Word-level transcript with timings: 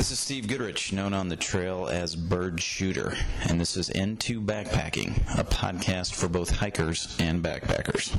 This 0.00 0.12
is 0.12 0.18
Steve 0.18 0.48
Goodrich, 0.48 0.94
known 0.94 1.12
on 1.12 1.28
the 1.28 1.36
trail 1.36 1.86
as 1.86 2.16
Bird 2.16 2.58
Shooter, 2.58 3.14
and 3.46 3.60
this 3.60 3.76
is 3.76 3.90
N2 3.90 4.46
Backpacking, 4.46 5.14
a 5.38 5.44
podcast 5.44 6.14
for 6.14 6.26
both 6.26 6.48
hikers 6.48 7.14
and 7.18 7.44
backpackers. 7.44 8.18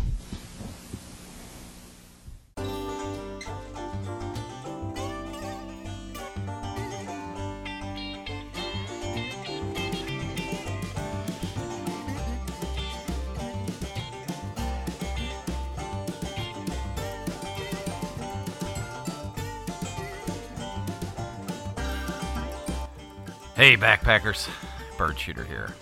Backpackers. 23.81 24.47
Bird 24.95 25.17
Shooter 25.17 25.43
here. 25.43 25.73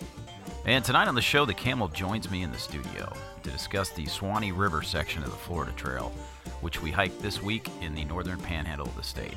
And 0.66 0.85
tonight 0.85 1.09
on 1.09 1.16
the 1.16 1.21
show, 1.21 1.44
the 1.44 1.53
camel 1.53 1.89
joins 1.89 2.31
me 2.31 2.44
in 2.44 2.52
the 2.52 2.58
studio 2.58 3.12
to 3.44 3.49
discuss 3.52 3.89
the 3.89 4.05
Suwannee 4.05 4.53
River 4.53 4.81
section 4.84 5.22
of 5.22 5.31
the 5.31 5.35
Florida 5.35 5.73
Trail, 5.73 6.13
which 6.62 6.81
we 6.81 6.91
hiked 6.91 7.22
this 7.22 7.44
week 7.44 7.67
in 7.81 7.94
the 7.94 8.05
northern 8.05 8.39
panhandle 8.39 8.88
of 8.88 8.95
the 8.95 9.03
state. 9.03 9.35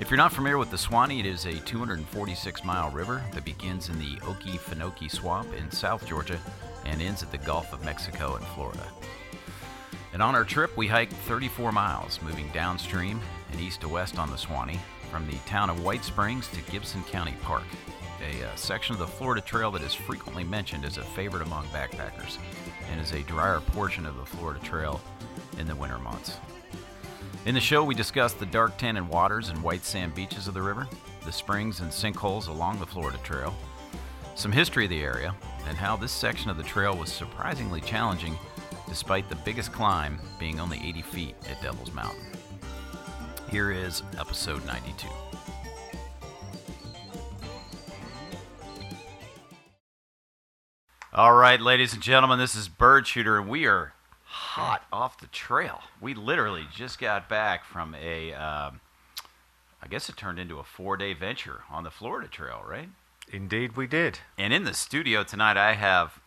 If 0.00 0.10
you're 0.10 0.16
not 0.16 0.32
familiar 0.32 0.58
with 0.58 0.72
the 0.72 0.78
Suwannee, 0.78 1.20
it 1.20 1.26
is 1.26 1.46
a 1.46 1.54
246 1.60 2.64
mile 2.64 2.90
river 2.90 3.22
that 3.34 3.44
begins 3.44 3.88
in 3.88 4.00
the 4.00 4.16
Okefenokee 4.22 5.10
Swamp 5.10 5.54
in 5.54 5.70
South 5.70 6.04
Georgia 6.08 6.40
and 6.86 7.00
ends 7.00 7.22
at 7.22 7.30
the 7.30 7.38
Gulf 7.38 7.72
of 7.72 7.84
Mexico 7.84 8.34
in 8.34 8.42
Florida. 8.42 8.84
And 10.12 10.20
on 10.20 10.34
our 10.34 10.44
trip, 10.44 10.76
we 10.76 10.88
hiked 10.88 11.12
34 11.12 11.70
miles, 11.70 12.20
moving 12.22 12.50
downstream 12.52 13.20
and 13.52 13.60
east 13.60 13.82
to 13.82 13.88
west 13.88 14.18
on 14.18 14.28
the 14.30 14.36
Suwannee, 14.36 14.80
from 15.16 15.26
the 15.28 15.38
town 15.46 15.70
of 15.70 15.82
White 15.82 16.04
Springs 16.04 16.46
to 16.48 16.60
Gibson 16.70 17.02
County 17.04 17.32
Park, 17.40 17.62
a 18.20 18.44
uh, 18.44 18.54
section 18.54 18.92
of 18.92 18.98
the 18.98 19.06
Florida 19.06 19.40
Trail 19.40 19.70
that 19.70 19.80
is 19.80 19.94
frequently 19.94 20.44
mentioned 20.44 20.84
as 20.84 20.98
a 20.98 21.02
favorite 21.02 21.40
among 21.40 21.64
backpackers 21.68 22.36
and 22.90 23.00
is 23.00 23.12
a 23.12 23.22
drier 23.22 23.60
portion 23.60 24.04
of 24.04 24.18
the 24.18 24.26
Florida 24.26 24.60
Trail 24.60 25.00
in 25.56 25.66
the 25.66 25.74
winter 25.74 25.98
months. 25.98 26.36
In 27.46 27.54
the 27.54 27.62
show, 27.62 27.82
we 27.82 27.94
discuss 27.94 28.34
the 28.34 28.44
dark 28.44 28.76
tannin 28.76 29.08
waters 29.08 29.48
and 29.48 29.62
white 29.62 29.86
sand 29.86 30.14
beaches 30.14 30.48
of 30.48 30.52
the 30.52 30.60
river, 30.60 30.86
the 31.24 31.32
springs 31.32 31.80
and 31.80 31.90
sinkholes 31.90 32.48
along 32.48 32.78
the 32.78 32.84
Florida 32.84 33.16
Trail, 33.22 33.54
some 34.34 34.52
history 34.52 34.84
of 34.84 34.90
the 34.90 35.02
area, 35.02 35.34
and 35.66 35.78
how 35.78 35.96
this 35.96 36.12
section 36.12 36.50
of 36.50 36.58
the 36.58 36.62
trail 36.62 36.94
was 36.94 37.10
surprisingly 37.10 37.80
challenging 37.80 38.36
despite 38.86 39.30
the 39.30 39.36
biggest 39.36 39.72
climb 39.72 40.20
being 40.38 40.60
only 40.60 40.76
80 40.86 41.00
feet 41.00 41.36
at 41.50 41.62
Devil's 41.62 41.94
Mountain. 41.94 42.35
Here 43.50 43.70
is 43.70 44.02
episode 44.18 44.66
92. 44.66 45.08
All 51.12 51.32
right, 51.32 51.60
ladies 51.60 51.94
and 51.94 52.02
gentlemen, 52.02 52.38
this 52.38 52.54
is 52.56 52.68
Bird 52.68 53.06
Shooter, 53.06 53.38
and 53.38 53.48
we 53.48 53.66
are 53.66 53.94
hot 54.24 54.84
off 54.92 55.18
the 55.18 55.28
trail. 55.28 55.80
We 56.00 56.12
literally 56.12 56.66
just 56.74 56.98
got 56.98 57.28
back 57.28 57.64
from 57.64 57.94
a, 57.94 58.34
um, 58.34 58.80
I 59.80 59.86
guess 59.88 60.08
it 60.08 60.16
turned 60.16 60.38
into 60.38 60.58
a 60.58 60.64
four 60.64 60.96
day 60.96 61.14
venture 61.14 61.62
on 61.70 61.84
the 61.84 61.90
Florida 61.90 62.28
Trail, 62.28 62.62
right? 62.66 62.88
Indeed, 63.32 63.76
we 63.76 63.86
did. 63.86 64.18
And 64.36 64.52
in 64.52 64.64
the 64.64 64.74
studio 64.74 65.22
tonight, 65.22 65.56
I 65.56 65.74
have 65.74 66.20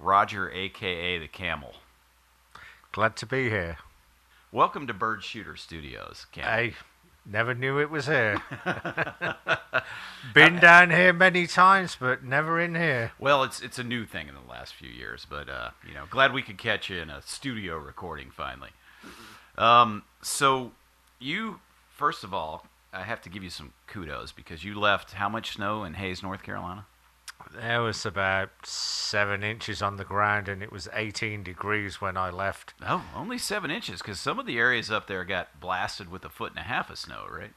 Roger, 0.00 0.50
aka 0.50 1.18
the 1.18 1.28
Camel. 1.28 1.74
Glad 2.92 3.14
to 3.16 3.26
be 3.26 3.50
here. 3.50 3.76
Welcome 4.56 4.86
to 4.86 4.94
Bird 4.94 5.22
Shooter 5.22 5.54
Studios, 5.54 6.24
Camel. 6.32 6.50
I 6.50 6.74
never 7.26 7.54
knew 7.54 7.78
it 7.78 7.90
was 7.90 8.06
here. 8.06 8.40
Been 10.34 10.56
down 10.56 10.88
here 10.88 11.12
many 11.12 11.46
times, 11.46 11.98
but 12.00 12.24
never 12.24 12.58
in 12.58 12.74
here. 12.74 13.12
Well, 13.18 13.42
it's 13.42 13.60
it's 13.60 13.78
a 13.78 13.84
new 13.84 14.06
thing 14.06 14.28
in 14.28 14.34
the 14.34 14.50
last 14.50 14.72
few 14.72 14.88
years, 14.88 15.26
but 15.28 15.50
uh, 15.50 15.72
you 15.86 15.92
know, 15.92 16.04
glad 16.08 16.32
we 16.32 16.40
could 16.40 16.56
catch 16.56 16.88
you 16.88 16.96
in 16.96 17.10
a 17.10 17.20
studio 17.20 17.76
recording 17.76 18.30
finally. 18.30 18.70
Um, 19.58 20.04
so 20.22 20.72
you, 21.18 21.60
first 21.90 22.24
of 22.24 22.32
all, 22.32 22.64
I 22.94 23.02
have 23.02 23.20
to 23.20 23.28
give 23.28 23.42
you 23.42 23.50
some 23.50 23.74
kudos 23.86 24.32
because 24.32 24.64
you 24.64 24.80
left 24.80 25.12
how 25.12 25.28
much 25.28 25.52
snow 25.52 25.84
in 25.84 25.92
Hayes, 25.92 26.22
North 26.22 26.42
Carolina? 26.42 26.86
There 27.54 27.80
was 27.82 28.04
about 28.04 28.50
seven 28.64 29.42
inches 29.42 29.80
on 29.82 29.96
the 29.96 30.04
ground, 30.04 30.48
and 30.48 30.62
it 30.62 30.70
was 30.72 30.88
18 30.92 31.42
degrees 31.42 32.00
when 32.00 32.16
I 32.16 32.30
left. 32.30 32.74
Oh, 32.86 33.04
only 33.14 33.38
seven 33.38 33.70
inches 33.70 34.00
because 34.02 34.20
some 34.20 34.38
of 34.38 34.46
the 34.46 34.58
areas 34.58 34.90
up 34.90 35.06
there 35.06 35.24
got 35.24 35.60
blasted 35.60 36.10
with 36.10 36.24
a 36.24 36.28
foot 36.28 36.50
and 36.52 36.58
a 36.58 36.62
half 36.68 36.90
of 36.90 36.98
snow, 36.98 37.24
right? 37.30 37.52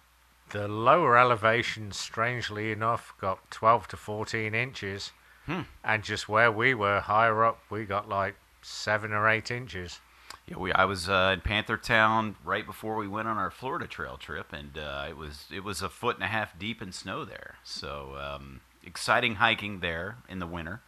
The 0.51 0.67
lower 0.67 1.17
elevation, 1.17 1.91
strangely 1.91 2.71
enough, 2.71 3.13
got 3.19 3.51
12 3.51 3.87
to 3.89 3.97
14 3.97 4.55
inches, 4.55 5.11
Hmm. 5.45 5.61
and 5.83 6.03
just 6.03 6.29
where 6.29 6.51
we 6.51 6.73
were, 6.73 6.99
higher 7.01 7.43
up, 7.43 7.59
we 7.69 7.85
got 7.85 8.07
like 8.07 8.35
seven 8.61 9.11
or 9.13 9.27
eight 9.27 9.49
inches. 9.51 9.99
Yeah, 10.45 10.57
we. 10.57 10.71
I 10.73 10.85
was 10.85 11.09
uh, 11.09 11.31
in 11.33 11.41
Panther 11.41 11.77
Town 11.77 12.35
right 12.43 12.65
before 12.65 12.95
we 12.95 13.07
went 13.07 13.27
on 13.27 13.37
our 13.37 13.49
Florida 13.51 13.87
Trail 13.87 14.17
trip, 14.17 14.51
and 14.53 14.77
uh, 14.77 15.05
it 15.09 15.17
was 15.17 15.45
it 15.51 15.63
was 15.63 15.81
a 15.81 15.89
foot 15.89 16.15
and 16.15 16.23
a 16.23 16.27
half 16.27 16.57
deep 16.57 16.81
in 16.81 16.91
snow 16.91 17.25
there. 17.25 17.55
So 17.63 18.15
um, 18.19 18.61
exciting 18.89 19.35
hiking 19.35 19.79
there 19.79 20.17
in 20.27 20.39
the 20.39 20.47
winter, 20.47 20.81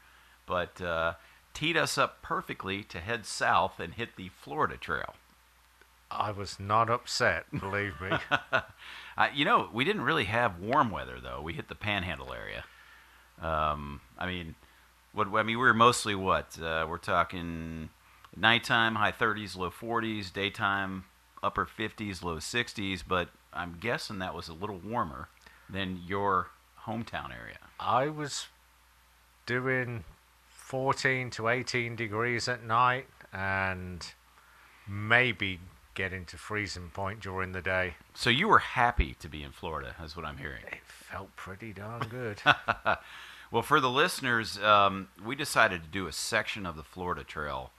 but 0.47 0.81
uh, 0.81 1.13
teed 1.53 1.77
us 1.77 1.97
up 1.97 2.21
perfectly 2.21 2.83
to 2.83 2.99
head 2.99 3.25
south 3.25 3.79
and 3.79 3.93
hit 3.93 4.15
the 4.15 4.29
Florida 4.29 4.75
Trail. 4.75 5.13
I 6.09 6.31
was 6.31 6.59
not 6.59 6.89
upset, 6.89 7.45
believe 7.57 7.93
me. 8.01 8.11
Uh, 9.17 9.27
you 9.35 9.43
know, 9.43 9.69
we 9.73 9.83
didn't 9.83 10.03
really 10.03 10.23
have 10.23 10.57
warm 10.57 10.89
weather 10.89 11.19
though. 11.21 11.41
We 11.41 11.53
hit 11.53 11.67
the 11.67 11.75
Panhandle 11.75 12.33
area. 12.33 12.63
Um, 13.41 13.99
I 14.17 14.25
mean, 14.25 14.55
what 15.11 15.27
I 15.27 15.43
mean, 15.43 15.57
we 15.57 15.65
were 15.65 15.73
mostly 15.73 16.15
what 16.15 16.57
uh, 16.59 16.87
we're 16.89 16.97
talking 16.97 17.89
nighttime 18.35 18.95
high 18.95 19.11
30s, 19.11 19.57
low 19.57 19.69
40s, 19.69 20.31
daytime 20.31 21.03
upper 21.43 21.65
50s, 21.67 22.23
low 22.23 22.37
60s. 22.37 23.03
But 23.05 23.29
I'm 23.53 23.77
guessing 23.79 24.19
that 24.19 24.33
was 24.33 24.47
a 24.47 24.53
little 24.53 24.79
warmer 24.79 25.27
than 25.69 25.99
your 26.07 26.47
hometown 26.85 27.37
area. 27.37 27.59
I 27.81 28.09
was 28.09 28.47
doing 29.47 30.03
14 30.49 31.31
to 31.31 31.47
18 31.47 31.95
degrees 31.95 32.47
at 32.47 32.63
night 32.63 33.07
and 33.33 34.05
maybe 34.87 35.59
getting 35.95 36.25
to 36.25 36.37
freezing 36.37 36.91
point 36.93 37.21
during 37.21 37.53
the 37.53 37.61
day. 37.61 37.95
So 38.13 38.29
you 38.29 38.47
were 38.47 38.59
happy 38.59 39.15
to 39.19 39.27
be 39.27 39.41
in 39.43 39.51
Florida, 39.51 39.95
is 40.03 40.15
what 40.15 40.25
I'm 40.25 40.37
hearing. 40.37 40.63
It 40.71 40.77
felt 40.85 41.35
pretty 41.35 41.73
darn 41.73 42.07
good. 42.07 42.41
well, 43.51 43.63
for 43.63 43.79
the 43.79 43.89
listeners, 43.89 44.59
um, 44.59 45.09
we 45.25 45.35
decided 45.35 45.83
to 45.83 45.89
do 45.89 46.07
a 46.07 46.11
section 46.11 46.67
of 46.67 46.75
the 46.75 46.83
Florida 46.83 47.23
Trail 47.23 47.71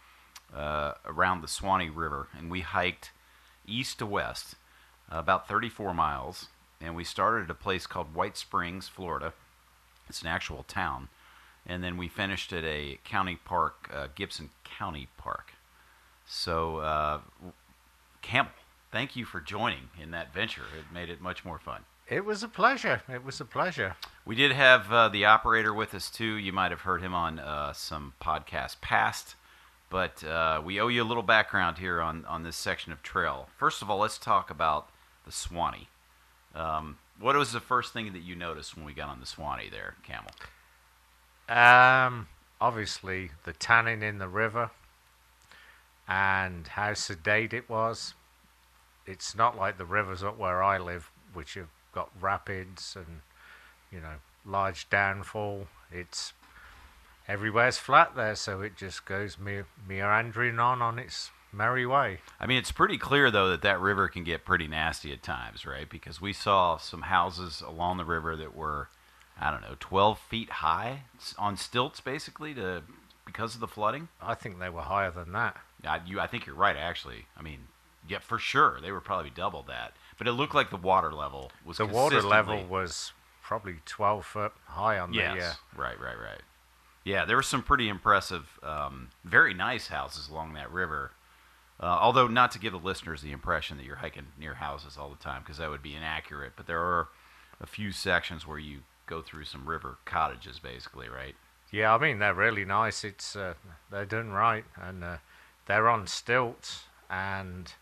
uh, 0.55 0.95
around 1.07 1.43
the 1.43 1.49
Suwannee 1.49 1.91
River, 1.91 2.27
and 2.37 2.51
we 2.51 2.61
hiked 2.61 3.13
east 3.67 4.01
to 4.01 4.07
west 4.07 4.57
uh, 5.11 5.19
about 5.19 5.49
34 5.49 5.95
miles, 5.95 6.49
and 6.81 6.97
we 6.97 7.05
started 7.05 7.45
at 7.45 7.51
a 7.51 7.55
place 7.55 7.87
called 7.87 8.15
White 8.15 8.37
Springs, 8.37 8.89
Florida. 8.89 9.33
It's 10.13 10.21
an 10.21 10.29
actual 10.29 10.63
town, 10.65 11.09
and 11.67 11.83
then 11.83 11.97
we 11.97 12.07
finished 12.07 12.53
at 12.53 12.65
a 12.65 12.99
county 13.03 13.37
park, 13.37 13.91
uh, 13.91 14.09
Gibson 14.15 14.51
County 14.63 15.09
Park. 15.17 15.55
So, 16.27 16.81
uh, 16.81 17.21
Camel, 18.21 18.53
thank 18.91 19.17
you 19.17 19.25
for 19.25 19.41
joining 19.41 19.89
in 19.99 20.11
that 20.11 20.35
venture. 20.35 20.65
It 20.79 20.93
made 20.93 21.09
it 21.09 21.23
much 21.23 21.47
more 21.47 21.59
fun. 21.59 21.85
it 22.11 22.27
was 22.27 22.43
a 22.43 22.49
pleasure. 22.49 23.01
It 23.09 23.25
was 23.25 23.41
a 23.41 23.47
pleasure. 23.47 23.97
We 24.27 24.35
did 24.35 24.53
have 24.53 24.93
uh, 24.93 25.09
the 25.09 25.25
operator 25.25 25.73
with 25.73 25.95
us 25.95 26.11
too. 26.11 26.35
You 26.35 26.53
might 26.53 26.73
have 26.73 26.83
heard 26.83 27.01
him 27.01 27.15
on 27.15 27.39
uh, 27.39 27.73
some 27.73 28.13
podcasts 28.21 28.79
past, 28.83 29.35
but 29.89 30.23
uh, 30.25 30.61
we 30.63 30.79
owe 30.79 30.89
you 30.89 31.03
a 31.03 31.09
little 31.09 31.23
background 31.23 31.79
here 31.79 32.03
on, 32.03 32.27
on 32.27 32.43
this 32.43 32.57
section 32.57 32.93
of 32.93 33.03
trail. 33.03 33.49
First 33.57 33.81
of 33.81 33.89
all, 33.89 33.97
let's 34.01 34.19
talk 34.19 34.51
about 34.51 34.91
the 35.25 35.33
Suwannee. 35.33 35.89
Um, 36.55 36.99
what 37.23 37.37
was 37.37 37.53
the 37.53 37.61
first 37.61 37.93
thing 37.93 38.13
that 38.13 38.23
you 38.23 38.35
noticed 38.35 38.77
when 38.77 38.85
we 38.85 38.93
got 38.93 39.09
on 39.09 39.21
the 39.21 39.27
Suwannee 39.27 39.71
there, 39.71 39.95
Camel? 40.03 40.33
Um, 41.49 42.27
obviously, 42.61 43.31
the 43.45 43.53
tannin 43.53 44.03
in 44.03 44.19
the 44.19 44.29
river 44.29 44.71
and 46.09 46.67
how 46.67 46.95
sedate 46.95 47.53
it 47.53 47.71
was. 47.71 48.15
It's 49.07 49.37
not 49.37 49.57
like 49.57 49.79
the 49.79 49.85
rivers 49.85 50.23
up 50.23 50.37
where 50.37 50.63
I 50.63 50.79
live, 50.79 51.11
which 51.33 51.55
have 51.55 51.69
got 51.93 52.11
rapids 52.21 52.97
and, 52.97 53.21
you 53.93 54.01
know, 54.01 54.17
large 54.45 54.91
downfall. 54.91 55.69
It's 55.93 56.33
everywhere's 57.29 57.79
flat 57.79 58.17
there, 58.17 58.35
so 58.35 58.63
it 58.63 58.77
just 58.77 59.05
goes 59.05 59.39
me- 59.39 59.63
meandering 59.89 60.59
on 60.59 60.83
on 60.83 60.99
its 60.99 61.31
merry 61.53 61.87
way. 61.87 62.19
I 62.41 62.47
mean, 62.47 62.59
it's 62.59 62.73
pretty 62.73 62.99
clear 62.99 63.31
though 63.31 63.51
that 63.51 63.63
that 63.63 63.81
river 63.81 64.09
can 64.09 64.25
get 64.25 64.45
pretty 64.45 64.67
nasty 64.69 65.13
at 65.13 65.23
times, 65.23 65.65
right? 65.67 65.89
Because 65.89 66.21
we 66.21 66.33
saw 66.33 66.77
some 66.79 67.03
houses 67.03 67.63
along 67.67 67.99
the 67.99 68.05
river 68.05 68.37
that 68.37 68.55
were, 68.57 68.89
I 69.41 69.51
don't 69.51 69.63
know, 69.63 69.77
12 69.81 70.19
feet 70.19 70.51
high 70.51 71.03
on 71.39 71.57
stilts, 71.57 72.01
basically, 72.01 72.55
to 72.55 72.83
because 73.27 73.55
of 73.55 73.61
the 73.61 73.69
flooding. 73.69 74.09
I 74.21 74.35
think 74.35 74.59
they 74.59 74.69
were 74.69 74.83
higher 74.83 75.11
than 75.11 75.33
that. 75.33 75.57
I, 75.87 76.01
you, 76.07 76.19
I 76.21 76.27
think 76.27 76.47
you're 76.47 76.55
right, 76.57 76.77
actually. 76.77 77.27
I 77.37 77.43
mean, 77.43 77.61
yeah, 78.09 78.19
for 78.19 78.39
sure, 78.39 78.79
they 78.83 78.91
were 78.93 79.01
probably 79.01 79.31
double 79.31 79.63
that. 79.69 79.93
but 80.19 80.27
it 80.27 80.33
looked 80.33 80.55
like 80.55 80.71
the 80.71 80.77
water 80.77 81.13
level 81.13 81.51
was 81.65 81.77
The 81.79 81.87
water 81.87 82.21
level 82.23 82.65
was 82.65 83.13
probably 83.43 83.77
12 83.87 84.25
foot 84.27 84.53
high 84.67 84.99
on 84.99 85.13
Yes. 85.13 85.37
the. 85.39 85.45
Uh, 85.47 85.53
Right, 85.83 86.01
right, 86.01 86.19
right. 86.19 86.41
Yeah, 87.05 87.25
there 87.25 87.37
were 87.37 87.43
some 87.43 87.63
pretty 87.63 87.89
impressive, 87.89 88.59
um, 88.63 89.09
very 89.25 89.55
nice 89.55 89.89
houses 89.89 90.29
along 90.29 90.53
that 90.55 90.71
river. 90.71 91.13
Uh, 91.83 91.99
although, 92.01 92.29
not 92.29 92.53
to 92.53 92.61
give 92.61 92.73
the 92.73 92.79
listeners 92.79 93.23
the 93.23 93.33
impression 93.33 93.77
that 93.77 93.85
you're 93.85 93.97
hiking 93.97 94.27
near 94.39 94.55
houses 94.55 94.97
all 94.97 95.11
the 95.11 95.17
time, 95.17 95.43
because 95.43 95.59
that 95.59 95.69
would 95.69 95.83
be 95.83 95.97
inaccurate. 95.97 96.53
But 96.57 96.69
there 96.69 96.81
are 96.81 97.09
a 97.61 97.67
few 97.67 97.91
sections 97.91 98.47
where 98.47 98.59
you 98.59 98.81
go 99.07 99.21
through 99.21 99.45
some 99.45 99.69
river 99.69 99.99
cottages, 100.05 100.61
basically, 100.61 101.09
right? 101.09 101.35
yeah, 101.73 101.95
I 101.95 101.99
mean 101.99 102.19
they're 102.19 102.35
really 102.35 102.65
nice. 102.65 103.03
It's 103.03 103.35
uh, 103.35 103.55
they're 103.91 104.05
done 104.05 104.31
right, 104.31 104.65
and 104.81 105.03
uh, 105.03 105.17
they're 105.67 105.89
on 105.89 106.07
stilts, 106.07 106.85
and 107.11 107.73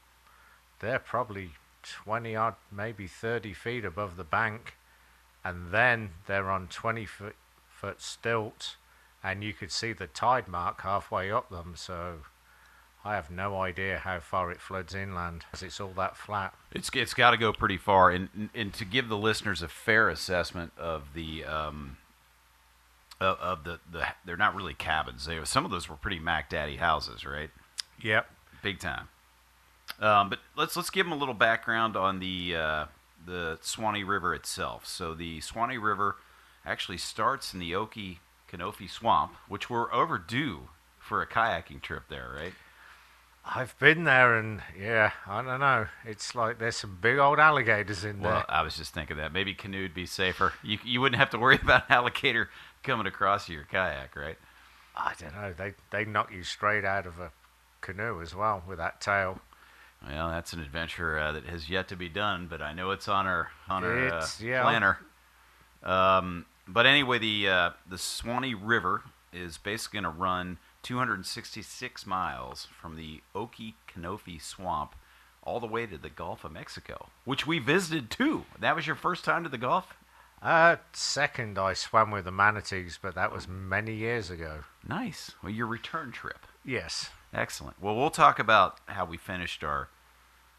they're 0.79 1.01
probably 1.01 1.51
20 1.83 2.37
odd, 2.37 2.55
maybe 2.71 3.07
30 3.07 3.53
feet 3.53 3.85
above 3.85 4.17
the 4.17 4.25
bank, 4.25 4.77
and 5.45 5.73
then 5.73 6.11
they're 6.27 6.51
on 6.51 6.69
20 6.69 7.05
foot 7.05 7.37
foot 7.69 8.01
stilts, 8.01 8.77
and 9.25 9.43
you 9.43 9.53
could 9.53 9.73
see 9.73 9.93
the 9.93 10.07
tide 10.07 10.47
mark 10.47 10.83
halfway 10.83 11.31
up 11.31 11.51
them. 11.51 11.73
So 11.77 12.21
I 13.05 13.15
have 13.15 13.31
no 13.31 13.61
idea 13.63 13.99
how 13.99 14.21
far 14.21 14.51
it 14.51 14.61
floods 14.61 14.95
inland, 14.95 15.47
as 15.53 15.63
it's 15.63 15.81
all 15.81 15.93
that 15.97 16.17
flat. 16.17 16.55
It's 16.73 16.91
it's 16.93 17.15
got 17.15 17.31
to 17.31 17.39
go 17.39 17.53
pretty 17.53 17.79
far, 17.79 18.11
and 18.11 18.51
and 18.55 18.75
to 18.75 18.85
give 18.85 19.09
the 19.09 19.17
listeners 19.17 19.63
a 19.63 19.69
fair 19.69 20.09
assessment 20.11 20.73
of 20.77 21.15
the 21.15 21.45
um, 21.45 21.97
of, 23.21 23.39
of 23.39 23.65
the 23.65 23.81
the 23.91 24.07
they're 24.25 24.37
not 24.37 24.55
really 24.55 24.75
cabins. 24.75 25.25
They 25.25 25.43
some 25.45 25.65
of 25.65 25.71
those 25.71 25.89
were 25.89 25.97
pretty 25.97 26.19
Mac 26.19 26.51
Daddy 26.51 26.77
houses, 26.77 27.25
right? 27.25 27.51
Yep. 28.03 28.29
Big 28.63 28.79
time. 28.79 29.09
Um, 29.99 30.29
but 30.29 30.41
let's 30.57 30.77
let's 30.77 30.91
give 30.91 31.07
them 31.07 31.13
a 31.13 31.17
little 31.17 31.35
background 31.35 31.97
on 31.97 32.21
the 32.21 32.55
uh, 32.55 32.85
the 33.25 33.59
Suwannee 33.63 34.05
River 34.05 34.35
itself. 34.35 34.87
So 34.87 35.15
the 35.15 35.41
Suwannee 35.41 35.79
River 35.79 36.17
actually 36.67 36.99
starts 36.99 37.55
in 37.55 37.61
the 37.61 37.73
Okie 37.73 38.19
Kanofi 38.51 38.89
Swamp, 38.91 39.33
which 39.49 39.71
we're 39.71 39.93
overdue 39.93 40.69
for 40.99 41.23
a 41.23 41.27
kayaking 41.27 41.81
trip 41.81 42.05
there, 42.09 42.31
right? 42.35 42.53
I've 43.45 43.77
been 43.79 44.05
there, 44.05 44.37
and 44.37 44.61
yeah, 44.79 45.13
I 45.27 45.43
don't 45.43 45.61
know. 45.61 45.87
It's 46.05 46.35
like 46.35 46.59
there's 46.59 46.77
some 46.77 46.99
big 47.01 47.19
old 47.19 47.39
alligators 47.39 48.05
in 48.05 48.21
Well, 48.21 48.31
there. 48.31 48.33
Well, 48.35 48.45
I 48.49 48.63
was 48.63 48.77
just 48.77 48.93
thinking 48.93 49.17
that 49.17 49.33
maybe 49.33 49.55
canoe'd 49.55 49.95
be 49.95 50.07
safer. 50.07 50.53
You 50.63 50.79
you 50.85 51.01
wouldn't 51.01 51.19
have 51.19 51.31
to 51.31 51.39
worry 51.39 51.57
about 51.63 51.85
an 51.89 51.97
alligator 51.97 52.51
coming 52.83 53.07
across 53.07 53.49
your 53.49 53.65
kayak, 53.65 54.15
right? 54.15 54.39
I 54.95 55.15
don't 55.19 55.35
know. 55.35 55.55
They 55.57 55.75
they 55.91 56.05
knock 56.05 56.33
you 56.33 56.43
straight 56.43 56.85
out 56.85 57.07
of 57.07 57.19
a 57.19 57.33
canoe 57.81 58.21
as 58.21 58.35
well 58.35 58.63
with 58.69 58.79
that 58.79 59.01
tail. 59.01 59.41
Well, 60.07 60.31
that's 60.31 60.53
an 60.53 60.61
adventure 60.61 61.19
uh, 61.19 61.33
that 61.33 61.45
has 61.45 61.69
yet 61.69 61.89
to 61.89 61.97
be 61.97 62.09
done, 62.09 62.47
but 62.49 62.63
I 62.63 62.73
know 62.73 62.91
it's 62.91 63.09
on 63.09 63.27
our 63.27 63.51
on 63.69 63.85
our 63.85 64.09
uh, 64.15 64.27
yeah. 64.41 64.63
planner. 64.63 64.99
Um, 65.83 66.47
but 66.69 66.87
anyway, 66.87 67.19
the 67.19 67.49
uh, 67.49 67.71
the 67.89 67.99
Suwannee 67.99 68.55
River 68.55 69.03
is 69.33 69.59
basically 69.59 70.01
going 70.01 70.13
to 70.13 70.19
run 70.19 70.59
266 70.83 72.07
miles 72.07 72.69
from 72.81 72.97
the 72.97 73.21
Kanofi 73.35 74.41
Swamp 74.41 74.95
all 75.43 75.61
the 75.61 75.67
way 75.67 75.87
to 75.87 75.99
the 75.99 76.11
Gulf 76.11 76.45
of 76.45 76.53
Mexico, 76.53 77.09
which 77.25 77.47
we 77.47 77.59
visited 77.59 78.11
too. 78.11 78.45
That 78.59 78.77
was 78.77 78.87
your 78.87 78.97
first 78.97 79.25
time 79.25 79.43
to 79.45 79.49
the 79.49 79.59
Gulf? 79.59 79.95
Uh, 80.43 80.77
second, 80.93 81.59
I 81.59 81.75
swam 81.75 82.11
with 82.11 82.25
the 82.25 82.31
manatees, 82.31 82.99
but 83.01 83.15
that 83.15 83.33
was 83.33 83.47
many 83.47 83.95
years 83.95 84.31
ago. 84.31 84.61
Nice. 84.87 85.33
Well, 85.43 85.53
your 85.53 85.67
return 85.67 86.13
trip. 86.13 86.47
Yes. 86.65 87.11
Excellent. 87.33 87.81
Well, 87.81 87.95
we'll 87.95 88.11
talk 88.11 88.39
about 88.39 88.79
how 88.87 89.05
we 89.05 89.17
finished 89.17 89.63
our 89.63 89.89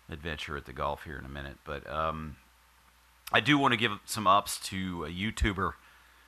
adventure 0.10 0.56
at 0.56 0.66
the 0.66 0.74
Gulf 0.74 1.04
here 1.04 1.18
in 1.18 1.26
a 1.26 1.30
minute, 1.30 1.58
but 1.66 1.90
um, 1.90 2.38
I 3.32 3.40
do 3.40 3.58
want 3.58 3.74
to 3.74 3.78
give 3.78 3.92
some 4.06 4.28
ups 4.28 4.60
to 4.70 5.06
a 5.06 5.10
YouTuber 5.10 5.74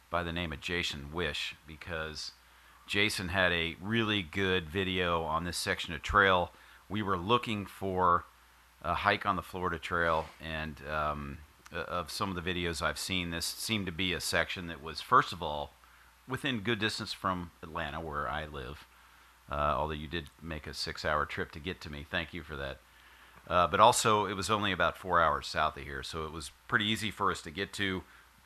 by 0.10 0.24
the 0.24 0.32
name 0.32 0.52
of 0.52 0.62
Jason 0.62 1.12
Wish 1.14 1.56
because 1.68 2.32
Jason 2.86 3.30
had 3.30 3.52
a 3.52 3.76
really 3.82 4.22
good 4.22 4.70
video 4.70 5.24
on 5.24 5.46
this 5.46 5.58
section 5.58 5.94
of 5.94 6.02
trail. 6.02 6.52
We 6.90 7.02
were 7.02 7.18
looking 7.18 7.66
for 7.66 8.26
a 8.82 8.94
hike 8.94 9.26
on 9.26 9.36
the 9.36 9.42
Florida 9.42 9.80
Trail, 9.80 10.26
and 10.42 10.82
um, 10.92 11.38
uh, 11.74 11.80
of 11.80 12.12
some 12.12 12.36
of 12.36 12.44
the 12.44 12.54
videos 12.54 12.82
I've 12.82 13.00
seen, 13.00 13.32
this 13.32 13.46
seemed 13.46 13.86
to 13.86 13.92
be 13.92 14.14
a 14.14 14.20
section 14.20 14.68
that 14.68 14.84
was, 14.84 15.02
first 15.02 15.32
of 15.32 15.42
all, 15.42 15.74
within 16.28 16.60
good 16.60 16.80
distance 16.80 17.14
from 17.14 17.52
Atlanta, 17.62 18.00
where 18.02 18.28
I 18.28 18.46
live. 18.46 18.86
Uh, 19.50 19.76
although 19.78 19.94
you 19.94 20.08
did 20.08 20.30
make 20.42 20.68
a 20.68 20.74
six-hour 20.74 21.26
trip 21.26 21.52
to 21.52 21.60
get 21.60 21.82
to 21.82 21.90
me, 21.90 22.06
thank 22.10 22.34
you 22.34 22.44
for 22.44 22.56
that. 22.56 22.80
Uh, 23.48 23.68
but 23.68 23.80
also, 23.80 24.26
it 24.26 24.36
was 24.36 24.50
only 24.50 24.72
about 24.72 24.98
four 24.98 25.22
hours 25.22 25.48
south 25.48 25.78
of 25.78 25.84
here, 25.84 26.04
so 26.04 26.26
it 26.26 26.32
was 26.32 26.52
pretty 26.68 26.86
easy 26.86 27.12
for 27.12 27.32
us 27.32 27.42
to 27.42 27.52
get 27.52 27.74
to. 27.74 28.04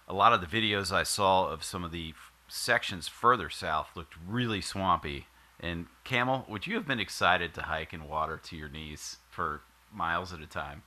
A 0.08 0.14
lot 0.14 0.34
of 0.34 0.42
the 0.42 0.48
videos 0.48 0.92
I 0.92 1.04
saw 1.04 1.48
of 1.48 1.64
some 1.64 1.84
of 1.84 1.92
the 1.92 2.14
sections 2.48 3.08
further 3.08 3.50
south 3.50 3.90
looked 3.96 4.16
really 4.28 4.62
swampy. 4.62 5.28
And 5.60 5.88
Camel, 6.04 6.46
would 6.48 6.68
you 6.68 6.76
have 6.76 6.88
been 6.88 7.00
excited 7.00 7.54
to 7.56 7.64
hike 7.64 7.94
in 7.94 8.08
water 8.08 8.40
to 8.44 8.56
your 8.56 8.70
knees 8.70 9.18
for 9.30 9.62
miles 9.92 10.32
at 10.32 10.42
a 10.42 10.48
time? 10.48 10.84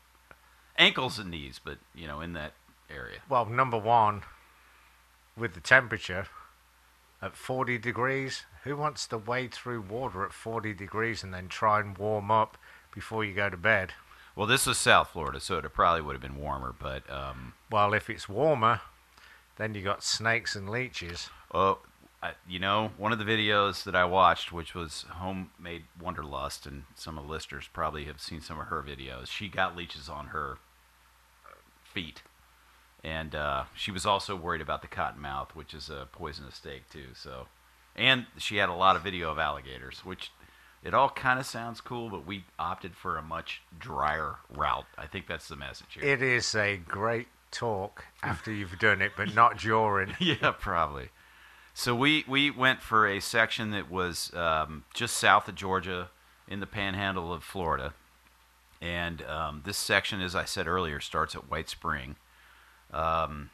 Ankles 0.78 1.18
and 1.18 1.30
knees, 1.30 1.60
but 1.62 1.78
you 1.94 2.06
know, 2.06 2.20
in 2.20 2.32
that 2.34 2.52
area. 2.88 3.18
Well, 3.28 3.46
number 3.46 3.78
one, 3.78 4.22
with 5.36 5.54
the 5.54 5.60
temperature 5.60 6.26
at 7.20 7.36
40 7.36 7.78
degrees, 7.78 8.44
who 8.64 8.76
wants 8.76 9.06
to 9.08 9.18
wade 9.18 9.52
through 9.52 9.82
water 9.82 10.24
at 10.24 10.32
40 10.32 10.72
degrees 10.74 11.22
and 11.22 11.34
then 11.34 11.48
try 11.48 11.80
and 11.80 11.96
warm 11.96 12.30
up 12.30 12.56
before 12.94 13.24
you 13.24 13.34
go 13.34 13.50
to 13.50 13.56
bed? 13.56 13.92
Well, 14.36 14.46
this 14.46 14.66
was 14.66 14.78
South 14.78 15.10
Florida, 15.10 15.40
so 15.40 15.58
it 15.58 15.72
probably 15.72 16.02
would 16.02 16.14
have 16.14 16.22
been 16.22 16.36
warmer, 16.36 16.74
but 16.78 17.08
um, 17.10 17.54
Well, 17.70 17.92
if 17.92 18.08
it's 18.08 18.28
warmer, 18.28 18.80
then 19.60 19.74
you 19.74 19.82
got 19.82 20.02
snakes 20.02 20.56
and 20.56 20.68
leeches. 20.68 21.28
Oh, 21.52 21.78
I, 22.22 22.32
you 22.48 22.58
know, 22.58 22.92
one 22.96 23.12
of 23.12 23.18
the 23.18 23.24
videos 23.24 23.84
that 23.84 23.94
I 23.94 24.04
watched, 24.04 24.52
which 24.52 24.74
was 24.74 25.04
Homemade 25.08 25.84
Wanderlust, 26.00 26.66
and 26.66 26.84
some 26.94 27.18
of 27.18 27.24
the 27.24 27.30
listeners 27.30 27.68
probably 27.72 28.04
have 28.04 28.20
seen 28.20 28.40
some 28.40 28.60
of 28.60 28.66
her 28.66 28.82
videos. 28.82 29.28
She 29.28 29.48
got 29.48 29.76
leeches 29.76 30.08
on 30.08 30.28
her 30.28 30.58
uh, 31.46 31.54
feet, 31.82 32.22
and 33.02 33.34
uh, 33.34 33.64
she 33.74 33.90
was 33.90 34.04
also 34.04 34.36
worried 34.36 34.60
about 34.60 34.82
the 34.82 34.88
cottonmouth, 34.88 35.50
which 35.50 35.72
is 35.74 35.88
a 35.88 36.08
poisonous 36.12 36.56
snake 36.56 36.84
too. 36.90 37.08
So, 37.14 37.46
and 37.96 38.26
she 38.36 38.58
had 38.58 38.68
a 38.68 38.74
lot 38.74 38.96
of 38.96 39.02
video 39.02 39.30
of 39.30 39.38
alligators, 39.38 40.04
which 40.04 40.30
it 40.82 40.94
all 40.94 41.10
kind 41.10 41.38
of 41.38 41.46
sounds 41.46 41.80
cool, 41.80 42.10
but 42.10 42.26
we 42.26 42.44
opted 42.58 42.94
for 42.94 43.16
a 43.16 43.22
much 43.22 43.62
drier 43.78 44.36
route. 44.54 44.86
I 44.96 45.06
think 45.06 45.26
that's 45.26 45.48
the 45.48 45.56
message 45.56 45.86
here. 45.94 46.04
It 46.04 46.22
is 46.22 46.54
a 46.54 46.76
great 46.76 47.28
talk 47.50 48.04
after 48.22 48.52
you've 48.52 48.78
done 48.78 49.02
it, 49.02 49.12
but 49.16 49.34
not 49.34 49.58
during. 49.58 50.14
yeah, 50.20 50.52
probably. 50.52 51.08
So 51.74 51.94
we 51.94 52.24
we 52.28 52.50
went 52.50 52.82
for 52.82 53.06
a 53.06 53.20
section 53.20 53.70
that 53.70 53.90
was 53.90 54.34
um, 54.34 54.84
just 54.92 55.16
south 55.16 55.48
of 55.48 55.54
Georgia, 55.54 56.10
in 56.50 56.60
the 56.60 56.66
Panhandle 56.66 57.32
of 57.32 57.44
Florida, 57.44 57.94
and 58.82 59.22
um, 59.22 59.62
this 59.64 59.78
section, 59.78 60.20
as 60.20 60.34
I 60.34 60.44
said 60.44 60.66
earlier, 60.66 61.00
starts 61.00 61.34
at 61.36 61.48
White 61.48 61.68
Spring. 61.68 62.16
Um, 62.92 63.50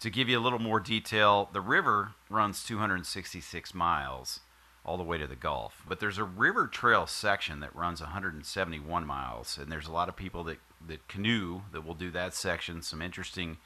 to 0.00 0.10
give 0.10 0.28
you 0.28 0.38
a 0.38 0.42
little 0.42 0.58
more 0.58 0.78
detail, 0.78 1.48
the 1.52 1.62
river 1.62 2.12
runs 2.28 2.62
266 2.64 3.74
miles 3.74 4.40
all 4.84 4.98
the 4.98 5.02
way 5.02 5.16
to 5.16 5.26
the 5.26 5.34
Gulf, 5.34 5.82
but 5.88 6.00
there's 6.00 6.18
a 6.18 6.24
river 6.24 6.66
trail 6.66 7.06
section 7.06 7.60
that 7.60 7.74
runs 7.74 8.02
171 8.02 9.06
miles, 9.06 9.56
and 9.56 9.72
there's 9.72 9.86
a 9.86 9.92
lot 9.92 10.10
of 10.10 10.16
people 10.16 10.44
that 10.44 10.58
that 10.86 11.08
canoe 11.08 11.62
that 11.72 11.86
will 11.86 11.94
do 11.94 12.10
that 12.10 12.34
section. 12.34 12.82
Some 12.82 13.02
interesting 13.02 13.58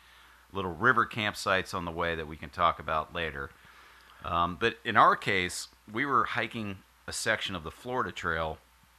little 0.53 0.75
river 0.75 1.07
campsites 1.07 1.75
on 1.75 1.85
the 1.85 1.91
way 1.91 2.15
that 2.15 2.29
we 2.29 2.37
can 2.37 2.51
talk 2.51 2.79
about 2.79 3.15
later. 3.15 3.51
Um, 4.25 4.57
but 4.59 4.79
in 4.85 4.97
our 4.97 5.17
case, 5.17 5.69
we 5.91 6.05
were 6.05 6.25
hiking 6.25 6.79
a 7.07 7.13
section 7.13 7.55
of 7.55 7.65
the 7.65 7.71
Florida 7.71 8.13
Trail 8.13 8.59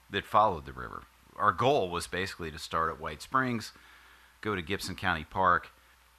that 0.10 0.26
followed 0.26 0.66
the 0.66 0.74
river. 0.74 1.04
Our 1.36 1.52
goal 1.52 1.90
was 1.90 2.08
basically 2.08 2.52
to 2.52 2.60
start 2.60 2.90
at 2.90 3.00
White 3.00 3.22
Springs, 3.22 3.72
go 4.42 4.56
to 4.56 4.62
Gibson 4.62 4.96
County 4.96 5.26
Park, 5.30 5.70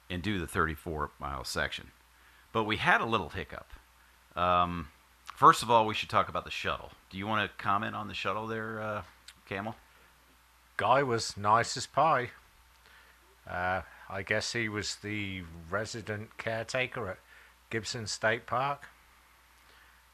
and 0.09 0.21
do 0.21 0.39
the 0.39 0.47
34 0.47 1.11
mile 1.19 1.43
section. 1.43 1.91
But 2.51 2.63
we 2.65 2.77
had 2.77 3.01
a 3.01 3.05
little 3.05 3.29
hiccup. 3.29 3.69
Um, 4.35 4.89
first 5.35 5.63
of 5.63 5.71
all, 5.71 5.85
we 5.85 5.93
should 5.93 6.09
talk 6.09 6.29
about 6.29 6.43
the 6.43 6.51
shuttle. 6.51 6.91
Do 7.09 7.17
you 7.17 7.27
want 7.27 7.49
to 7.49 7.63
comment 7.63 7.95
on 7.95 8.07
the 8.07 8.13
shuttle 8.13 8.47
there, 8.47 8.81
uh, 8.81 9.01
Camel? 9.47 9.75
Guy 10.81 11.03
was 11.03 11.37
nice 11.37 11.77
as 11.77 11.85
pie. 11.85 12.31
Uh, 13.47 13.81
I 14.09 14.23
guess 14.23 14.53
he 14.53 14.67
was 14.67 14.95
the 14.95 15.43
resident 15.69 16.39
caretaker 16.39 17.07
at 17.07 17.19
Gibson 17.69 18.07
State 18.07 18.47
Park. 18.47 18.87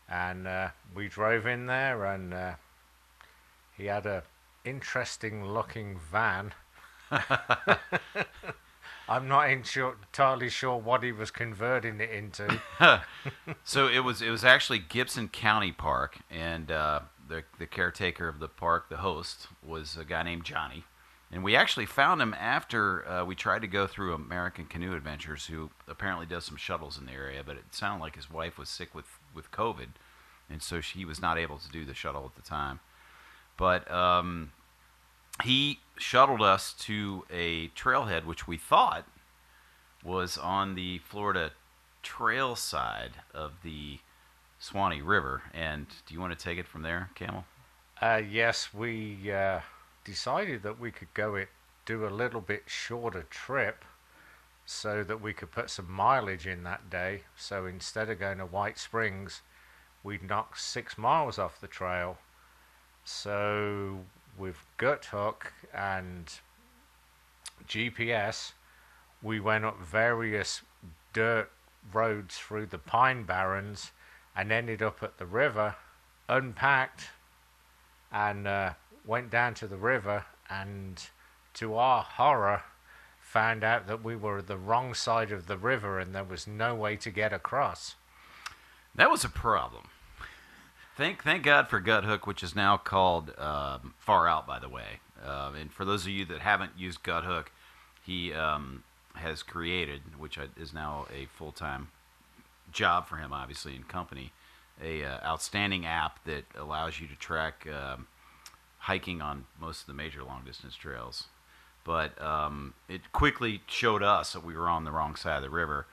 And 0.10 0.46
uh, 0.46 0.72
we 0.94 1.08
drove 1.08 1.46
in 1.48 1.68
there, 1.68 2.04
and 2.04 2.34
uh, 2.34 2.56
he 3.78 3.86
had 3.86 4.06
a 4.06 4.24
interesting 4.66 5.46
looking 5.46 6.02
van. 6.12 6.54
I'm 9.08 9.30
not 9.30 9.50
entirely 9.50 10.50
sure 10.50 10.76
what 10.76 11.02
he 11.02 11.14
was 11.14 11.32
converting 11.32 12.02
it 12.02 12.10
into. 12.10 12.60
so 13.64 13.88
it 13.88 14.00
was 14.00 14.22
it 14.22 14.32
was 14.32 14.44
actually 14.44 14.80
Gibson 14.80 15.30
County 15.30 15.72
Park, 15.72 16.18
and 16.30 16.70
uh, 16.70 17.00
the 17.28 17.44
the 17.60 17.68
caretaker 17.68 18.28
of 18.28 18.40
the 18.40 18.48
park, 18.48 18.90
the 18.90 18.98
host, 18.98 19.48
was 19.66 19.98
a 19.98 20.06
guy 20.06 20.24
named 20.24 20.44
Johnny, 20.46 20.84
And 21.32 21.44
we 21.44 21.56
actually 21.56 21.86
found 21.86 22.22
him 22.22 22.34
after 22.34 23.08
uh, 23.08 23.26
we 23.26 23.36
tried 23.36 23.62
to 23.62 23.68
go 23.68 23.86
through 23.86 24.14
American 24.14 24.66
Canoe 24.66 24.96
Adventures, 24.96 25.48
who 25.48 25.72
apparently 25.88 26.26
does 26.26 26.46
some 26.46 26.56
shuttles 26.56 26.98
in 26.98 27.06
the 27.06 27.12
area, 27.12 27.44
but 27.46 27.58
it 27.58 27.66
sounded 27.72 28.02
like 28.02 28.16
his 28.16 28.32
wife 28.32 28.58
was 28.58 28.70
sick 28.70 28.96
with, 28.96 29.20
with 29.34 29.52
COVID, 29.52 29.90
and 30.50 30.62
so 30.62 30.80
she 30.80 31.04
was 31.04 31.22
not 31.22 31.38
able 31.38 31.58
to 31.58 31.70
do 31.70 31.84
the 31.84 31.94
shuttle 31.94 32.26
at 32.26 32.42
the 32.42 32.48
time. 32.48 32.80
But 33.58 33.90
um, 33.92 34.52
he 35.44 35.80
shuttled 35.98 36.42
us 36.42 36.74
to 36.80 37.26
a 37.30 37.70
trailhead, 37.70 38.26
which 38.26 38.48
we 38.48 38.58
thought 38.58 39.06
was 40.04 40.38
on 40.38 40.76
the 40.76 41.00
Florida 41.00 41.52
trail 42.04 42.56
side 42.56 43.12
of 43.34 43.54
the 43.64 44.00
Suwannee 44.60 45.02
River. 45.02 45.44
And 45.54 45.88
do 46.06 46.14
you 46.14 46.20
want 46.20 46.38
to 46.38 46.44
take 46.44 46.58
it 46.58 46.68
from 46.68 46.82
there, 46.82 47.10
Camel? 47.16 47.46
Uh, 48.02 48.22
yes, 48.30 48.74
we 48.74 49.32
uh, 49.32 49.62
decided 50.04 50.64
that 50.64 50.80
we 50.80 50.92
could 50.92 51.14
go 51.14 51.36
it 51.36 51.50
do 51.86 52.06
a 52.06 52.10
little 52.10 52.42
bit 52.42 52.64
shorter 52.68 53.26
trip 53.30 53.86
so 54.66 55.02
that 55.04 55.22
we 55.22 55.32
could 55.32 55.50
put 55.50 55.70
some 55.70 55.90
mileage 55.90 56.46
in 56.46 56.64
that 56.64 56.90
day. 56.90 57.22
So 57.38 57.66
instead 57.66 58.10
of 58.10 58.20
going 58.20 58.40
to 58.40 58.46
White 58.46 58.78
Springs, 58.78 59.42
we'd 60.04 60.22
knock 60.22 60.58
six 60.58 60.98
miles 60.98 61.40
off 61.40 61.62
the 61.62 61.68
trail. 61.68 62.18
So 63.06 64.00
with 64.38 64.58
Guthook 64.78 65.54
and 65.74 66.32
GPS, 67.68 68.52
we 69.24 69.40
went 69.40 69.64
up 69.64 69.80
various 69.80 70.62
dirt 71.14 71.50
roads 71.94 72.38
through 72.38 72.66
the 72.66 72.78
pine 72.78 73.24
barrens 73.24 73.92
and 74.38 74.52
ended 74.52 74.82
up 74.82 75.02
at 75.02 75.18
the 75.18 75.26
river, 75.26 75.76
unpacked, 76.30 77.10
and 78.12 78.48
uh, 78.48 78.74
went 79.06 79.32
down 79.32 79.56
to 79.56 79.68
the 79.68 79.78
river. 79.78 80.26
And 80.50 81.04
to 81.56 81.76
our 81.76 82.04
horror, 82.04 82.62
found 83.20 83.64
out 83.64 83.88
that 83.88 84.04
we 84.04 84.16
were 84.16 84.42
the 84.42 84.58
wrong 84.58 84.94
side 84.94 85.32
of 85.32 85.48
the 85.48 85.58
river 85.58 86.00
and 86.00 86.16
there 86.16 86.24
was 86.24 86.48
no 86.48 86.74
way 86.74 86.96
to 86.96 87.12
get 87.12 87.34
across. 87.34 87.96
That 88.96 89.12
was 89.12 89.26
a 89.26 89.30
problem. 89.30 89.90
Thank 90.96 91.24
thank 91.24 91.44
God 91.44 91.68
for 91.68 91.82
Guthook, 91.82 92.26
which 92.26 92.42
is 92.42 92.56
now 92.56 92.78
called 92.78 93.38
um, 93.38 93.94
Far 94.00 94.28
Out, 94.28 94.48
by 94.48 94.60
the 94.60 94.70
way. 94.70 95.02
Uh, 95.24 95.52
and 95.60 95.72
for 95.72 95.84
those 95.84 96.04
of 96.04 96.10
you 96.10 96.26
that 96.26 96.40
haven't 96.40 96.72
used 96.78 97.04
Guthook, 97.04 97.48
he 98.04 98.34
um, 98.34 98.84
has 99.16 99.44
created, 99.44 100.02
which 100.18 100.40
is 100.58 100.74
now 100.74 101.06
a 101.14 101.26
full 101.26 101.52
time 101.52 101.90
job 102.72 103.08
for 103.08 103.18
him, 103.18 103.34
obviously, 103.34 103.76
in 103.76 103.84
company, 103.84 104.32
a 104.84 105.04
uh, 105.04 105.20
outstanding 105.26 105.86
app 105.86 106.24
that 106.26 106.46
allows 106.56 107.00
you 107.00 107.08
to 107.08 107.16
track 107.16 107.68
um, 107.68 108.08
hiking 108.80 109.22
on 109.22 109.46
most 109.60 109.82
of 109.82 109.88
the 109.88 109.94
major 109.94 110.24
long 110.24 110.44
distance 110.46 110.76
trails. 110.76 111.26
But 111.84 112.22
um, 112.22 112.74
it 112.90 113.12
quickly 113.14 113.62
showed 113.68 114.04
us 114.04 114.34
that 114.34 114.44
we 114.44 114.56
were 114.56 114.68
on 114.68 114.84
the 114.84 114.92
wrong 114.92 115.16
side 115.16 115.38
of 115.38 115.44
the 115.44 115.50
river. 115.50 115.88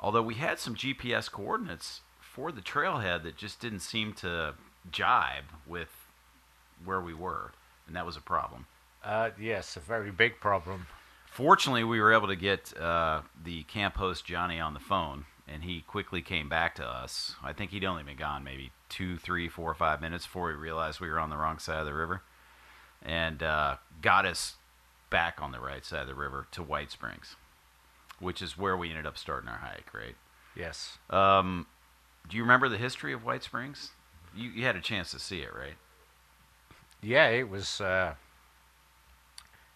Although 0.00 0.22
we 0.22 0.34
had 0.34 0.58
some 0.58 0.74
GPS 0.74 1.30
coordinates 1.30 2.00
for 2.20 2.52
the 2.52 2.60
trailhead 2.60 3.22
that 3.22 3.36
just 3.36 3.60
didn't 3.60 3.80
seem 3.80 4.12
to 4.14 4.54
jibe 4.90 5.44
with 5.66 5.88
where 6.84 7.00
we 7.00 7.14
were, 7.14 7.52
and 7.86 7.96
that 7.96 8.06
was 8.06 8.16
a 8.16 8.20
problem. 8.20 8.66
Uh, 9.04 9.30
yes, 9.40 9.76
a 9.76 9.80
very 9.80 10.10
big 10.10 10.40
problem. 10.40 10.86
Fortunately, 11.30 11.84
we 11.84 12.00
were 12.00 12.12
able 12.12 12.28
to 12.28 12.36
get 12.36 12.76
uh, 12.78 13.20
the 13.44 13.62
camp 13.64 13.96
host 13.96 14.24
Johnny 14.24 14.58
on 14.58 14.74
the 14.74 14.80
phone, 14.80 15.26
and 15.48 15.62
he 15.62 15.80
quickly 15.82 16.22
came 16.22 16.48
back 16.48 16.74
to 16.76 16.86
us. 16.86 17.36
I 17.42 17.52
think 17.52 17.70
he'd 17.70 17.84
only 17.84 18.02
been 18.02 18.16
gone 18.16 18.42
maybe 18.44 18.72
two, 18.88 19.16
three, 19.16 19.48
four, 19.48 19.74
five 19.74 20.00
minutes 20.00 20.26
before 20.26 20.48
we 20.48 20.54
realized 20.54 21.00
we 21.00 21.08
were 21.08 21.20
on 21.20 21.30
the 21.30 21.36
wrong 21.36 21.58
side 21.58 21.80
of 21.80 21.86
the 21.86 21.94
river, 21.94 22.22
and 23.02 23.42
uh, 23.42 23.76
got 24.02 24.26
us 24.26 24.56
back 25.10 25.40
on 25.40 25.52
the 25.52 25.60
right 25.60 25.84
side 25.84 26.02
of 26.02 26.08
the 26.08 26.14
river 26.14 26.46
to 26.52 26.62
White 26.62 26.90
Springs, 26.90 27.36
which 28.18 28.42
is 28.42 28.58
where 28.58 28.76
we 28.76 28.90
ended 28.90 29.06
up 29.06 29.16
starting 29.16 29.48
our 29.48 29.58
hike. 29.58 29.92
Right? 29.94 30.16
Yes. 30.56 30.98
Um, 31.10 31.66
do 32.28 32.36
you 32.36 32.42
remember 32.42 32.68
the 32.68 32.78
history 32.78 33.12
of 33.12 33.24
White 33.24 33.44
Springs? 33.44 33.90
You, 34.34 34.50
you 34.50 34.64
had 34.64 34.76
a 34.76 34.80
chance 34.80 35.12
to 35.12 35.18
see 35.18 35.40
it, 35.40 35.54
right? 35.54 35.76
Yeah, 37.02 37.28
it 37.28 37.48
was 37.48 37.80
uh, 37.80 38.14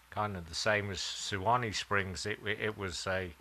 kind 0.09 0.35
of 0.35 0.49
the 0.49 0.55
same 0.55 0.91
as 0.91 0.99
Suwannee 0.99 1.71
Springs. 1.71 2.25
It 2.25 2.39
it 2.45 2.77
was 2.77 3.07
a 3.07 3.31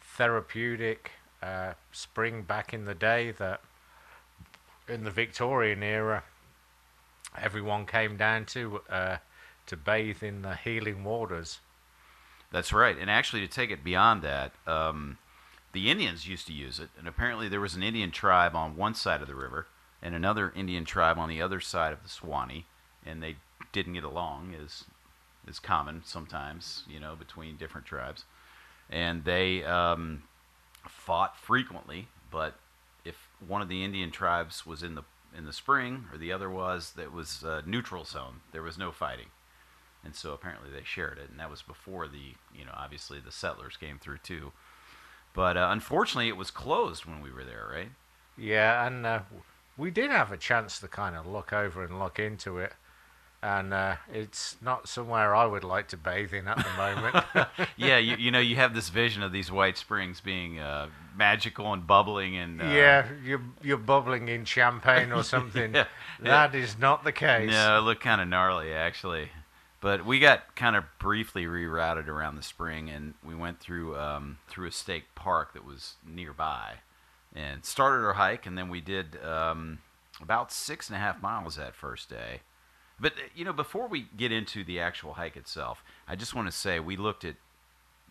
therapeutic 0.00 1.12
uh, 1.42 1.72
spring 1.92 2.42
back 2.42 2.74
in 2.74 2.84
the 2.84 2.94
day 2.94 3.32
that 3.32 3.60
in 4.88 5.04
the 5.04 5.10
Victorian 5.10 5.82
era 5.82 6.22
everyone 7.38 7.86
came 7.86 8.16
down 8.16 8.44
to 8.44 8.80
uh, 8.90 9.16
to 9.66 9.76
bathe 9.76 10.22
in 10.22 10.42
the 10.42 10.56
healing 10.56 11.04
waters. 11.04 11.60
That's 12.50 12.72
right. 12.72 12.96
And 12.98 13.08
actually, 13.08 13.42
to 13.42 13.48
take 13.48 13.70
it 13.70 13.84
beyond 13.84 14.22
that, 14.22 14.52
um, 14.66 15.18
the 15.72 15.88
Indians 15.88 16.26
used 16.26 16.48
to 16.48 16.52
use 16.52 16.80
it, 16.80 16.88
and 16.98 17.06
apparently 17.06 17.48
there 17.48 17.60
was 17.60 17.76
an 17.76 17.82
Indian 17.82 18.10
tribe 18.10 18.56
on 18.56 18.76
one 18.76 18.94
side 18.94 19.22
of 19.22 19.28
the 19.28 19.36
river 19.36 19.68
and 20.02 20.14
another 20.14 20.52
Indian 20.56 20.84
tribe 20.84 21.18
on 21.18 21.28
the 21.28 21.40
other 21.40 21.60
side 21.60 21.92
of 21.92 22.02
the 22.02 22.08
Suwannee, 22.08 22.66
and 23.06 23.22
they 23.22 23.36
didn't 23.72 23.92
get 23.92 24.04
along, 24.04 24.54
as 24.60 24.84
is 25.46 25.58
common 25.58 26.02
sometimes, 26.04 26.84
you 26.88 26.98
know, 26.98 27.14
between 27.14 27.56
different 27.56 27.86
tribes, 27.86 28.24
and 28.90 29.24
they 29.24 29.62
um, 29.64 30.24
fought 30.88 31.36
frequently. 31.36 32.08
But 32.30 32.54
if 33.04 33.28
one 33.46 33.62
of 33.62 33.68
the 33.68 33.84
Indian 33.84 34.10
tribes 34.10 34.66
was 34.66 34.82
in 34.82 34.94
the 34.94 35.02
in 35.36 35.46
the 35.46 35.52
spring, 35.52 36.06
or 36.12 36.18
the 36.18 36.32
other 36.32 36.50
was, 36.50 36.94
that 36.96 37.12
was 37.12 37.44
a 37.44 37.62
neutral 37.64 38.04
zone. 38.04 38.40
There 38.50 38.62
was 38.62 38.76
no 38.76 38.90
fighting 38.90 39.26
and 40.04 40.14
so 40.14 40.32
apparently 40.32 40.70
they 40.70 40.84
shared 40.84 41.18
it, 41.18 41.30
and 41.30 41.38
that 41.38 41.50
was 41.50 41.62
before 41.62 42.08
the 42.08 42.34
you 42.54 42.64
know 42.64 42.72
obviously 42.74 43.20
the 43.20 43.32
settlers 43.32 43.76
came 43.76 43.98
through 43.98 44.18
too. 44.18 44.52
But 45.32 45.56
uh, 45.56 45.68
unfortunately, 45.70 46.28
it 46.28 46.36
was 46.36 46.50
closed 46.50 47.04
when 47.04 47.20
we 47.20 47.30
were 47.30 47.44
there, 47.44 47.68
right? 47.72 47.90
Yeah, 48.36 48.86
and 48.86 49.06
uh, 49.06 49.20
we 49.76 49.90
did 49.90 50.10
have 50.10 50.32
a 50.32 50.36
chance 50.36 50.80
to 50.80 50.88
kind 50.88 51.14
of 51.14 51.26
look 51.26 51.52
over 51.52 51.84
and 51.84 52.00
look 52.00 52.18
into 52.18 52.58
it. 52.58 52.72
And 53.42 53.72
uh, 53.72 53.96
it's 54.12 54.56
not 54.60 54.86
somewhere 54.86 55.34
I 55.34 55.46
would 55.46 55.64
like 55.64 55.88
to 55.88 55.96
bathe 55.96 56.34
in 56.34 56.46
at 56.46 56.58
the 56.58 56.72
moment. 56.76 57.24
yeah, 57.76 57.96
you, 57.96 58.16
you 58.16 58.30
know, 58.30 58.38
you 58.38 58.56
have 58.56 58.74
this 58.74 58.90
vision 58.90 59.22
of 59.22 59.32
these 59.32 59.50
white 59.50 59.78
springs 59.78 60.20
being 60.20 60.58
uh, 60.58 60.88
magical 61.16 61.72
and 61.72 61.86
bubbling, 61.86 62.36
and 62.36 62.60
uh, 62.60 62.66
yeah, 62.66 63.06
you're 63.24 63.40
you're 63.62 63.78
bubbling 63.78 64.28
in 64.28 64.44
champagne 64.44 65.10
or 65.10 65.22
something. 65.34 65.74
Yeah. 65.74 65.86
That 66.20 66.54
is 66.54 66.78
not 66.78 67.02
the 67.02 67.12
case. 67.12 67.50
no, 67.50 67.78
it 67.78 67.80
looked 67.80 68.02
kind 68.02 68.20
of 68.20 68.28
gnarly 68.28 68.74
actually. 68.74 69.30
But 69.80 70.04
we 70.04 70.18
got 70.18 70.54
kind 70.56 70.76
of 70.76 70.84
briefly 70.98 71.46
rerouted 71.46 72.06
around 72.06 72.36
the 72.36 72.42
spring, 72.42 72.90
and 72.90 73.14
we 73.24 73.34
went 73.34 73.60
through 73.60 73.96
um, 73.96 74.36
through 74.48 74.68
a 74.68 74.72
state 74.72 75.14
park 75.14 75.54
that 75.54 75.64
was 75.64 75.94
nearby, 76.06 76.80
and 77.34 77.64
started 77.64 78.04
our 78.04 78.12
hike. 78.12 78.44
And 78.44 78.58
then 78.58 78.68
we 78.68 78.82
did 78.82 79.16
um, 79.24 79.78
about 80.20 80.52
six 80.52 80.88
and 80.88 80.96
a 80.96 81.00
half 81.00 81.22
miles 81.22 81.56
that 81.56 81.74
first 81.74 82.10
day. 82.10 82.40
But 83.00 83.12
uh, 83.12 83.22
you 83.34 83.44
know, 83.44 83.52
before 83.52 83.88
we 83.88 84.06
get 84.16 84.30
into 84.30 84.62
the 84.62 84.80
actual 84.80 85.14
hike 85.14 85.36
itself, 85.36 85.82
I 86.06 86.16
just 86.16 86.34
want 86.34 86.48
to 86.48 86.52
say 86.52 86.78
we 86.78 86.96
looked 86.96 87.24
at 87.24 87.36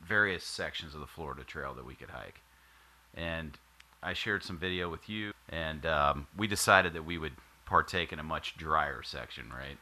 various 0.04 0.44
sections 0.44 0.94
of 0.96 1.02
the 1.02 1.08
Florida 1.08 1.44
Trail 1.44 1.74
that 1.76 1.86
we 1.86 1.96
could 1.96 2.10
hike, 2.10 2.42
and 3.14 3.58
I 4.02 4.14
shared 4.14 4.44
some 4.44 4.58
video 4.58 4.90
with 4.90 5.10
you, 5.10 5.34
and 5.50 5.86
um, 5.86 6.28
we 6.36 6.48
decided 6.48 6.94
that 6.94 7.04
we 7.04 7.18
would 7.18 7.34
partake 7.66 8.12
in 8.12 8.20
a 8.20 8.24
much 8.24 8.58
drier 8.58 9.04
section, 9.04 9.52
right? 9.52 9.78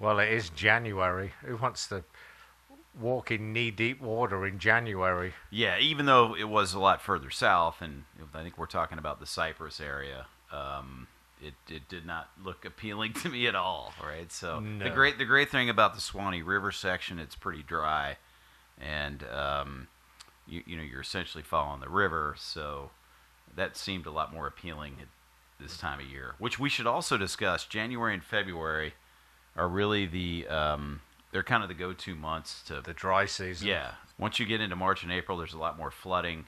Well, 0.00 0.18
it 0.18 0.28
is 0.28 0.50
January. 0.50 1.32
Who 1.44 1.56
wants 1.56 1.86
to 1.88 2.04
walk 2.98 3.30
in 3.30 3.52
knee 3.52 3.70
deep 3.70 4.00
water 4.00 4.46
in 4.46 4.58
January? 4.58 5.34
Yeah, 5.50 5.78
even 5.78 6.06
though 6.06 6.34
it 6.34 6.48
was 6.48 6.74
a 6.74 6.78
lot 6.78 7.02
further 7.02 7.30
south, 7.30 7.80
and 7.80 8.04
I 8.34 8.42
think 8.42 8.58
we're 8.58 8.66
talking 8.66 8.98
about 8.98 9.20
the 9.20 9.26
Cypress 9.26 9.80
area, 9.80 10.26
um, 10.52 11.08
it, 11.42 11.54
it 11.68 11.88
did 11.88 12.06
not 12.06 12.30
look 12.42 12.64
appealing 12.64 13.12
to 13.14 13.28
me 13.28 13.46
at 13.46 13.54
all. 13.54 13.92
Right. 14.02 14.30
So 14.32 14.62
the 14.78 14.90
great 14.90 15.18
the 15.18 15.24
great 15.24 15.50
thing 15.50 15.68
about 15.70 15.94
the 15.94 16.00
Suwannee 16.00 16.42
River 16.42 16.72
section, 16.72 17.18
it's 17.18 17.34
pretty 17.36 17.62
dry, 17.62 18.16
and 18.80 19.24
um, 19.32 19.88
you 20.46 20.62
you 20.66 20.76
know 20.76 20.82
you're 20.82 21.00
essentially 21.00 21.42
following 21.42 21.80
the 21.80 21.88
river, 21.88 22.34
so 22.38 22.90
that 23.56 23.76
seemed 23.76 24.06
a 24.06 24.10
lot 24.10 24.32
more 24.32 24.46
appealing 24.46 24.96
at 25.00 25.08
this 25.60 25.76
time 25.76 26.00
of 26.00 26.06
year. 26.06 26.34
Which 26.38 26.58
we 26.58 26.68
should 26.68 26.86
also 26.86 27.16
discuss. 27.16 27.64
January 27.64 28.14
and 28.14 28.22
February 28.22 28.94
are 29.56 29.68
really 29.68 30.06
the 30.06 30.46
um, 30.48 31.00
they're 31.32 31.42
kind 31.42 31.62
of 31.62 31.68
the 31.68 31.74
go-to 31.74 32.14
months 32.14 32.62
to 32.64 32.80
The 32.80 32.94
dry 32.94 33.26
season. 33.26 33.66
yeah. 33.68 33.92
Once 34.18 34.38
you 34.40 34.46
get 34.46 34.60
into 34.60 34.74
March 34.74 35.02
and 35.04 35.12
April, 35.12 35.38
there's 35.38 35.52
a 35.54 35.58
lot 35.58 35.76
more 35.78 35.90
flooding. 35.90 36.46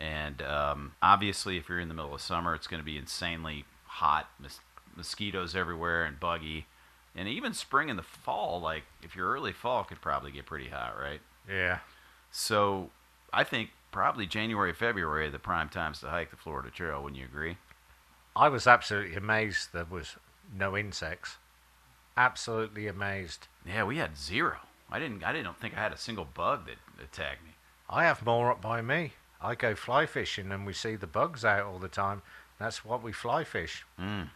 And 0.00 0.42
um, 0.42 0.92
obviously, 1.00 1.56
if 1.58 1.68
you're 1.68 1.78
in 1.78 1.86
the 1.88 1.94
middle 1.94 2.12
of 2.14 2.20
summer, 2.20 2.54
it's 2.54 2.66
going 2.66 2.80
to 2.80 2.84
be 2.84 2.96
insanely 2.98 3.64
hot, 3.94 4.28
mos- 4.40 4.60
mosquitoes 4.96 5.54
everywhere, 5.54 6.04
and 6.04 6.18
buggy. 6.18 6.66
And 7.16 7.28
even 7.28 7.54
spring 7.54 7.90
and 7.90 7.98
the 7.98 8.02
fall, 8.02 8.60
like 8.60 8.82
if 9.02 9.14
you're 9.14 9.30
early 9.30 9.52
fall, 9.52 9.84
could 9.84 10.00
probably 10.00 10.32
get 10.32 10.46
pretty 10.46 10.68
hot, 10.68 10.98
right? 11.00 11.20
Yeah. 11.48 11.78
So 12.30 12.90
I 13.32 13.44
think 13.44 13.70
probably 13.92 14.26
January, 14.26 14.72
February 14.72 15.26
are 15.26 15.30
the 15.30 15.38
prime 15.38 15.68
times 15.68 16.00
to 16.00 16.08
hike 16.08 16.30
the 16.30 16.36
Florida 16.36 16.70
Trail. 16.70 17.02
Wouldn't 17.02 17.20
you 17.20 17.26
agree? 17.26 17.56
I 18.34 18.48
was 18.48 18.66
absolutely 18.66 19.14
amazed 19.14 19.68
there 19.72 19.86
was 19.88 20.16
no 20.52 20.76
insects. 20.76 21.36
Absolutely 22.16 22.88
amazed. 22.88 23.46
Yeah, 23.64 23.84
we 23.84 23.98
had 23.98 24.16
zero. 24.16 24.58
I 24.90 24.98
didn't. 24.98 25.22
I 25.24 25.32
didn't 25.32 25.56
think 25.58 25.76
I 25.76 25.80
had 25.80 25.92
a 25.92 25.98
single 25.98 26.26
bug 26.26 26.66
that 26.66 27.02
attacked 27.02 27.44
me. 27.44 27.50
I 27.88 28.04
have 28.04 28.24
more 28.24 28.50
up 28.50 28.60
by 28.60 28.82
me. 28.82 29.12
I 29.40 29.54
go 29.54 29.74
fly 29.74 30.06
fishing 30.06 30.50
and 30.50 30.66
we 30.66 30.72
see 30.72 30.96
the 30.96 31.06
bugs 31.06 31.44
out 31.44 31.64
all 31.66 31.78
the 31.78 31.88
time. 31.88 32.22
That's 32.58 32.84
what 32.84 33.02
we 33.02 33.12
fly 33.12 33.44
fish. 33.44 33.84
Mm. 34.00 34.30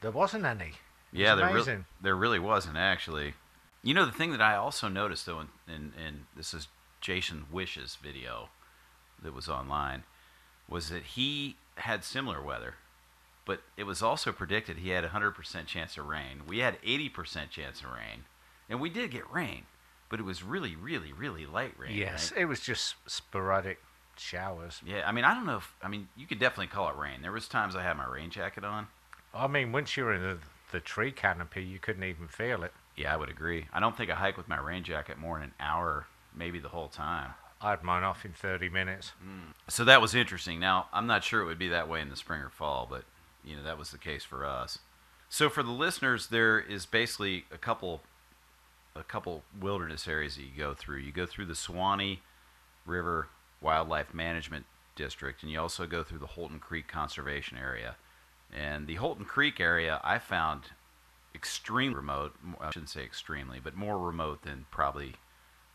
There 0.00 0.10
wasn't 0.10 0.44
any. 0.44 0.72
Yeah, 1.12 1.34
there 1.34 1.52
really, 1.52 1.78
there 2.00 2.16
really 2.16 2.38
wasn't 2.38 2.76
actually. 2.76 3.34
You 3.82 3.94
know, 3.94 4.04
the 4.04 4.12
thing 4.12 4.32
that 4.32 4.42
I 4.42 4.56
also 4.56 4.88
noticed 4.88 5.26
though, 5.26 5.38
and 5.38 5.48
and, 5.66 5.92
and 6.04 6.26
this 6.36 6.52
is 6.54 6.68
Jason 7.00 7.46
Wish's 7.50 7.96
video 7.96 8.50
that 9.22 9.34
was 9.34 9.48
online, 9.48 10.04
was 10.68 10.90
that 10.90 11.02
he 11.02 11.56
had 11.76 12.04
similar 12.04 12.42
weather, 12.42 12.74
but 13.46 13.62
it 13.76 13.84
was 13.84 14.02
also 14.02 14.32
predicted 14.32 14.78
he 14.78 14.90
had 14.90 15.04
a 15.04 15.08
hundred 15.08 15.32
percent 15.32 15.66
chance 15.66 15.96
of 15.96 16.06
rain. 16.06 16.42
We 16.46 16.58
had 16.58 16.78
eighty 16.84 17.08
percent 17.08 17.50
chance 17.50 17.80
of 17.80 17.90
rain, 17.90 18.24
and 18.68 18.80
we 18.80 18.90
did 18.90 19.10
get 19.10 19.30
rain, 19.32 19.62
but 20.08 20.20
it 20.20 20.24
was 20.24 20.42
really, 20.42 20.76
really, 20.76 21.12
really 21.12 21.46
light 21.46 21.74
rain. 21.78 21.96
Yes, 21.96 22.32
right? 22.32 22.42
it 22.42 22.44
was 22.44 22.60
just 22.60 22.94
sporadic 23.06 23.80
showers. 24.20 24.80
Yeah, 24.86 25.02
I 25.06 25.12
mean, 25.12 25.24
I 25.24 25.34
don't 25.34 25.46
know 25.46 25.58
if 25.58 25.74
I 25.82 25.88
mean 25.88 26.08
you 26.16 26.26
could 26.26 26.38
definitely 26.38 26.68
call 26.68 26.88
it 26.88 26.96
rain. 26.96 27.22
There 27.22 27.32
was 27.32 27.48
times 27.48 27.76
I 27.76 27.82
had 27.82 27.96
my 27.96 28.06
rain 28.06 28.30
jacket 28.30 28.64
on. 28.64 28.88
I 29.34 29.46
mean, 29.46 29.72
once 29.72 29.96
you're 29.96 30.12
in 30.12 30.22
the, 30.22 30.38
the 30.72 30.80
tree 30.80 31.12
canopy, 31.12 31.62
you 31.62 31.78
couldn't 31.78 32.04
even 32.04 32.28
feel 32.28 32.62
it. 32.62 32.72
Yeah, 32.96 33.12
I 33.12 33.16
would 33.16 33.28
agree. 33.28 33.66
I 33.72 33.80
don't 33.80 33.96
think 33.96 34.10
I 34.10 34.14
hike 34.14 34.36
with 34.36 34.48
my 34.48 34.58
rain 34.58 34.82
jacket 34.84 35.18
more 35.18 35.36
than 35.36 35.44
an 35.44 35.54
hour, 35.60 36.06
maybe 36.34 36.58
the 36.58 36.70
whole 36.70 36.88
time. 36.88 37.34
I 37.60 37.70
had 37.70 37.82
mine 37.82 38.04
off 38.04 38.24
in 38.24 38.32
30 38.32 38.68
minutes. 38.68 39.12
Mm. 39.22 39.52
So 39.68 39.84
that 39.84 40.00
was 40.00 40.14
interesting. 40.14 40.60
Now, 40.60 40.86
I'm 40.92 41.06
not 41.06 41.24
sure 41.24 41.42
it 41.42 41.46
would 41.46 41.58
be 41.58 41.68
that 41.68 41.88
way 41.88 42.00
in 42.00 42.08
the 42.08 42.16
spring 42.16 42.40
or 42.40 42.50
fall, 42.50 42.86
but 42.88 43.04
you 43.44 43.56
know, 43.56 43.62
that 43.64 43.78
was 43.78 43.90
the 43.90 43.98
case 43.98 44.24
for 44.24 44.44
us. 44.44 44.78
So 45.28 45.48
for 45.48 45.62
the 45.62 45.70
listeners, 45.70 46.28
there 46.28 46.58
is 46.58 46.86
basically 46.86 47.44
a 47.52 47.58
couple 47.58 48.02
a 48.96 49.02
couple 49.04 49.44
wilderness 49.60 50.08
areas 50.08 50.34
that 50.36 50.42
you 50.42 50.50
go 50.56 50.74
through. 50.74 50.98
You 50.98 51.12
go 51.12 51.26
through 51.26 51.46
the 51.46 51.54
Suwannee 51.54 52.20
River 52.84 53.28
Wildlife 53.60 54.14
Management 54.14 54.66
District 54.96 55.42
and 55.42 55.52
you 55.52 55.60
also 55.60 55.86
go 55.86 56.02
through 56.02 56.18
the 56.18 56.26
Holton 56.26 56.58
Creek 56.58 56.88
Conservation 56.88 57.56
Area. 57.56 57.96
And 58.52 58.86
the 58.86 58.96
Holton 58.96 59.24
Creek 59.24 59.60
area 59.60 60.00
I 60.02 60.18
found 60.18 60.70
extremely 61.34 61.96
remote. 61.96 62.34
I 62.60 62.70
shouldn't 62.70 62.90
say 62.90 63.04
extremely, 63.04 63.60
but 63.60 63.76
more 63.76 63.98
remote 63.98 64.42
than 64.42 64.66
probably 64.70 65.14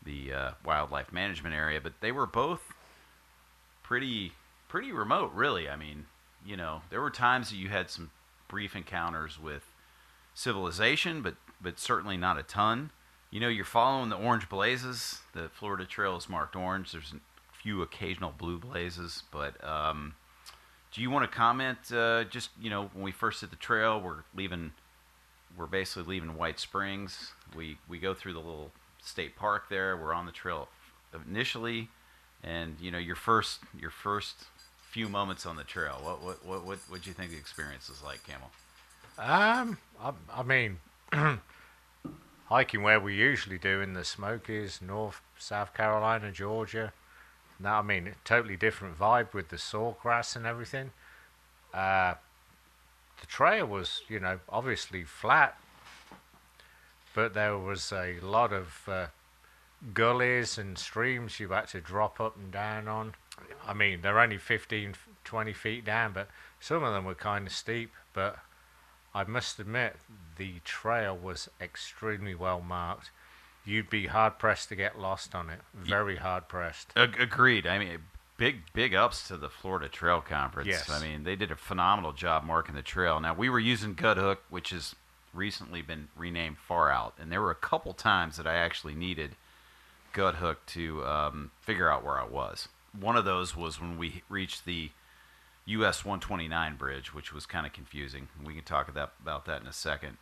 the 0.04 0.32
uh, 0.32 0.50
wildlife 0.64 1.12
management 1.12 1.54
area. 1.54 1.80
But 1.80 1.94
they 2.00 2.12
were 2.12 2.26
both 2.26 2.74
pretty 3.82 4.32
pretty 4.68 4.92
remote, 4.92 5.32
really. 5.32 5.68
I 5.68 5.76
mean, 5.76 6.06
you 6.44 6.56
know, 6.56 6.82
there 6.90 7.00
were 7.00 7.10
times 7.10 7.50
that 7.50 7.56
you 7.56 7.68
had 7.68 7.90
some 7.90 8.10
brief 8.48 8.76
encounters 8.76 9.38
with 9.40 9.62
civilization, 10.34 11.22
but 11.22 11.36
but 11.60 11.78
certainly 11.78 12.16
not 12.16 12.38
a 12.38 12.42
ton. 12.42 12.90
You 13.30 13.40
know, 13.40 13.48
you're 13.48 13.64
following 13.64 14.10
the 14.10 14.16
orange 14.16 14.48
blazes. 14.48 15.20
The 15.32 15.48
Florida 15.48 15.86
Trail 15.86 16.16
is 16.16 16.28
marked 16.28 16.54
orange. 16.54 16.92
There's 16.92 17.14
few 17.64 17.80
occasional 17.80 18.30
blue 18.36 18.58
blazes, 18.58 19.22
but 19.32 19.56
um, 19.66 20.14
do 20.92 21.00
you 21.00 21.10
want 21.10 21.28
to 21.28 21.34
comment? 21.34 21.78
Uh, 21.90 22.24
just 22.24 22.50
you 22.60 22.68
know, 22.68 22.90
when 22.92 23.02
we 23.02 23.10
first 23.10 23.40
hit 23.40 23.50
the 23.50 23.56
trail, 23.56 24.00
we're 24.00 24.22
leaving. 24.36 24.72
We're 25.56 25.66
basically 25.66 26.14
leaving 26.14 26.36
White 26.36 26.60
Springs. 26.60 27.32
We 27.56 27.78
we 27.88 27.98
go 27.98 28.12
through 28.12 28.34
the 28.34 28.40
little 28.40 28.70
state 29.02 29.34
park 29.34 29.70
there. 29.70 29.96
We're 29.96 30.12
on 30.12 30.26
the 30.26 30.32
trail 30.32 30.68
initially, 31.26 31.88
and 32.42 32.76
you 32.80 32.90
know 32.90 32.98
your 32.98 33.16
first 33.16 33.60
your 33.78 33.90
first 33.90 34.44
few 34.90 35.08
moments 35.08 35.46
on 35.46 35.56
the 35.56 35.64
trail. 35.64 35.98
What 36.02 36.22
what 36.22 36.44
what 36.44 36.66
what 36.66 36.78
what 36.88 37.02
do 37.02 37.08
you 37.08 37.14
think 37.14 37.30
the 37.30 37.38
experience 37.38 37.88
is 37.88 38.02
like, 38.02 38.20
Camel? 38.26 38.50
Um, 39.16 39.78
I, 40.02 40.12
I 40.34 40.42
mean, 40.42 40.80
hiking 42.46 42.82
where 42.82 43.00
we 43.00 43.14
usually 43.14 43.58
do 43.58 43.80
in 43.80 43.94
the 43.94 44.04
Smokies, 44.04 44.80
North, 44.82 45.22
South 45.38 45.72
Carolina, 45.72 46.30
Georgia. 46.30 46.92
Now, 47.58 47.78
I 47.78 47.82
mean, 47.82 48.14
totally 48.24 48.56
different 48.56 48.98
vibe 48.98 49.32
with 49.32 49.48
the 49.48 49.56
sawgrass 49.56 50.36
and 50.36 50.46
everything. 50.46 50.90
Uh, 51.72 52.14
the 53.20 53.26
trail 53.26 53.66
was, 53.66 54.02
you 54.08 54.20
know, 54.20 54.40
obviously 54.48 55.04
flat, 55.04 55.58
but 57.14 57.34
there 57.34 57.56
was 57.56 57.92
a 57.92 58.18
lot 58.20 58.52
of 58.52 58.88
uh, 58.88 59.06
gullies 59.92 60.58
and 60.58 60.78
streams 60.78 61.38
you 61.38 61.48
had 61.48 61.68
to 61.68 61.80
drop 61.80 62.20
up 62.20 62.36
and 62.36 62.50
down 62.50 62.88
on. 62.88 63.14
I 63.66 63.74
mean, 63.74 64.00
they're 64.02 64.20
only 64.20 64.38
15, 64.38 64.94
20 65.24 65.52
feet 65.52 65.84
down, 65.84 66.12
but 66.12 66.28
some 66.60 66.82
of 66.82 66.92
them 66.92 67.04
were 67.04 67.14
kind 67.14 67.46
of 67.46 67.52
steep. 67.52 67.92
But 68.12 68.38
I 69.14 69.24
must 69.24 69.58
admit, 69.58 69.96
the 70.36 70.60
trail 70.64 71.16
was 71.16 71.48
extremely 71.60 72.34
well 72.34 72.60
marked. 72.60 73.10
You'd 73.64 73.88
be 73.88 74.06
hard 74.06 74.38
pressed 74.38 74.68
to 74.70 74.76
get 74.76 74.98
lost 74.98 75.34
on 75.34 75.48
it. 75.50 75.60
Very 75.74 76.16
hard 76.16 76.48
pressed. 76.48 76.92
Ag- 76.96 77.20
agreed. 77.20 77.66
I 77.66 77.78
mean, 77.78 77.98
big 78.36 78.62
big 78.72 78.94
ups 78.94 79.28
to 79.28 79.36
the 79.36 79.48
Florida 79.48 79.88
Trail 79.88 80.20
Conference. 80.20 80.68
Yes. 80.68 80.90
I 80.90 81.00
mean, 81.02 81.24
they 81.24 81.36
did 81.36 81.50
a 81.50 81.56
phenomenal 81.56 82.12
job 82.12 82.44
marking 82.44 82.74
the 82.74 82.82
trail. 82.82 83.20
Now 83.20 83.34
we 83.34 83.48
were 83.48 83.60
using 83.60 83.94
Guthook, 83.94 84.38
which 84.50 84.70
has 84.70 84.94
recently 85.32 85.82
been 85.82 86.08
renamed 86.16 86.58
Far 86.58 86.90
Out, 86.90 87.14
and 87.18 87.30
there 87.32 87.40
were 87.40 87.50
a 87.50 87.56
couple 87.56 87.92
times 87.92 88.36
that 88.36 88.46
I 88.46 88.54
actually 88.54 88.94
needed 88.94 89.36
Guthook 90.12 90.56
to 90.68 91.04
um, 91.04 91.50
figure 91.60 91.90
out 91.90 92.04
where 92.04 92.18
I 92.18 92.24
was. 92.24 92.68
One 92.98 93.16
of 93.16 93.24
those 93.24 93.56
was 93.56 93.80
when 93.80 93.98
we 93.98 94.22
reached 94.28 94.64
the 94.64 94.90
US 95.66 96.04
129 96.04 96.76
bridge, 96.76 97.14
which 97.14 97.32
was 97.32 97.46
kind 97.46 97.66
of 97.66 97.72
confusing. 97.72 98.28
We 98.44 98.54
can 98.54 98.64
talk 98.64 98.88
about, 98.88 99.14
about 99.20 99.46
that 99.46 99.60
in 99.60 99.66
a 99.66 99.72
second. 99.72 100.18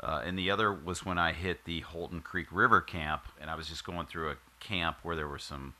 Uh, 0.00 0.22
and 0.24 0.38
the 0.38 0.50
other 0.50 0.72
was 0.72 1.04
when 1.04 1.18
I 1.18 1.32
hit 1.32 1.64
the 1.64 1.80
Holton 1.80 2.20
Creek 2.20 2.48
River 2.50 2.80
camp, 2.80 3.22
and 3.40 3.48
I 3.50 3.54
was 3.54 3.68
just 3.68 3.84
going 3.84 4.06
through 4.06 4.30
a 4.30 4.36
camp 4.60 4.98
where 5.02 5.16
there 5.16 5.28
were 5.28 5.38
some 5.38 5.74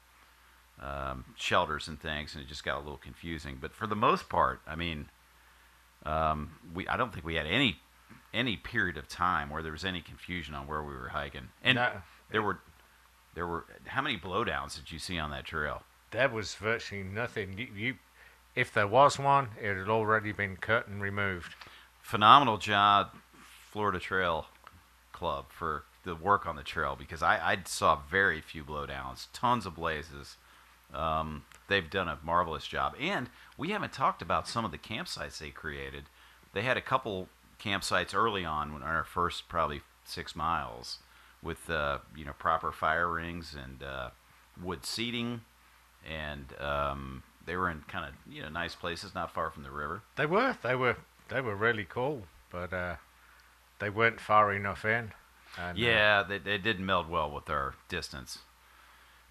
um, 0.81 1.25
shelters 1.37 1.89
and 1.89 2.01
things, 2.01 2.35
and 2.35 2.43
it 2.45 2.49
just 2.49 2.65
got 2.65 2.77
a 2.77 2.81
little 2.81 2.97
confusing. 2.97 3.59
But 3.61 3.73
for 3.75 3.87
the 3.87 3.97
most 3.97 4.29
part, 4.29 4.61
I 4.67 4.77
mean, 4.77 5.09
um, 6.07 6.53
we 6.75 6.87
I 6.89 6.97
don't 6.97 7.13
think 7.13 7.25
we 7.25 7.35
had 7.35 7.47
any 7.47 7.79
any 8.33 8.57
period 8.57 8.97
of 8.97 9.09
time 9.09 9.51
where 9.51 9.63
there 9.63 9.73
was 9.73 9.85
any 9.85 10.01
confusion 10.01 10.55
on 10.55 10.67
where 10.67 10.83
we 10.83 10.95
were 10.95 11.09
hiking. 11.09 11.49
And 11.63 11.77
No. 11.77 11.91
there 12.31 12.43
were 12.43 12.59
there 13.35 13.47
were 13.47 13.65
how 13.87 14.03
many 14.03 14.17
blowdowns 14.19 14.77
did 14.77 14.91
you 14.93 14.99
see 14.99 15.19
on 15.19 15.31
that 15.31 15.45
trail? 15.45 15.83
There 16.11 16.29
was 16.29 16.55
virtually 16.55 17.03
nothing. 17.03 17.59
You, 17.59 17.69
you, 17.75 17.95
if 18.55 18.73
there 18.73 18.87
was 18.87 19.19
one, 19.19 19.49
it 19.61 19.77
had 19.77 19.89
already 19.89 20.31
been 20.33 20.57
cut 20.57 20.87
and 20.87 21.03
removed. 21.03 21.55
phenomenal 22.03 22.59
job, 22.59 23.11
Florida 23.75 23.99
Trail 23.99 24.47
Club, 25.11 25.47
for 25.49 25.83
the 26.05 26.15
work 26.15 26.47
on 26.47 26.55
the 26.55 26.63
trail 26.63 26.95
because 26.97 27.25
I, 27.25 27.39
I 27.39 27.59
saw 27.65 27.99
very 28.09 28.41
few 28.41 28.63
blowdowns, 28.63 29.27
tons 29.33 29.67
of 29.67 29.75
blazes. 29.75 30.37
Um, 30.95 31.45
they've 31.67 31.91
done 31.91 32.07
a 32.07 32.21
marvelous 32.23 32.69
job, 32.69 32.95
and 33.01 33.29
we 33.59 33.71
haven't 33.71 33.93
talked 33.93 34.23
about 34.23 34.47
some 34.47 34.65
of 34.65 34.71
the 34.71 34.79
campsites 34.79 35.39
they 35.39 35.51
created. 35.51 36.05
They 36.53 36.63
had 36.63 36.77
a 36.77 36.81
couple 36.81 37.29
campsites 37.61 38.15
early 38.15 38.45
on 38.45 38.71
on 38.71 38.85
our 38.85 39.03
first 39.03 39.49
probably 39.49 39.81
six 40.05 40.37
miles 40.37 40.99
with 41.43 41.69
uh, 41.69 41.99
you 42.17 42.25
know 42.25 42.35
proper 42.39 42.71
fire 42.71 43.09
rings 43.11 43.57
and 43.61 43.83
uh, 43.83 44.11
wood 44.63 44.87
seating, 44.87 45.41
and 46.09 46.47
um, 46.61 47.25
they 47.45 47.57
were 47.57 47.69
in 47.69 47.83
kind 47.89 48.05
of 48.05 48.33
you 48.33 48.41
know 48.41 48.51
nice 48.51 48.77
places, 48.77 49.17
not 49.17 49.35
far 49.35 49.51
from 49.51 49.65
the 49.65 49.73
river. 49.73 50.03
They 50.15 50.27
were, 50.27 50.57
they 50.63 50.77
were, 50.77 50.97
they 51.29 51.41
were 51.41 51.57
really 51.57 51.87
cool, 51.89 52.29
but 52.53 52.73
uh, 52.73 52.97
they 53.85 53.91
weren't 53.91 54.19
far 54.21 54.53
enough 54.53 54.85
in. 54.85 55.13
And, 55.59 55.77
uh, 55.79 55.81
Yeah, 55.81 56.23
they, 56.23 56.39
they 56.39 56.57
didn't 56.57 56.87
meld 56.87 57.09
well 57.09 57.31
with 57.31 57.51
our 57.51 57.75
distance. 57.89 58.39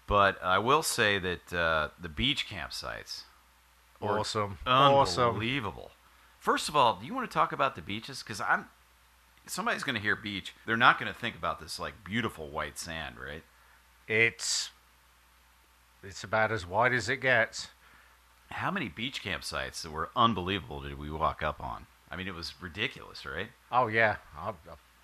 But 0.06 0.42
I 0.42 0.58
will 0.58 0.82
say 0.82 1.18
that 1.18 1.52
uh, 1.52 1.88
the 2.00 2.08
beach 2.08 2.46
campsites 2.48 3.24
awesome, 4.00 4.58
awesome. 4.66 5.30
unbelievable. 5.30 5.90
First 6.38 6.68
of 6.68 6.76
all, 6.76 6.98
do 7.00 7.06
you 7.06 7.14
want 7.14 7.28
to 7.28 7.34
talk 7.34 7.52
about 7.52 7.74
the 7.74 7.82
beaches? 7.82 8.22
Because 8.22 8.40
I'm 8.40 8.66
somebody's 9.46 9.82
going 9.82 9.96
to 9.96 10.00
hear 10.00 10.14
beach. 10.14 10.54
They're 10.66 10.76
not 10.76 11.00
going 11.00 11.12
to 11.12 11.18
think 11.18 11.36
about 11.36 11.58
this 11.58 11.80
like 11.80 12.04
beautiful 12.04 12.48
white 12.48 12.78
sand, 12.78 13.16
right? 13.18 13.42
It's 14.06 14.70
it's 16.02 16.22
about 16.22 16.52
as 16.52 16.66
wide 16.66 16.92
as 16.92 17.08
it 17.08 17.16
gets. 17.16 17.68
How 18.50 18.70
many 18.70 18.88
beach 18.88 19.24
campsites 19.24 19.82
that 19.82 19.90
were 19.90 20.10
unbelievable 20.14 20.80
did 20.82 20.98
we 20.98 21.10
walk 21.10 21.42
up 21.42 21.60
on? 21.60 21.86
I 22.10 22.16
mean, 22.16 22.28
it 22.28 22.34
was 22.34 22.54
ridiculous, 22.60 23.24
right? 23.26 23.48
Oh 23.72 23.86
yeah, 23.88 24.16
I, 24.36 24.50
I- 24.50 24.52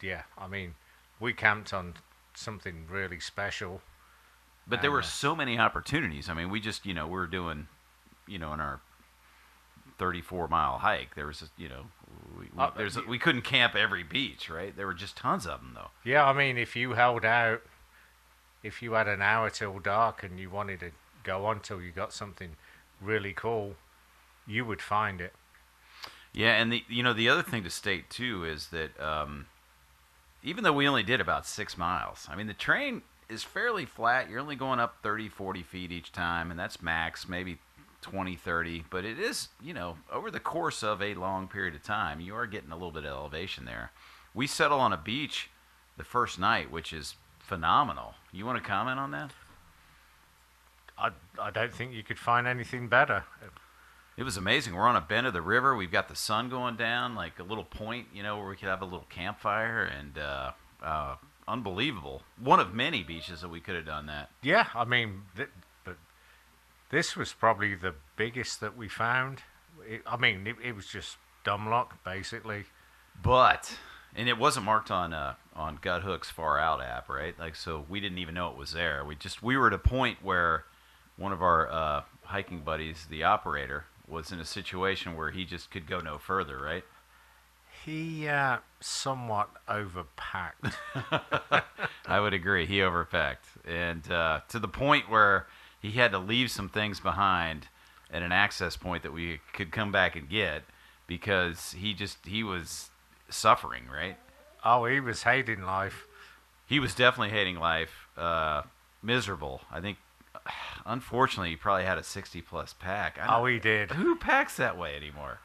yeah. 0.02 0.22
I 0.38 0.46
mean, 0.46 0.74
we 1.18 1.32
camped 1.32 1.72
on 1.74 1.94
something 2.34 2.86
really 2.88 3.20
special. 3.20 3.82
But 4.66 4.82
there 4.82 4.90
were 4.92 5.00
uh, 5.00 5.02
so 5.02 5.34
many 5.34 5.58
opportunities. 5.58 6.28
I 6.28 6.34
mean, 6.34 6.48
we 6.50 6.60
just, 6.60 6.86
you 6.86 6.94
know, 6.94 7.06
we 7.06 7.12
were 7.14 7.26
doing, 7.26 7.66
you 8.26 8.38
know, 8.38 8.52
in 8.52 8.60
our 8.60 8.80
34 9.98 10.48
mile 10.48 10.78
hike, 10.78 11.14
there 11.14 11.26
was, 11.26 11.42
a, 11.42 11.46
you 11.60 11.68
know, 11.68 11.86
we, 12.38 12.44
we, 12.44 12.50
Uh, 12.62 12.70
there's 12.76 12.96
a, 12.96 13.02
we 13.02 13.18
couldn't 13.18 13.42
camp 13.42 13.74
every 13.74 14.02
beach, 14.02 14.48
right? 14.48 14.74
There 14.74 14.86
were 14.86 14.94
just 14.94 15.16
tons 15.16 15.46
of 15.46 15.60
them, 15.60 15.72
though. 15.74 15.90
Yeah, 16.04 16.24
I 16.24 16.32
mean, 16.32 16.56
if 16.56 16.76
you 16.76 16.92
held 16.92 17.24
out, 17.24 17.62
if 18.62 18.80
you 18.82 18.92
had 18.92 19.08
an 19.08 19.20
hour 19.22 19.50
till 19.50 19.78
dark 19.78 20.22
and 20.22 20.38
you 20.38 20.48
wanted 20.50 20.80
to 20.80 20.90
go 21.24 21.46
on 21.46 21.60
till 21.60 21.82
you 21.82 21.90
got 21.90 22.12
something 22.12 22.56
really 23.00 23.32
cool, 23.32 23.74
you 24.46 24.64
would 24.64 24.80
find 24.80 25.20
it. 25.20 25.34
Yeah, 26.32 26.54
and 26.54 26.72
the 26.72 26.84
you 26.88 27.02
know 27.02 27.12
the 27.12 27.28
other 27.28 27.42
thing 27.42 27.64
to 27.64 27.70
state 27.70 28.08
too 28.08 28.44
is 28.44 28.68
that 28.68 28.98
um, 29.00 29.46
even 30.42 30.64
though 30.64 30.72
we 30.72 30.86
only 30.86 31.02
did 31.02 31.20
about 31.20 31.46
six 31.46 31.76
miles, 31.76 32.26
I 32.30 32.36
mean, 32.36 32.46
the 32.46 32.54
train 32.54 33.02
is 33.28 33.42
fairly 33.42 33.84
flat. 33.84 34.28
You're 34.28 34.40
only 34.40 34.56
going 34.56 34.80
up 34.80 34.96
30, 35.02 35.28
40 35.28 35.62
feet 35.62 35.92
each 35.92 36.12
time, 36.12 36.50
and 36.50 36.58
that's 36.58 36.82
max, 36.82 37.28
maybe 37.28 37.58
20, 38.02 38.36
30. 38.36 38.84
But 38.90 39.04
it 39.04 39.18
is, 39.18 39.48
you 39.62 39.74
know, 39.74 39.98
over 40.10 40.30
the 40.30 40.40
course 40.40 40.82
of 40.82 41.02
a 41.02 41.14
long 41.14 41.48
period 41.48 41.74
of 41.74 41.82
time, 41.82 42.20
you 42.20 42.34
are 42.34 42.46
getting 42.46 42.72
a 42.72 42.74
little 42.74 42.90
bit 42.90 43.04
of 43.04 43.10
elevation 43.10 43.64
there. 43.64 43.92
We 44.34 44.46
settle 44.46 44.80
on 44.80 44.92
a 44.92 44.96
beach 44.96 45.50
the 45.96 46.04
first 46.04 46.38
night, 46.38 46.70
which 46.70 46.92
is 46.92 47.16
phenomenal. 47.38 48.14
You 48.32 48.46
want 48.46 48.58
to 48.58 48.68
comment 48.68 48.98
on 48.98 49.10
that? 49.10 49.32
I, 50.96 51.10
I 51.40 51.50
don't 51.50 51.72
think 51.72 51.92
you 51.92 52.02
could 52.02 52.18
find 52.18 52.46
anything 52.46 52.88
better. 52.88 53.24
It 54.20 54.24
was 54.24 54.36
amazing. 54.36 54.74
We're 54.74 54.86
on 54.86 54.96
a 54.96 55.00
bend 55.00 55.26
of 55.26 55.32
the 55.32 55.40
river. 55.40 55.74
We've 55.74 55.90
got 55.90 56.08
the 56.08 56.14
sun 56.14 56.50
going 56.50 56.76
down, 56.76 57.14
like 57.14 57.38
a 57.38 57.42
little 57.42 57.64
point, 57.64 58.08
you 58.12 58.22
know, 58.22 58.36
where 58.36 58.50
we 58.50 58.54
could 58.54 58.68
have 58.68 58.82
a 58.82 58.84
little 58.84 59.06
campfire, 59.08 59.82
and 59.82 60.18
uh, 60.18 60.50
uh, 60.82 61.16
unbelievable. 61.48 62.20
One 62.38 62.60
of 62.60 62.74
many 62.74 63.02
beaches 63.02 63.40
that 63.40 63.48
we 63.48 63.60
could 63.60 63.76
have 63.76 63.86
done 63.86 64.04
that. 64.08 64.28
Yeah, 64.42 64.66
I 64.74 64.84
mean, 64.84 65.22
th- 65.34 65.48
but 65.86 65.96
this 66.90 67.16
was 67.16 67.32
probably 67.32 67.74
the 67.74 67.94
biggest 68.16 68.60
that 68.60 68.76
we 68.76 68.88
found. 68.90 69.38
It, 69.88 70.02
I 70.06 70.18
mean, 70.18 70.46
it, 70.46 70.56
it 70.62 70.76
was 70.76 70.86
just 70.86 71.16
dumb 71.42 71.70
luck, 71.70 72.04
basically. 72.04 72.64
But 73.22 73.74
and 74.14 74.28
it 74.28 74.36
wasn't 74.36 74.66
marked 74.66 74.90
on 74.90 75.14
uh, 75.14 75.36
on 75.56 75.78
Guthook's 75.78 76.28
Far 76.28 76.58
Out 76.58 76.82
app, 76.82 77.08
right? 77.08 77.34
Like, 77.38 77.56
so 77.56 77.86
we 77.88 78.00
didn't 78.00 78.18
even 78.18 78.34
know 78.34 78.50
it 78.50 78.58
was 78.58 78.72
there. 78.72 79.02
We 79.02 79.14
just 79.14 79.42
we 79.42 79.56
were 79.56 79.68
at 79.68 79.72
a 79.72 79.78
point 79.78 80.18
where 80.22 80.66
one 81.16 81.32
of 81.32 81.40
our 81.40 81.70
uh, 81.72 82.02
hiking 82.24 82.60
buddies, 82.60 83.06
the 83.08 83.24
operator, 83.24 83.86
was 84.10 84.32
in 84.32 84.40
a 84.40 84.44
situation 84.44 85.16
where 85.16 85.30
he 85.30 85.44
just 85.44 85.70
could 85.70 85.86
go 85.86 85.98
no 85.98 86.18
further, 86.18 86.58
right? 86.58 86.84
He 87.84 88.28
uh, 88.28 88.58
somewhat 88.80 89.50
overpacked. 89.68 90.74
I 92.06 92.20
would 92.20 92.34
agree. 92.34 92.66
He 92.66 92.78
overpacked, 92.78 93.46
and 93.66 94.10
uh, 94.10 94.40
to 94.48 94.58
the 94.58 94.68
point 94.68 95.08
where 95.08 95.46
he 95.80 95.92
had 95.92 96.12
to 96.12 96.18
leave 96.18 96.50
some 96.50 96.68
things 96.68 97.00
behind 97.00 97.68
at 98.12 98.22
an 98.22 98.32
access 98.32 98.76
point 98.76 99.02
that 99.02 99.12
we 99.12 99.40
could 99.52 99.70
come 99.70 99.92
back 99.92 100.16
and 100.16 100.28
get 100.28 100.64
because 101.06 101.72
he 101.72 101.94
just 101.94 102.18
he 102.26 102.42
was 102.42 102.90
suffering, 103.30 103.84
right? 103.90 104.16
oh, 104.64 104.84
he 104.84 105.00
was 105.00 105.22
hating 105.22 105.62
life. 105.62 106.06
He 106.66 106.78
was 106.78 106.94
definitely 106.94 107.30
hating 107.30 107.56
life, 107.58 108.08
uh, 108.16 108.62
miserable. 109.02 109.62
I 109.70 109.80
think, 109.80 109.98
unfortunately, 110.86 111.50
he 111.50 111.56
probably 111.56 111.84
had 111.84 111.98
a 111.98 112.02
60 112.04 112.40
plus 112.42 112.72
pack. 112.72 113.18
Oh, 113.28 113.46
he 113.46 113.58
did. 113.58 113.92
who 113.92 114.16
packs 114.16 114.56
that 114.56 114.76
way 114.78 114.96
anymore? 114.96 115.38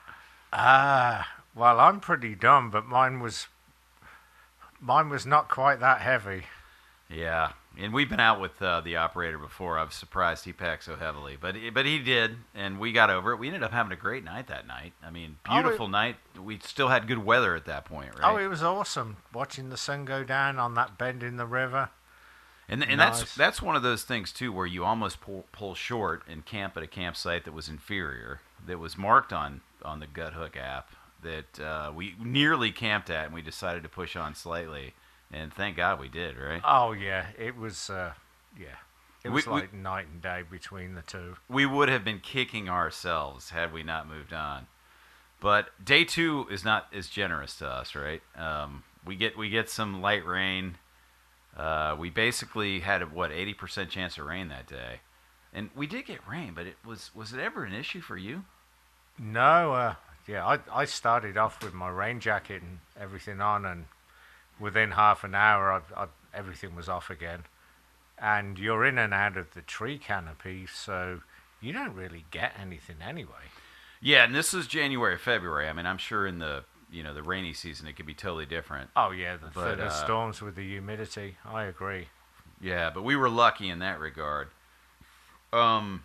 Ah, 0.53 1.27
well, 1.53 1.79
I'm 1.79 1.99
pretty 1.99 2.35
dumb, 2.35 2.69
but 2.71 2.85
mine 2.85 3.19
was 3.19 3.47
mine 4.79 5.09
was 5.09 5.25
not 5.25 5.49
quite 5.49 5.79
that 5.79 6.01
heavy. 6.01 6.43
Yeah, 7.09 7.51
and 7.77 7.93
we've 7.93 8.09
been 8.09 8.19
out 8.19 8.39
with 8.41 8.59
uh, 8.61 8.81
the 8.81 8.95
operator 8.95 9.37
before. 9.37 9.77
I 9.77 9.83
was 9.83 9.93
surprised 9.93 10.45
he 10.45 10.53
packed 10.53 10.83
so 10.85 10.95
heavily, 10.95 11.37
but 11.39 11.55
but 11.73 11.85
he 11.85 11.99
did, 11.99 12.37
and 12.55 12.79
we 12.79 12.91
got 12.91 13.09
over 13.09 13.31
it. 13.31 13.37
We 13.37 13.47
ended 13.47 13.63
up 13.63 13.71
having 13.71 13.91
a 13.91 13.95
great 13.97 14.23
night 14.23 14.47
that 14.47 14.65
night. 14.65 14.93
I 15.03 15.11
mean, 15.11 15.37
Oh, 15.47 15.59
it- 15.59 15.61
beautiful 15.63 15.87
night. 15.87 16.15
We 16.41 16.57
still 16.59 16.87
had 16.87 17.07
good 17.07 17.23
weather 17.23 17.55
at 17.55 17.65
that 17.65 17.85
point, 17.85 18.17
right? 18.19 18.33
Oh, 18.33 18.37
it 18.37 18.47
was 18.47 18.63
awesome 18.63 19.17
watching 19.33 19.69
the 19.69 19.77
sun 19.77 20.05
go 20.05 20.23
down 20.23 20.57
on 20.57 20.73
that 20.75 20.97
bend 20.97 21.21
in 21.21 21.37
the 21.37 21.45
river. 21.45 21.89
And 22.67 22.83
and 22.83 22.99
that's 22.99 23.19
nice. 23.19 23.35
that's 23.35 23.61
one 23.61 23.75
of 23.75 23.83
those 23.83 24.03
things 24.03 24.31
too, 24.31 24.51
where 24.51 24.65
you 24.65 24.83
almost 24.83 25.21
pull 25.21 25.45
pull 25.51 25.75
short 25.75 26.23
and 26.27 26.45
camp 26.45 26.75
at 26.77 26.83
a 26.83 26.87
campsite 26.87 27.45
that 27.45 27.53
was 27.53 27.69
inferior, 27.69 28.41
that 28.65 28.79
was 28.79 28.97
marked 28.97 29.31
on 29.31 29.61
on 29.83 29.99
the 29.99 30.07
Guthook 30.07 30.57
app 30.57 30.89
that 31.21 31.59
uh, 31.59 31.91
we 31.93 32.15
nearly 32.19 32.71
camped 32.71 33.09
at, 33.09 33.25
and 33.25 33.33
we 33.33 33.41
decided 33.41 33.83
to 33.83 33.89
push 33.89 34.15
on 34.15 34.35
slightly, 34.35 34.93
and 35.31 35.53
thank 35.53 35.77
God 35.77 35.99
we 35.99 36.07
did, 36.07 36.37
right? 36.37 36.61
Oh 36.63 36.91
yeah, 36.91 37.27
it 37.37 37.55
was. 37.57 37.89
Uh, 37.89 38.13
yeah, 38.59 38.67
it 39.23 39.29
was 39.29 39.45
we- 39.45 39.53
like 39.53 39.73
night 39.73 40.07
and 40.11 40.21
day 40.21 40.43
between 40.49 40.95
the 40.95 41.01
two. 41.01 41.35
we 41.49 41.65
would 41.65 41.89
have 41.89 42.03
been 42.03 42.19
kicking 42.19 42.69
ourselves 42.69 43.49
had 43.51 43.73
we 43.73 43.83
not 43.83 44.07
moved 44.07 44.33
on. 44.33 44.67
But 45.41 45.69
day 45.83 46.05
two 46.05 46.47
is 46.49 46.63
not 46.63 46.87
as 46.93 47.07
generous 47.07 47.55
to 47.57 47.67
us, 47.67 47.93
right? 47.93 48.21
Um, 48.35 48.83
we 49.05 49.15
get 49.15 49.37
we 49.37 49.49
get 49.49 49.69
some 49.69 50.01
light 50.01 50.25
rain. 50.25 50.77
Uh, 51.55 51.95
we 51.97 52.09
basically 52.09 52.81
had 52.81 53.01
a 53.01 53.05
what 53.05 53.31
eighty 53.31 53.53
percent 53.53 53.89
chance 53.89 54.17
of 54.17 54.25
rain 54.25 54.49
that 54.49 54.67
day, 54.67 54.99
and 55.53 55.69
we 55.75 55.87
did 55.87 56.05
get 56.05 56.27
rain. 56.27 56.53
But 56.53 56.67
it 56.67 56.75
was 56.85 57.11
was 57.15 57.31
it 57.33 57.39
ever 57.39 57.63
an 57.63 57.73
issue 57.73 58.01
for 58.01 58.17
you? 58.17 58.43
No, 59.17 59.73
uh, 59.73 59.95
yeah, 60.27 60.45
I 60.45 60.59
I 60.71 60.85
started 60.85 61.37
off 61.37 61.63
with 61.63 61.73
my 61.73 61.89
rain 61.89 62.19
jacket 62.19 62.61
and 62.61 62.79
everything 62.99 63.39
on, 63.39 63.65
and 63.65 63.85
within 64.59 64.91
half 64.91 65.23
an 65.23 65.35
hour, 65.35 65.71
I, 65.71 66.03
I, 66.03 66.07
everything 66.33 66.75
was 66.75 66.89
off 66.89 67.09
again. 67.09 67.43
And 68.17 68.57
you're 68.57 68.85
in 68.85 68.97
and 68.97 69.13
out 69.13 69.37
of 69.37 69.53
the 69.53 69.61
tree 69.61 69.97
canopy, 69.97 70.67
so 70.73 71.21
you 71.61 71.73
don't 71.73 71.93
really 71.93 72.25
get 72.31 72.53
anything 72.61 72.97
anyway. 73.05 73.51
Yeah, 74.01 74.23
and 74.23 74.35
this 74.35 74.53
is 74.53 74.67
January, 74.67 75.17
February. 75.17 75.67
I 75.67 75.73
mean, 75.73 75.85
I'm 75.85 75.97
sure 75.97 76.27
in 76.27 76.39
the 76.39 76.63
you 76.91 77.03
know 77.03 77.13
the 77.13 77.23
rainy 77.23 77.53
season 77.53 77.87
it 77.87 77.95
could 77.95 78.05
be 78.05 78.13
totally 78.13 78.45
different. 78.45 78.89
Oh 78.95 79.11
yeah, 79.11 79.37
the 79.37 79.47
But, 79.53 79.61
uh, 79.61 79.75
thunderstorms 79.75 80.41
with 80.41 80.55
the 80.55 80.63
humidity. 80.67 81.37
I 81.45 81.63
agree. 81.63 82.07
Yeah, 82.61 82.89
but 82.89 83.03
we 83.03 83.15
were 83.15 83.29
lucky 83.29 83.69
in 83.69 83.79
that 83.79 83.99
regard. 83.99 84.47
Um, 85.51 86.03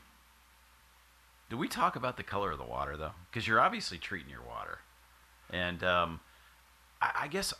did 1.48 1.58
we 1.58 1.68
talk 1.68 1.96
about 1.96 2.16
the 2.16 2.22
color 2.22 2.52
of 2.52 2.58
the 2.58 2.64
water 2.64 2.96
though? 2.96 3.12
Because 3.30 3.46
you're 3.46 3.60
obviously 3.60 3.98
treating 3.98 4.30
your 4.30 4.42
water, 4.42 4.78
and 5.50 5.82
um, 5.82 6.20
I, 7.00 7.10
I 7.22 7.28
guess 7.28 7.52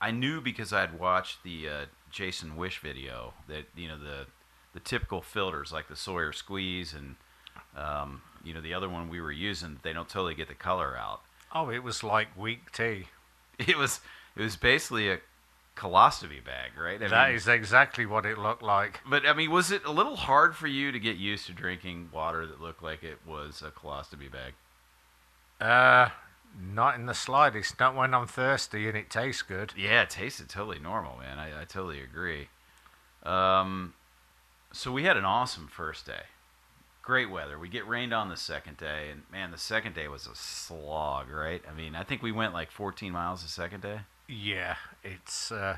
I 0.00 0.10
knew 0.10 0.40
because 0.40 0.72
I'd 0.72 0.98
watched 0.98 1.42
the 1.42 1.68
uh, 1.68 1.84
Jason 2.10 2.56
Wish 2.56 2.78
video 2.78 3.34
that 3.48 3.64
you 3.74 3.88
know 3.88 3.98
the 3.98 4.26
the 4.72 4.80
typical 4.80 5.22
filters 5.22 5.72
like 5.72 5.88
the 5.88 5.96
Sawyer 5.96 6.32
Squeeze 6.32 6.94
and 6.94 7.16
um, 7.76 8.22
you 8.44 8.54
know 8.54 8.60
the 8.60 8.74
other 8.74 8.88
one 8.88 9.08
we 9.08 9.20
were 9.20 9.32
using 9.32 9.78
they 9.82 9.92
don't 9.92 10.08
totally 10.08 10.34
get 10.34 10.48
the 10.48 10.54
color 10.54 10.96
out. 10.96 11.22
Oh, 11.54 11.70
it 11.70 11.82
was 11.82 12.02
like 12.02 12.28
weak 12.36 12.72
tea. 12.72 13.06
It 13.58 13.78
was 13.78 14.00
it 14.36 14.42
was 14.42 14.56
basically 14.56 15.08
a 15.10 15.18
colostomy 15.76 16.44
bag, 16.44 16.72
right? 16.76 17.00
I 17.00 17.06
That 17.08 17.28
mean- 17.28 17.36
is 17.36 17.46
exactly 17.46 18.04
what 18.04 18.26
it 18.26 18.36
looked 18.36 18.62
like. 18.62 19.00
But 19.06 19.24
I 19.26 19.32
mean, 19.32 19.50
was 19.52 19.70
it 19.70 19.84
a 19.84 19.92
little 19.92 20.16
hard 20.16 20.56
for 20.56 20.66
you 20.66 20.90
to 20.90 20.98
get 20.98 21.16
used 21.16 21.46
to 21.46 21.52
drinking 21.52 22.08
water 22.12 22.46
that 22.46 22.60
looked 22.60 22.82
like 22.82 23.04
it 23.04 23.18
was 23.26 23.62
a 23.62 23.70
colostomy 23.70 24.28
bag? 24.30 24.54
Uh, 25.60 26.10
not 26.60 26.96
in 26.96 27.06
the 27.06 27.14
slightest. 27.14 27.78
Not 27.78 27.94
when 27.94 28.12
I'm 28.12 28.26
thirsty 28.26 28.88
and 28.88 28.96
it 28.96 29.08
tastes 29.08 29.42
good. 29.42 29.72
Yeah, 29.76 30.02
it 30.02 30.10
tasted 30.10 30.48
totally 30.48 30.80
normal, 30.80 31.16
man. 31.18 31.38
I, 31.38 31.62
I 31.62 31.64
totally 31.64 32.00
agree. 32.00 32.48
Um, 33.22 33.94
so 34.72 34.90
we 34.90 35.04
had 35.04 35.16
an 35.16 35.24
awesome 35.24 35.68
first 35.68 36.06
day. 36.06 36.24
Great 37.04 37.30
weather. 37.30 37.58
We 37.58 37.68
get 37.68 37.86
rained 37.86 38.14
on 38.14 38.30
the 38.30 38.36
second 38.36 38.78
day, 38.78 39.10
and 39.10 39.22
man, 39.30 39.50
the 39.50 39.58
second 39.58 39.94
day 39.94 40.08
was 40.08 40.26
a 40.26 40.34
slog, 40.34 41.28
right? 41.30 41.62
I 41.70 41.74
mean, 41.74 41.94
I 41.94 42.02
think 42.02 42.22
we 42.22 42.32
went 42.32 42.54
like 42.54 42.70
14 42.70 43.12
miles 43.12 43.42
the 43.42 43.48
second 43.48 43.82
day. 43.82 44.00
Yeah, 44.26 44.76
it's 45.02 45.52
uh, 45.52 45.76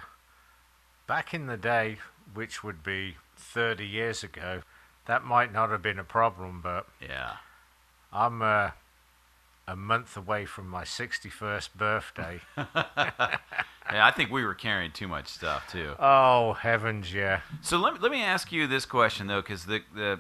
back 1.09 1.35
in 1.35 1.47
the 1.47 1.57
day, 1.57 1.99
which 2.33 2.63
would 2.63 2.85
be 2.85 3.17
30 3.37 3.85
years 3.85 4.23
ago. 4.23 4.63
That 5.07 5.25
might 5.25 5.53
not 5.53 5.71
have 5.71 5.83
been 5.83 5.99
a 5.99 6.05
problem, 6.05 6.61
but 6.63 6.87
Yeah. 7.01 7.37
I'm 8.13 8.41
uh, 8.41 8.71
a 9.67 9.75
month 9.75 10.17
away 10.17 10.45
from 10.45 10.69
my 10.69 10.85
61st 10.85 11.71
birthday. 11.77 12.41
Yeah, 13.93 14.05
I 14.05 14.11
think 14.11 14.33
we 14.33 14.45
were 14.45 14.55
carrying 14.55 14.91
too 14.91 15.07
much 15.07 15.29
stuff 15.29 15.71
too. 15.71 15.93
oh 16.01 16.55
heavens, 16.55 17.15
yeah. 17.15 17.43
So 17.63 17.79
let 17.79 17.95
me, 17.95 18.01
let 18.03 18.11
me 18.11 18.21
ask 18.21 18.51
you 18.51 18.67
this 18.67 18.85
question 18.85 19.29
though, 19.29 19.41
because 19.43 19.65
the, 19.67 19.81
the 19.95 20.19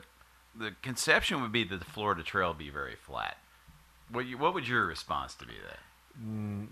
the 0.58 0.72
conception 0.82 1.42
would 1.42 1.52
be 1.52 1.64
that 1.64 1.78
the 1.78 1.84
Florida 1.84 2.22
Trail 2.22 2.54
be 2.54 2.70
very 2.70 2.96
flat. 2.96 3.38
What 4.10 4.26
you, 4.26 4.38
what 4.38 4.54
would 4.54 4.68
your 4.68 4.86
response 4.86 5.34
to 5.36 5.46
be 5.46 5.54
there? 5.54 5.78
that? 6.22 6.68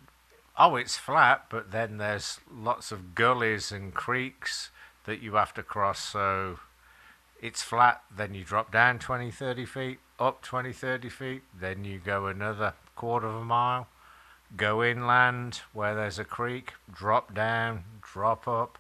Oh, 0.57 0.77
it's 0.77 0.97
flat, 0.97 1.47
but 1.51 1.73
then 1.73 1.99
there's 1.99 2.41
lots 2.53 2.93
of 2.93 3.15
gullies 3.15 3.73
and 3.73 3.93
creeks 3.93 4.71
that 5.05 5.21
you 5.21 5.35
have 5.35 5.53
to 5.55 5.63
cross. 5.63 5.99
So 5.99 6.61
it's 7.43 7.63
flat, 7.63 8.03
then 8.15 8.35
you 8.35 8.45
drop 8.45 8.73
down 8.73 8.99
20, 8.99 9.31
30 9.31 9.67
feet, 9.67 9.99
up 10.19 10.43
20, 10.43 10.73
30 10.73 11.09
feet, 11.09 11.43
then 11.59 11.85
you 11.85 11.99
go 11.99 12.27
another 12.27 12.75
quarter 12.95 13.27
of 13.27 13.35
a 13.35 13.45
mile, 13.45 13.89
go 14.57 14.83
inland 14.83 15.61
where 15.73 15.95
there's 15.95 16.19
a 16.19 16.25
creek, 16.25 16.75
drop 16.93 17.35
down, 17.35 17.85
drop 18.01 18.47
up, 18.47 18.79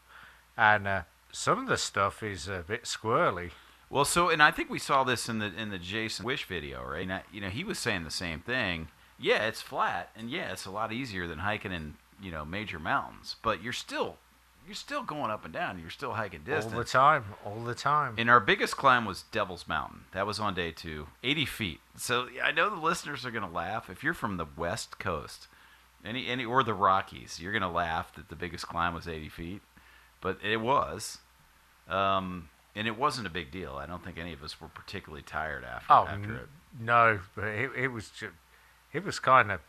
and 0.56 0.86
uh, 0.86 1.02
some 1.32 1.58
of 1.58 1.66
the 1.66 1.76
stuff 1.76 2.22
is 2.22 2.46
a 2.46 2.64
bit 2.66 2.84
squirrely. 2.84 3.50
Well, 3.90 4.04
so 4.04 4.28
and 4.28 4.42
I 4.42 4.50
think 4.50 4.70
we 4.70 4.78
saw 4.78 5.04
this 5.04 5.28
in 5.28 5.38
the 5.38 5.52
in 5.54 5.70
the 5.70 5.78
Jason 5.78 6.24
Wish 6.24 6.44
video, 6.46 6.82
right? 6.84 7.02
And 7.02 7.12
I, 7.12 7.22
you 7.32 7.40
know, 7.40 7.48
he 7.48 7.64
was 7.64 7.78
saying 7.78 8.04
the 8.04 8.10
same 8.10 8.40
thing. 8.40 8.88
Yeah, 9.18 9.46
it's 9.46 9.62
flat, 9.62 10.10
and 10.16 10.28
yeah, 10.30 10.52
it's 10.52 10.66
a 10.66 10.70
lot 10.70 10.92
easier 10.92 11.26
than 11.28 11.38
hiking 11.40 11.72
in 11.72 11.94
you 12.20 12.30
know 12.30 12.44
major 12.44 12.78
mountains, 12.78 13.36
but 13.42 13.62
you're 13.62 13.72
still 13.72 14.16
you're 14.66 14.74
still 14.74 15.02
going 15.02 15.30
up 15.30 15.44
and 15.44 15.52
down. 15.52 15.78
You're 15.78 15.90
still 15.90 16.14
hiking 16.14 16.40
distance. 16.44 16.72
All 16.72 16.78
the 16.80 16.84
time, 16.86 17.24
all 17.44 17.62
the 17.62 17.74
time. 17.74 18.14
And 18.16 18.30
our 18.30 18.40
biggest 18.40 18.76
climb 18.76 19.04
was 19.04 19.24
Devil's 19.30 19.68
Mountain. 19.68 20.06
That 20.12 20.26
was 20.26 20.40
on 20.40 20.54
day 20.54 20.72
two, 20.72 21.08
80 21.22 21.44
feet. 21.44 21.80
So 21.96 22.28
I 22.42 22.50
know 22.50 22.70
the 22.70 22.76
listeners 22.80 23.26
are 23.26 23.30
going 23.30 23.46
to 23.46 23.54
laugh. 23.54 23.90
If 23.90 24.02
you're 24.02 24.14
from 24.14 24.38
the 24.38 24.46
West 24.56 24.98
Coast, 24.98 25.48
Any 26.02 26.26
any 26.28 26.44
or 26.46 26.62
the 26.64 26.74
Rockies. 26.74 27.38
You're 27.40 27.52
gonna 27.52 27.70
laugh 27.70 28.14
that 28.14 28.28
the 28.28 28.36
biggest 28.36 28.66
climb 28.66 28.94
was 28.94 29.06
80 29.06 29.28
feet, 29.28 29.62
but 30.20 30.38
it 30.42 30.60
was. 30.60 31.18
Um, 31.88 32.48
and 32.76 32.86
it 32.86 32.96
wasn't 32.98 33.26
a 33.26 33.30
big 33.30 33.50
deal. 33.50 33.74
I 33.76 33.86
don't 33.86 34.04
think 34.04 34.18
any 34.18 34.32
of 34.32 34.42
us 34.42 34.60
were 34.60 34.68
particularly 34.68 35.22
tired 35.22 35.64
after 35.64 35.86
Oh 35.92 36.06
after 36.06 36.34
it. 36.36 36.48
no, 36.80 37.20
but 37.34 37.44
it, 37.44 37.70
it 37.76 37.88
was 37.88 38.10
just, 38.10 38.32
it 38.92 39.04
was 39.04 39.18
kind 39.18 39.50
of. 39.52 39.60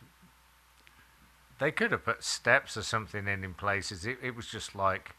They 1.58 1.70
could 1.70 1.90
have 1.92 2.04
put 2.04 2.22
steps 2.22 2.76
or 2.76 2.82
something 2.82 3.26
in 3.26 3.42
in 3.42 3.54
places. 3.54 4.04
It, 4.04 4.18
it 4.22 4.36
was 4.36 4.46
just 4.46 4.74
like 4.74 5.14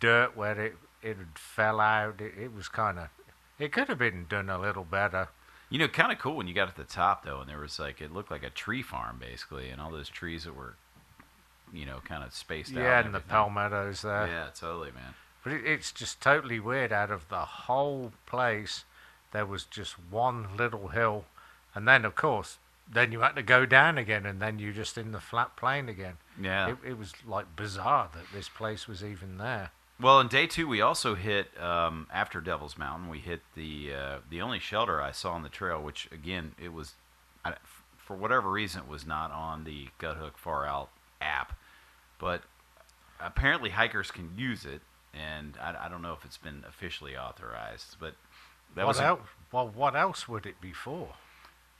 dirt 0.00 0.36
where 0.36 0.58
it 0.58 0.76
it 1.02 1.16
had 1.18 1.36
fell 1.38 1.80
out. 1.80 2.20
It, 2.20 2.34
it 2.38 2.54
was 2.54 2.68
kind 2.68 2.98
of. 2.98 3.08
It 3.58 3.72
could 3.72 3.88
have 3.88 3.98
been 3.98 4.26
done 4.28 4.48
a 4.48 4.58
little 4.58 4.84
better. 4.84 5.28
You 5.70 5.78
know, 5.78 5.88
kind 5.88 6.10
of 6.10 6.18
cool 6.18 6.36
when 6.36 6.48
you 6.48 6.54
got 6.54 6.70
to 6.70 6.76
the 6.76 6.84
top 6.88 7.24
though, 7.24 7.40
and 7.40 7.48
there 7.50 7.58
was 7.58 7.78
like 7.78 8.00
it 8.00 8.12
looked 8.12 8.30
like 8.30 8.42
a 8.42 8.50
tree 8.50 8.82
farm 8.82 9.18
basically, 9.20 9.68
and 9.68 9.80
all 9.80 9.90
those 9.90 10.08
trees 10.08 10.44
that 10.44 10.56
were, 10.56 10.76
you 11.72 11.84
know, 11.84 11.98
kind 12.04 12.24
of 12.24 12.32
spaced 12.32 12.72
out. 12.74 12.82
Yeah, 12.82 13.00
and 13.04 13.14
the 13.14 13.20
palmettos 13.20 14.00
there. 14.02 14.26
Yeah, 14.26 14.46
totally, 14.54 14.92
man. 14.92 15.12
But 15.44 15.52
it, 15.52 15.64
it's 15.64 15.92
just 15.92 16.20
totally 16.20 16.60
weird. 16.60 16.92
Out 16.92 17.10
of 17.10 17.28
the 17.28 17.44
whole 17.44 18.12
place, 18.26 18.84
there 19.32 19.46
was 19.46 19.64
just 19.64 19.94
one 20.10 20.56
little 20.56 20.88
hill, 20.88 21.24
and 21.74 21.86
then 21.86 22.04
of 22.04 22.14
course, 22.14 22.58
then 22.90 23.12
you 23.12 23.20
had 23.20 23.36
to 23.36 23.42
go 23.42 23.66
down 23.66 23.98
again, 23.98 24.24
and 24.26 24.40
then 24.40 24.58
you're 24.58 24.72
just 24.72 24.96
in 24.96 25.12
the 25.12 25.20
flat 25.20 25.56
plain 25.56 25.88
again. 25.88 26.14
Yeah. 26.40 26.70
It, 26.70 26.76
it 26.84 26.98
was 26.98 27.12
like 27.26 27.54
bizarre 27.56 28.08
that 28.14 28.24
this 28.32 28.48
place 28.48 28.88
was 28.88 29.04
even 29.04 29.38
there. 29.38 29.70
Well, 30.00 30.20
in 30.20 30.28
day 30.28 30.46
two, 30.46 30.68
we 30.68 30.80
also 30.80 31.16
hit 31.16 31.48
um, 31.60 32.06
after 32.12 32.40
Devil's 32.40 32.78
Mountain. 32.78 33.08
We 33.08 33.18
hit 33.18 33.40
the 33.56 33.92
uh, 33.92 34.18
the 34.30 34.40
only 34.40 34.60
shelter 34.60 35.02
I 35.02 35.10
saw 35.10 35.32
on 35.32 35.42
the 35.42 35.48
trail, 35.48 35.82
which 35.82 36.08
again, 36.12 36.54
it 36.62 36.72
was 36.72 36.94
I, 37.44 37.54
for 37.96 38.16
whatever 38.16 38.48
reason 38.48 38.82
it 38.82 38.88
was 38.88 39.06
not 39.06 39.32
on 39.32 39.64
the 39.64 39.88
Guthook 40.00 40.36
Far 40.36 40.66
Out 40.66 40.90
app, 41.20 41.58
but 42.20 42.42
apparently 43.20 43.70
hikers 43.70 44.12
can 44.12 44.30
use 44.36 44.64
it, 44.64 44.82
and 45.14 45.56
I, 45.60 45.86
I 45.86 45.88
don't 45.88 46.02
know 46.02 46.12
if 46.12 46.24
it's 46.24 46.36
been 46.38 46.64
officially 46.68 47.16
authorized, 47.16 47.96
but 48.00 48.14
that 48.74 48.82
what 48.86 48.88
was 48.96 49.00
else? 49.00 49.20
Well, 49.52 49.68
what 49.68 49.96
else 49.96 50.28
would 50.28 50.46
it 50.46 50.60
be 50.60 50.72
for? 50.72 51.14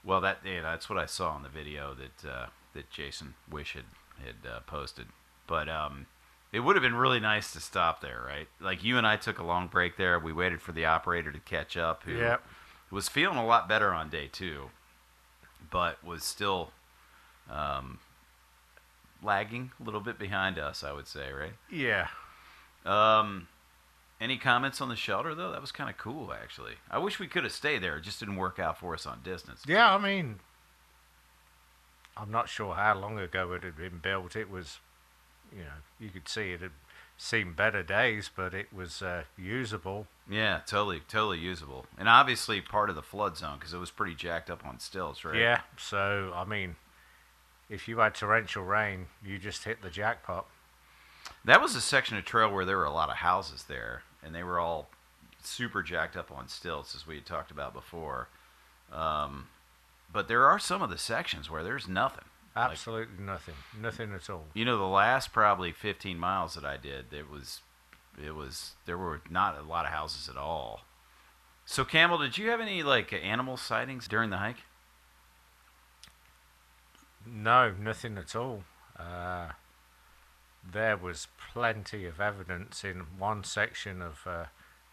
well, 0.03 0.21
that 0.21 0.39
yeah, 0.45 0.61
that's 0.61 0.89
what 0.89 0.97
I 0.97 1.05
saw 1.05 1.35
in 1.37 1.43
the 1.43 1.49
video 1.49 1.93
that 1.95 2.29
uh, 2.29 2.45
that 2.73 2.89
Jason 2.89 3.33
Wish 3.49 3.73
had 3.73 3.85
had 4.23 4.49
uh, 4.49 4.59
posted. 4.61 5.07
But 5.47 5.67
um, 5.69 6.05
it 6.51 6.59
would 6.61 6.75
have 6.75 6.83
been 6.83 6.95
really 6.95 7.19
nice 7.19 7.51
to 7.53 7.59
stop 7.59 8.01
there, 8.01 8.21
right? 8.25 8.47
Like 8.59 8.83
you 8.83 8.97
and 8.97 9.05
I 9.07 9.15
took 9.17 9.39
a 9.39 9.43
long 9.43 9.67
break 9.67 9.97
there. 9.97 10.17
We 10.19 10.31
waited 10.33 10.61
for 10.61 10.71
the 10.71 10.85
operator 10.85 11.31
to 11.31 11.39
catch 11.39 11.75
up, 11.77 12.03
who 12.03 12.13
Yep. 12.13 12.41
was 12.91 13.09
feeling 13.09 13.37
a 13.37 13.45
lot 13.45 13.67
better 13.67 13.93
on 13.93 14.09
day 14.09 14.27
two, 14.31 14.69
but 15.71 16.03
was 16.03 16.23
still 16.23 16.71
um, 17.49 17.99
lagging 19.23 19.71
a 19.79 19.83
little 19.83 19.99
bit 20.01 20.17
behind 20.19 20.57
us. 20.57 20.83
I 20.83 20.91
would 20.93 21.07
say, 21.07 21.31
right? 21.31 21.53
Yeah. 21.69 22.07
Um, 22.85 23.47
any 24.21 24.37
comments 24.37 24.81
on 24.81 24.89
the 24.89 24.95
shelter 24.95 25.33
though? 25.33 25.51
That 25.51 25.61
was 25.61 25.71
kind 25.71 25.89
of 25.89 25.97
cool, 25.97 26.33
actually. 26.33 26.73
I 26.89 26.97
wish 26.97 27.19
we 27.19 27.27
could 27.27 27.43
have 27.43 27.53
stayed 27.53 27.81
there. 27.83 27.97
It 27.97 28.03
just 28.03 28.19
didn't 28.19 28.35
work 28.35 28.59
out 28.59 28.79
for 28.79 28.93
us 28.93 29.05
on 29.05 29.19
distance. 29.23 29.63
Yeah, 29.67 29.93
I 29.93 29.97
mean, 29.97 30.39
I'm 32.17 32.31
not 32.31 32.49
sure 32.49 32.75
how 32.75 32.97
long 32.99 33.17
ago 33.17 33.53
it 33.53 33.63
had 33.63 33.77
been 33.77 33.99
built. 33.99 34.35
It 34.35 34.49
was, 34.49 34.79
you 35.51 35.63
know, 35.63 35.79
you 35.99 36.09
could 36.09 36.27
see 36.27 36.51
it 36.51 36.61
had 36.61 36.71
seen 37.17 37.53
better 37.53 37.83
days, 37.83 38.29
but 38.33 38.53
it 38.53 38.73
was 38.73 39.01
uh, 39.01 39.23
usable. 39.37 40.07
Yeah, 40.29 40.61
totally, 40.65 41.01
totally 41.07 41.39
usable, 41.39 41.85
and 41.97 42.07
obviously 42.07 42.61
part 42.61 42.89
of 42.89 42.95
the 42.95 43.01
flood 43.01 43.37
zone 43.37 43.57
because 43.59 43.73
it 43.73 43.79
was 43.79 43.91
pretty 43.91 44.15
jacked 44.15 44.49
up 44.49 44.65
on 44.65 44.79
stilts, 44.79 45.25
right? 45.25 45.35
Yeah, 45.35 45.61
so, 45.77 46.31
I 46.35 46.45
mean, 46.45 46.75
if 47.69 47.87
you 47.87 47.99
had 47.99 48.15
torrential 48.15 48.63
rain, 48.63 49.07
you 49.25 49.37
just 49.37 49.63
hit 49.63 49.81
the 49.81 49.89
jackpot. 49.89 50.45
That 51.45 51.61
was 51.61 51.75
a 51.75 51.81
section 51.81 52.17
of 52.17 52.25
trail 52.25 52.51
where 52.51 52.65
there 52.65 52.77
were 52.77 52.85
a 52.85 52.91
lot 52.91 53.09
of 53.09 53.17
houses 53.17 53.63
there, 53.67 54.03
and 54.23 54.35
they 54.35 54.43
were 54.43 54.59
all 54.59 54.89
super 55.41 55.81
jacked 55.81 56.17
up 56.17 56.31
on 56.31 56.47
stilts, 56.47 56.93
as 56.95 57.07
we 57.07 57.15
had 57.15 57.25
talked 57.25 57.51
about 57.51 57.73
before. 57.73 58.27
Um, 58.91 59.47
but 60.11 60.27
there 60.27 60.45
are 60.45 60.59
some 60.59 60.81
of 60.81 60.89
the 60.89 60.97
sections 60.97 61.49
where 61.49 61.63
there's 61.63 61.87
nothing. 61.87 62.25
Like, 62.55 62.71
Absolutely 62.71 63.23
nothing. 63.23 63.55
Nothing 63.79 64.13
at 64.13 64.29
all. 64.29 64.45
you 64.53 64.65
know, 64.65 64.77
the 64.77 64.83
last 64.83 65.31
probably 65.31 65.71
15 65.71 66.17
miles 66.19 66.55
that 66.55 66.65
I 66.65 66.77
did, 66.77 67.13
it 67.13 67.29
was, 67.29 67.61
it 68.21 68.35
was 68.35 68.73
there 68.85 68.97
were 68.97 69.21
not 69.29 69.57
a 69.57 69.61
lot 69.61 69.85
of 69.85 69.91
houses 69.91 70.27
at 70.27 70.35
all. 70.35 70.81
So, 71.65 71.85
Camel, 71.85 72.17
did 72.17 72.37
you 72.37 72.49
have 72.49 72.59
any 72.59 72.83
like 72.83 73.13
animal 73.13 73.55
sightings 73.55 74.07
during 74.07 74.29
the 74.31 74.37
hike? 74.37 74.63
No, 77.25 77.71
nothing 77.79 78.17
at 78.17 78.35
all. 78.35 78.63
Uh, 78.97 79.49
there 80.63 80.97
was 80.97 81.27
plenty 81.53 82.05
of 82.05 82.19
evidence 82.19 82.83
in 82.83 83.05
one 83.17 83.43
section 83.43 84.01
of 84.01 84.21
uh, 84.27 84.45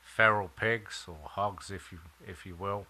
feral 0.03 0.49
pigs 0.49 1.05
or 1.09 1.19
hogs, 1.31 1.71
if 1.71 1.91
you 1.93 1.99
if 2.27 2.47
you 2.47 2.55
will, 2.55 2.87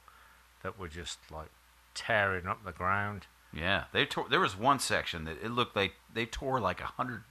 that 0.62 0.78
were 0.78 0.88
just 0.88 1.18
like 1.30 1.50
tearing 1.94 2.46
up 2.46 2.64
the 2.64 2.72
ground. 2.72 3.26
Yeah, 3.52 3.84
they 3.92 4.04
tore. 4.04 4.26
There 4.28 4.40
was 4.40 4.56
one 4.58 4.78
section 4.78 5.24
that 5.24 5.38
it 5.42 5.50
looked 5.50 5.74
like 5.76 5.94
they 6.12 6.26
tore 6.26 6.60
like 6.60 6.80
a 6.80 6.86
hundred 6.86 7.22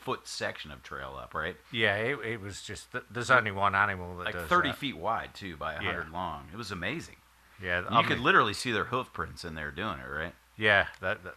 foot 0.00 0.26
section 0.26 0.70
of 0.72 0.82
trail 0.82 1.16
up, 1.20 1.34
right? 1.34 1.56
Yeah, 1.70 1.94
it, 1.96 2.18
it 2.24 2.40
was 2.40 2.62
just 2.62 2.88
there's 3.10 3.30
only 3.30 3.50
one 3.52 3.74
animal 3.74 4.16
that 4.18 4.34
Like 4.34 4.48
thirty 4.48 4.70
that. 4.70 4.78
feet 4.78 4.96
wide 4.96 5.34
too, 5.34 5.56
by 5.56 5.74
a 5.74 5.82
Yeah. 5.82 5.92
hundred 5.94 6.12
long. 6.12 6.48
It 6.52 6.56
was 6.56 6.70
amazing. 6.70 7.16
Yeah, 7.62 7.82
You 7.82 7.98
I 7.98 8.02
could 8.02 8.18
literally 8.18 8.54
see 8.54 8.72
their 8.72 8.86
hoof 8.86 9.12
prints 9.12 9.44
in 9.44 9.54
there 9.54 9.70
doing 9.70 9.98
it, 10.00 10.08
right? 10.08 10.34
yeah, 10.56 10.88
that, 11.00 11.22
that 11.24 11.34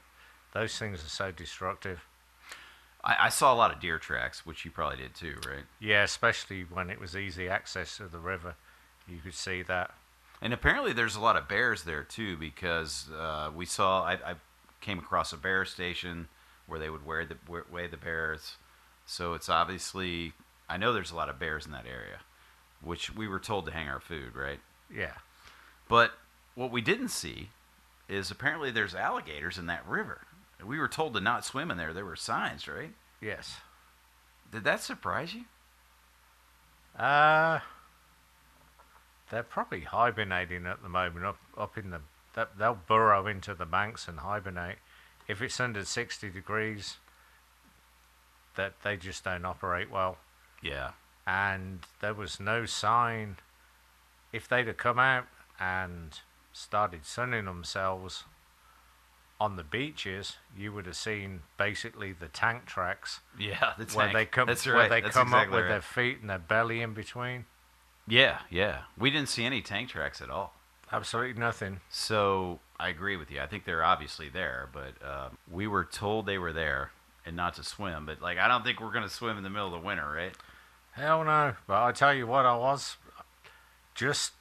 those 0.54 0.78
things 0.80 1.04
are 1.06 1.10
so 1.10 1.32
destructive. 1.32 2.06
I, 3.06 3.26
I 3.26 3.30
saw 3.30 3.54
a 3.54 3.56
lot 3.56 3.72
of 3.72 3.80
deer 3.80 4.00
tracks, 4.00 4.46
which 4.46 4.66
you 4.66 4.72
probably 4.72 4.98
did 4.98 5.14
too, 5.14 5.36
right? 5.48 5.64
Yeah, 5.80 6.04
especially 6.04 6.64
when 6.64 6.90
it 6.90 7.00
was 7.00 7.16
easy 7.16 7.48
access 7.48 7.98
to 7.98 8.08
the 8.08 8.20
river, 8.20 8.56
you 9.08 9.20
could 9.24 9.36
see 9.36 9.62
that. 9.64 9.92
And 10.42 10.54
apparently, 10.54 10.92
there's 10.92 11.16
a 11.16 11.22
lot 11.22 11.38
of 11.38 11.48
bears 11.48 11.84
there 11.84 12.04
too, 12.04 12.36
because 12.36 13.08
uh, 13.18 13.52
we 13.56 13.66
saw. 13.66 14.04
I, 14.04 14.14
I 14.14 14.36
came 14.82 15.00
across 15.00 15.32
a 15.32 15.38
bear 15.38 15.66
station 15.66 16.28
where 16.68 16.80
they 16.80 16.90
would 16.90 17.06
wear 17.06 17.26
the 17.26 17.38
weigh 17.72 17.88
the 17.88 17.98
bears. 17.98 18.58
So 19.06 19.34
it's 19.34 19.50
obviously. 19.50 20.34
I 20.68 20.78
know 20.78 20.94
there's 20.94 21.12
a 21.12 21.16
lot 21.16 21.30
of 21.30 21.40
bears 21.40 21.66
in 21.66 21.72
that 21.74 21.86
area, 21.86 22.20
which 22.82 23.16
we 23.16 23.28
were 23.28 23.40
told 23.40 23.66
to 23.68 23.72
hang 23.72 23.88
our 23.88 24.00
food, 24.00 24.36
right? 24.36 24.60
Yeah. 24.94 25.14
But 25.88 26.14
what 26.56 26.72
we 26.72 26.82
didn't 26.82 27.10
see 27.10 27.50
is 28.10 28.32
apparently 28.32 28.72
there's 28.72 28.96
alligators 28.96 29.58
in 29.58 29.68
that 29.68 29.88
river. 29.88 30.22
We 30.64 30.80
were 30.80 30.88
told 30.88 31.14
to 31.14 31.22
not 31.22 31.46
swim 31.46 31.72
in 31.72 31.78
there. 31.78 31.94
There 31.94 32.06
were 32.06 32.16
signs, 32.16 32.68
right? 32.68 32.94
Yes. 33.22 33.58
Did 34.52 34.64
that 34.64 34.82
surprise 34.82 35.34
you? 35.34 35.46
Uh, 36.98 37.60
they're 39.30 39.44
probably 39.44 39.82
hibernating 39.82 40.66
at 40.66 40.82
the 40.82 40.90
moment 40.90 41.26
up 41.26 41.38
up 41.58 41.78
in 41.78 41.90
the. 41.90 42.02
That 42.36 42.58
they'll 42.58 42.80
burrow 42.88 43.28
into 43.28 43.54
the 43.54 43.66
banks 43.66 44.08
and 44.08 44.20
hibernate. 44.20 44.78
If 45.28 45.42
it's 45.42 45.60
under 45.60 45.84
sixty 45.86 46.30
degrees, 46.30 46.98
that 48.56 48.82
they 48.84 48.98
just 48.98 49.24
don't 49.24 49.46
operate 49.46 49.90
well. 49.90 50.18
Yeah. 50.62 50.92
And 51.26 51.80
there 52.02 52.14
was 52.14 52.40
no 52.40 52.66
sign. 52.66 53.38
If 54.32 54.48
they'd 54.48 54.68
have 54.68 54.78
come 54.78 55.00
out 55.00 55.28
and 55.60 56.20
started 56.54 57.06
sunning 57.06 57.46
themselves 57.46 58.26
on 59.40 59.58
the 59.58 59.64
beaches, 59.64 60.38
you 60.58 60.72
would 60.72 60.86
have 60.86 60.96
seen 60.96 61.42
basically 61.58 62.14
the 62.14 62.28
tank 62.30 62.66
tracks 62.66 63.20
Yeah, 63.38 63.74
the 63.78 63.86
where 63.96 64.06
tank. 64.08 64.14
they 64.14 64.26
come 64.26 64.48
That's 64.48 64.66
where 64.66 64.88
they 64.88 65.02
That's 65.02 65.14
come 65.16 65.28
exactly 65.28 65.48
up 65.48 65.52
with 65.52 65.64
right. 65.66 65.70
their 65.70 65.82
feet 65.82 66.20
and 66.22 66.30
their 66.30 66.40
belly 66.40 66.82
in 66.82 66.94
between. 66.94 67.46
Yeah, 68.08 68.40
yeah. 68.50 68.84
We 68.98 69.10
didn't 69.12 69.30
see 69.30 69.44
any 69.44 69.62
tank 69.62 69.90
tracks 69.90 70.22
at 70.22 70.30
all. 70.30 70.54
Absolutely 70.92 71.40
nothing. 71.40 71.82
So 71.90 72.60
I 72.80 72.90
agree 72.90 73.18
with 73.18 73.32
you. 73.32 73.42
I 73.42 73.48
think 73.48 73.66
they're 73.66 73.84
obviously 73.84 74.30
there, 74.30 74.70
but 74.72 74.94
uh, 75.06 75.30
we 75.52 75.68
were 75.68 75.84
told 75.84 76.26
they 76.26 76.38
were 76.38 76.54
there 76.54 76.92
and 77.26 77.36
not 77.36 77.56
to 77.56 77.64
swim. 77.64 78.06
But 78.06 78.22
like, 78.22 78.38
I 78.38 78.48
don't 78.48 78.64
think 78.64 78.80
we're 78.80 78.92
gonna 78.92 79.10
swim 79.10 79.38
in 79.38 79.44
the 79.44 79.50
middle 79.50 79.68
of 79.74 79.82
the 79.82 79.86
winter, 79.86 80.10
right? 80.10 80.34
Hell 80.92 81.24
no. 81.26 81.56
But 81.68 81.84
I 81.84 81.92
tell 81.92 82.14
you 82.14 82.28
what, 82.28 82.46
I 82.46 82.56
was 82.56 82.96
just. 83.96 84.32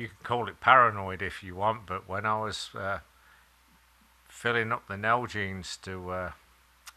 You 0.00 0.08
can 0.08 0.16
call 0.22 0.48
it 0.48 0.60
paranoid 0.60 1.20
if 1.20 1.42
you 1.42 1.54
want, 1.56 1.84
but 1.84 2.08
when 2.08 2.24
I 2.24 2.40
was 2.40 2.70
uh, 2.74 3.00
filling 4.28 4.72
up 4.72 4.88
the 4.88 4.94
Nalgene's 4.96 5.76
to 5.82 6.10
uh, 6.10 6.32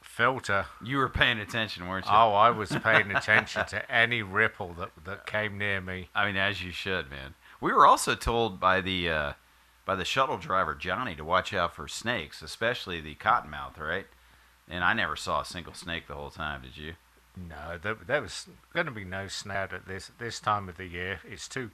filter, 0.02 0.68
You 0.82 1.00
were 1.00 1.10
paying 1.10 1.38
attention, 1.38 1.90
weren't 1.90 2.06
you? 2.06 2.12
oh, 2.14 2.32
I 2.32 2.50
was 2.50 2.70
paying 2.84 3.12
attention 3.12 3.66
to 3.66 3.92
any 3.92 4.22
ripple 4.22 4.74
that, 4.80 4.92
that 5.04 5.26
came 5.26 5.58
near 5.58 5.82
me. 5.82 6.08
I 6.16 6.26
mean, 6.28 6.38
as 6.38 6.64
you 6.64 6.72
should, 6.72 7.10
man. 7.12 7.34
We 7.60 7.74
were 7.74 7.86
also 7.86 8.16
told 8.16 8.62
by 8.62 8.80
the 8.80 9.10
uh, 9.10 9.34
by 9.86 9.96
the 9.96 10.06
shuttle 10.06 10.38
driver 10.38 10.74
Johnny 10.74 11.14
to 11.16 11.26
watch 11.26 11.54
out 11.54 11.76
for 11.76 11.90
snakes, 11.90 12.42
especially 12.42 13.02
the 13.02 13.16
cottonmouth, 13.16 13.78
right? 13.78 14.08
And 14.70 14.82
I 14.82 14.94
never 14.94 15.18
saw 15.18 15.42
a 15.42 15.46
single 15.46 15.74
snake 15.74 16.08
the 16.08 16.14
whole 16.16 16.30
time. 16.30 16.62
Did 16.62 16.78
you? 16.78 16.94
No, 17.36 17.78
there, 17.82 17.96
there 17.96 18.22
was 18.22 18.48
going 18.74 18.86
to 18.86 18.94
be 18.94 19.04
no 19.04 19.28
snout 19.28 19.74
at 19.74 19.88
this 19.88 20.10
this 20.20 20.40
time 20.40 20.70
of 20.70 20.78
the 20.78 20.86
year. 20.86 21.20
It's 21.30 21.50
too 21.50 21.72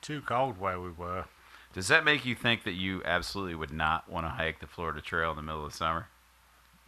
too 0.00 0.20
cold 0.22 0.58
where 0.58 0.80
we 0.80 0.90
were. 0.90 1.24
Does 1.72 1.88
that 1.88 2.04
make 2.04 2.24
you 2.24 2.34
think 2.34 2.64
that 2.64 2.72
you 2.72 3.02
absolutely 3.04 3.54
would 3.54 3.72
not 3.72 4.08
want 4.10 4.26
to 4.26 4.30
hike 4.30 4.58
the 4.60 4.66
Florida 4.66 5.00
Trail 5.00 5.30
in 5.30 5.36
the 5.36 5.42
middle 5.42 5.64
of 5.64 5.70
the 5.70 5.76
summer? 5.76 6.08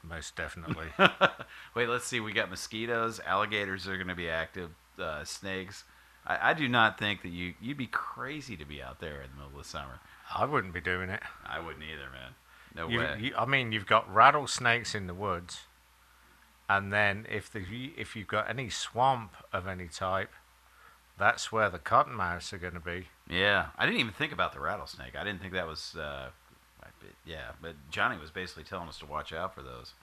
Most 0.02 0.34
definitely. 0.34 0.88
Wait, 1.74 1.88
let's 1.88 2.04
see. 2.06 2.18
We 2.18 2.32
got 2.32 2.50
mosquitoes, 2.50 3.20
alligators 3.24 3.86
are 3.86 3.96
going 3.96 4.08
to 4.08 4.16
be 4.16 4.28
active, 4.28 4.70
uh, 4.98 5.22
snakes. 5.24 5.84
I, 6.26 6.50
I 6.50 6.54
do 6.54 6.68
not 6.68 6.98
think 6.98 7.22
that 7.22 7.28
you 7.28 7.54
you'd 7.60 7.76
be 7.76 7.86
crazy 7.86 8.56
to 8.56 8.64
be 8.64 8.82
out 8.82 8.98
there 9.00 9.22
in 9.22 9.30
the 9.30 9.36
middle 9.36 9.58
of 9.58 9.64
the 9.64 9.68
summer. 9.68 10.00
I 10.34 10.44
wouldn't 10.44 10.74
be 10.74 10.80
doing 10.80 11.08
it. 11.08 11.20
I 11.46 11.60
wouldn't 11.60 11.84
either, 11.84 12.10
man. 12.10 12.32
No 12.74 12.88
You, 12.88 12.98
way. 12.98 13.16
you, 13.20 13.34
I 13.36 13.44
mean, 13.46 13.70
you've 13.70 13.86
got 13.86 14.12
rattlesnakes 14.12 14.94
in 14.94 15.06
the 15.06 15.14
woods, 15.14 15.60
and 16.68 16.92
then 16.92 17.26
if 17.30 17.50
the 17.52 17.92
if 17.96 18.16
you've 18.16 18.26
got 18.28 18.48
any 18.50 18.70
swamp 18.70 19.34
of 19.52 19.66
any 19.68 19.86
type, 19.86 20.30
that's 21.18 21.52
where 21.52 21.70
the 21.70 21.78
cottonmouths 21.78 22.52
are 22.52 22.58
going 22.58 22.74
to 22.74 22.80
be. 22.80 23.08
Yeah, 23.28 23.66
I 23.78 23.86
didn't 23.86 24.00
even 24.00 24.12
think 24.12 24.32
about 24.32 24.52
the 24.52 24.60
rattlesnake. 24.60 25.16
I 25.16 25.24
didn't 25.24 25.40
think 25.40 25.52
that 25.52 25.66
was. 25.66 25.96
Uh, 25.96 26.28
yeah, 27.24 27.52
but 27.60 27.74
Johnny 27.90 28.18
was 28.18 28.30
basically 28.30 28.64
telling 28.64 28.88
us 28.88 28.98
to 28.98 29.06
watch 29.06 29.32
out 29.32 29.54
for 29.54 29.62
those. 29.62 29.94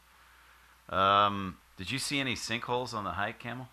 Um, 0.89 1.57
did 1.77 1.91
you 1.91 1.99
see 1.99 2.19
any 2.19 2.35
sinkholes 2.35 2.93
on 2.93 3.03
the 3.03 3.11
hike, 3.11 3.39
Camel? 3.39 3.67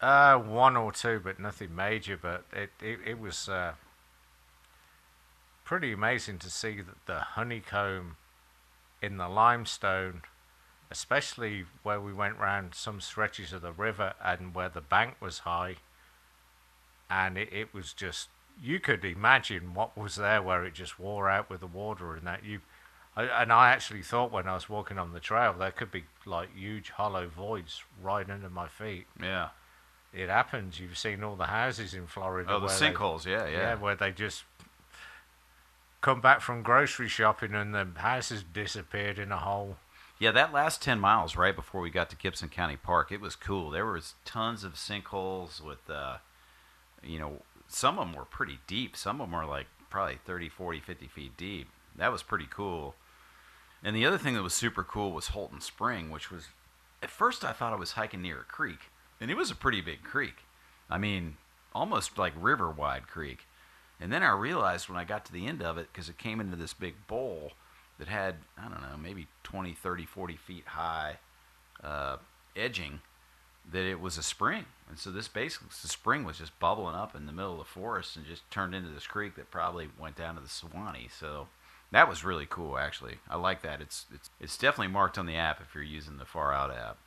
Uh, 0.00 0.36
one 0.36 0.76
or 0.76 0.92
two, 0.92 1.20
but 1.22 1.38
nothing 1.38 1.74
major. 1.74 2.18
But 2.20 2.44
it 2.52 2.70
it, 2.80 2.98
it 3.06 3.20
was 3.20 3.48
uh, 3.48 3.72
pretty 5.64 5.92
amazing 5.92 6.38
to 6.38 6.50
see 6.50 6.80
that 6.80 7.06
the 7.06 7.20
honeycomb 7.20 8.16
in 9.02 9.16
the 9.18 9.28
limestone, 9.28 10.22
especially 10.90 11.64
where 11.82 12.00
we 12.00 12.12
went 12.12 12.38
round 12.38 12.74
some 12.74 13.00
stretches 13.00 13.52
of 13.52 13.62
the 13.62 13.72
river 13.72 14.14
and 14.24 14.54
where 14.54 14.68
the 14.68 14.80
bank 14.80 15.16
was 15.20 15.40
high, 15.40 15.76
and 17.10 17.36
it, 17.38 17.52
it 17.52 17.74
was 17.74 17.92
just 17.92 18.28
you 18.62 18.80
could 18.80 19.04
imagine 19.04 19.74
what 19.74 19.96
was 19.96 20.16
there 20.16 20.40
where 20.40 20.64
it 20.64 20.74
just 20.74 20.98
wore 20.98 21.28
out 21.28 21.50
with 21.50 21.60
the 21.60 21.66
water 21.66 22.14
and 22.14 22.26
that 22.26 22.44
you. 22.44 22.60
And 23.18 23.50
I 23.50 23.70
actually 23.70 24.02
thought 24.02 24.30
when 24.30 24.46
I 24.46 24.52
was 24.54 24.68
walking 24.68 24.98
on 24.98 25.12
the 25.14 25.20
trail 25.20 25.54
there 25.58 25.70
could 25.70 25.90
be 25.90 26.04
like 26.26 26.54
huge 26.54 26.90
hollow 26.90 27.26
voids 27.28 27.82
right 28.02 28.28
under 28.28 28.50
my 28.50 28.68
feet 28.68 29.06
Yeah. 29.22 29.48
it 30.12 30.28
happens. 30.28 30.78
You've 30.80 30.98
seen 30.98 31.22
all 31.24 31.34
the 31.36 31.46
houses 31.46 31.94
in 31.94 32.06
Florida. 32.06 32.50
Oh, 32.52 32.60
the 32.60 32.66
sinkholes. 32.66 33.24
Yeah, 33.24 33.46
yeah. 33.46 33.50
yeah. 33.58 33.74
where 33.76 33.94
they 33.96 34.10
just 34.12 34.44
come 36.00 36.20
back 36.20 36.40
from 36.40 36.62
grocery 36.62 37.08
shopping 37.08 37.54
and 37.54 37.74
the 37.74 37.86
house 37.96 38.28
has 38.28 38.42
disappeared 38.42 39.18
in 39.18 39.32
a 39.32 39.38
hole. 39.38 39.76
Yeah, 40.18 40.30
that 40.32 40.52
last 40.52 40.80
10 40.82 40.98
miles 41.00 41.36
right 41.36 41.54
before 41.54 41.80
we 41.80 41.90
got 41.90 42.08
to 42.10 42.16
Gibson 42.16 42.48
County 42.48 42.76
Park, 42.76 43.12
it 43.12 43.20
was 43.20 43.36
cool. 43.36 43.70
There 43.70 43.86
was 43.86 44.14
tons 44.24 44.64
of 44.64 44.74
sinkholes 44.74 45.60
with, 45.60 45.88
uh, 45.90 46.18
you 47.06 47.18
know, 47.18 47.42
some 47.68 47.98
of 47.98 48.06
them 48.06 48.16
were 48.16 48.24
pretty 48.24 48.58
deep. 48.66 48.96
Some 48.96 49.20
of 49.20 49.30
them 49.30 49.38
were 49.38 49.46
like 49.46 49.66
probably 49.90 50.18
30, 50.24 50.48
40, 50.48 50.80
50 50.80 51.06
feet 51.06 51.36
deep. 51.36 51.68
That 51.96 52.12
was 52.12 52.22
pretty 52.22 52.46
cool. 52.50 52.94
And 53.82 53.94
the 53.94 54.06
other 54.06 54.18
thing 54.18 54.34
that 54.34 54.42
was 54.42 54.54
super 54.54 54.82
cool 54.82 55.12
was 55.12 55.28
Holton 55.28 55.60
Spring, 55.60 56.10
which 56.10 56.30
was, 56.30 56.48
at 57.02 57.10
first 57.10 57.44
I 57.44 57.52
thought 57.52 57.72
I 57.72 57.76
was 57.76 57.92
hiking 57.92 58.22
near 58.22 58.40
a 58.40 58.44
creek. 58.44 58.90
And 59.20 59.30
it 59.30 59.36
was 59.36 59.50
a 59.50 59.54
pretty 59.54 59.80
big 59.80 60.02
creek. 60.02 60.44
I 60.90 60.98
mean, 60.98 61.36
almost 61.74 62.18
like 62.18 62.32
river 62.38 62.70
wide 62.70 63.06
creek. 63.06 63.46
And 64.00 64.12
then 64.12 64.22
I 64.22 64.30
realized 64.32 64.88
when 64.88 64.98
I 64.98 65.04
got 65.04 65.24
to 65.26 65.32
the 65.32 65.46
end 65.46 65.62
of 65.62 65.78
it, 65.78 65.88
because 65.92 66.08
it 66.08 66.18
came 66.18 66.40
into 66.40 66.56
this 66.56 66.74
big 66.74 66.94
bowl 67.06 67.52
that 67.98 68.08
had, 68.08 68.36
I 68.58 68.68
don't 68.68 68.82
know, 68.82 68.96
maybe 69.00 69.26
20, 69.44 69.72
30, 69.72 70.04
40 70.04 70.36
feet 70.36 70.64
high 70.66 71.18
uh, 71.82 72.16
edging, 72.54 73.00
that 73.72 73.84
it 73.84 74.00
was 74.00 74.18
a 74.18 74.22
spring. 74.22 74.66
And 74.88 74.98
so 74.98 75.10
this 75.10 75.28
basically, 75.28 75.68
the 75.82 75.88
spring 75.88 76.24
was 76.24 76.38
just 76.38 76.58
bubbling 76.60 76.94
up 76.94 77.16
in 77.16 77.26
the 77.26 77.32
middle 77.32 77.52
of 77.52 77.58
the 77.58 77.64
forest 77.64 78.16
and 78.16 78.24
just 78.24 78.48
turned 78.50 78.74
into 78.74 78.90
this 78.90 79.06
creek 79.06 79.34
that 79.34 79.50
probably 79.50 79.88
went 79.98 80.16
down 80.16 80.36
to 80.36 80.40
the 80.40 80.48
Suwannee. 80.48 81.08
So 81.10 81.48
that 81.90 82.08
was 82.08 82.24
really 82.24 82.46
cool, 82.48 82.78
actually. 82.78 83.16
I 83.28 83.36
like 83.36 83.62
that. 83.62 83.80
It's 83.80 84.06
it's 84.14 84.30
it's 84.40 84.58
definitely 84.58 84.92
marked 84.92 85.18
on 85.18 85.26
the 85.26 85.36
app 85.36 85.60
if 85.60 85.74
you're 85.74 85.84
using 85.84 86.18
the 86.18 86.24
Far 86.24 86.52
Out 86.52 86.70
app. 86.70 86.98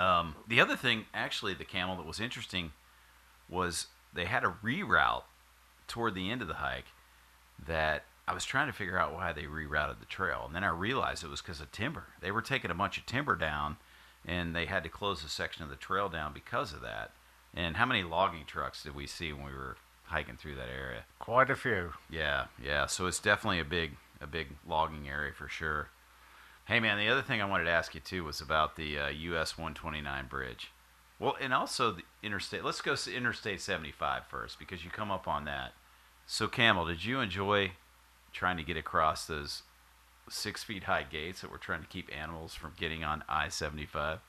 Um, 0.00 0.36
the 0.46 0.60
other 0.60 0.76
thing, 0.76 1.06
actually, 1.12 1.54
the 1.54 1.64
camel 1.64 1.96
that 1.96 2.06
was 2.06 2.20
interesting 2.20 2.72
was 3.48 3.86
they 4.12 4.26
had 4.26 4.44
a 4.44 4.54
reroute 4.62 5.24
toward 5.88 6.14
the 6.14 6.30
end 6.30 6.42
of 6.42 6.48
the 6.48 6.54
hike 6.54 6.86
that 7.66 8.04
I 8.28 8.34
was 8.34 8.44
trying 8.44 8.66
to 8.66 8.72
figure 8.72 8.98
out 8.98 9.14
why 9.14 9.32
they 9.32 9.44
rerouted 9.44 10.00
the 10.00 10.06
trail, 10.06 10.42
and 10.46 10.54
then 10.54 10.62
I 10.62 10.68
realized 10.68 11.24
it 11.24 11.30
was 11.30 11.40
because 11.40 11.60
of 11.60 11.72
timber. 11.72 12.04
They 12.20 12.30
were 12.30 12.42
taking 12.42 12.70
a 12.70 12.74
bunch 12.74 12.98
of 12.98 13.06
timber 13.06 13.34
down, 13.34 13.78
and 14.26 14.54
they 14.54 14.66
had 14.66 14.82
to 14.82 14.88
close 14.88 15.24
a 15.24 15.28
section 15.28 15.62
of 15.62 15.70
the 15.70 15.76
trail 15.76 16.08
down 16.08 16.32
because 16.32 16.72
of 16.72 16.80
that. 16.82 17.12
And 17.54 17.76
how 17.76 17.86
many 17.86 18.02
logging 18.02 18.44
trucks 18.46 18.82
did 18.82 18.94
we 18.94 19.06
see 19.06 19.32
when 19.32 19.44
we 19.44 19.52
were 19.52 19.76
hiking 20.04 20.36
through 20.36 20.56
that 20.56 20.68
area? 20.68 21.04
Quite 21.18 21.50
a 21.50 21.56
few. 21.56 21.92
Yeah, 22.10 22.46
yeah. 22.62 22.86
So 22.86 23.06
it's 23.06 23.20
definitely 23.20 23.60
a 23.60 23.64
big, 23.64 23.92
a 24.20 24.26
big 24.26 24.48
logging 24.66 25.08
area 25.08 25.32
for 25.32 25.48
sure. 25.48 25.88
Hey, 26.66 26.80
man, 26.80 26.98
the 26.98 27.08
other 27.08 27.22
thing 27.22 27.40
I 27.40 27.46
wanted 27.46 27.64
to 27.64 27.70
ask 27.70 27.94
you 27.94 28.00
too 28.00 28.24
was 28.24 28.40
about 28.40 28.76
the 28.76 28.98
uh, 28.98 29.08
US 29.08 29.56
129 29.56 30.26
bridge. 30.26 30.70
Well, 31.18 31.36
and 31.40 31.52
also 31.52 31.92
the 31.92 32.02
interstate. 32.22 32.64
Let's 32.64 32.80
go 32.80 32.94
to 32.94 33.14
Interstate 33.14 33.60
75 33.60 34.26
first 34.26 34.58
because 34.58 34.84
you 34.84 34.90
come 34.90 35.10
up 35.10 35.26
on 35.26 35.44
that. 35.46 35.72
So, 36.26 36.46
Camel, 36.46 36.86
did 36.86 37.04
you 37.04 37.20
enjoy 37.20 37.72
trying 38.32 38.56
to 38.58 38.62
get 38.62 38.76
across 38.76 39.26
those 39.26 39.62
six 40.30 40.62
feet 40.62 40.84
high 40.84 41.04
gates 41.04 41.40
that 41.40 41.50
were 41.50 41.58
trying 41.58 41.82
to 41.82 41.86
keep 41.86 42.10
animals 42.16 42.54
from 42.54 42.72
getting 42.78 43.04
on 43.04 43.24
I 43.28 43.48
75? 43.48 44.20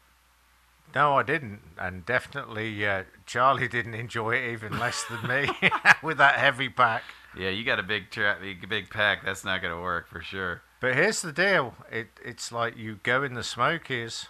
No, 0.96 1.16
I 1.16 1.24
didn't, 1.24 1.62
and 1.78 2.06
definitely 2.06 2.86
uh, 2.86 3.04
Charlie 3.26 3.68
didn't 3.68 3.94
enjoy 3.94 4.32
it 4.32 4.52
even 4.54 4.80
less 4.80 5.06
than 5.06 5.28
me 5.28 5.50
with 6.04 6.18
that 6.18 6.40
heavy 6.40 6.70
pack. 6.70 7.04
Yeah, 7.38 7.50
you 7.50 7.64
got 7.64 7.80
a 7.80 7.84
big, 7.84 8.10
tra- 8.10 8.38
big, 8.42 8.90
pack. 8.90 9.24
That's 9.24 9.46
not 9.46 9.62
going 9.62 9.74
to 9.74 9.82
work 9.82 10.08
for 10.08 10.22
sure. 10.22 10.64
But 10.80 10.96
here's 10.96 11.22
the 11.22 11.32
deal: 11.32 11.76
it 11.92 12.08
it's 12.26 12.52
like 12.52 12.76
you 12.76 13.00
go 13.04 13.22
in 13.24 13.36
the 13.36 13.44
Smokies, 13.44 14.28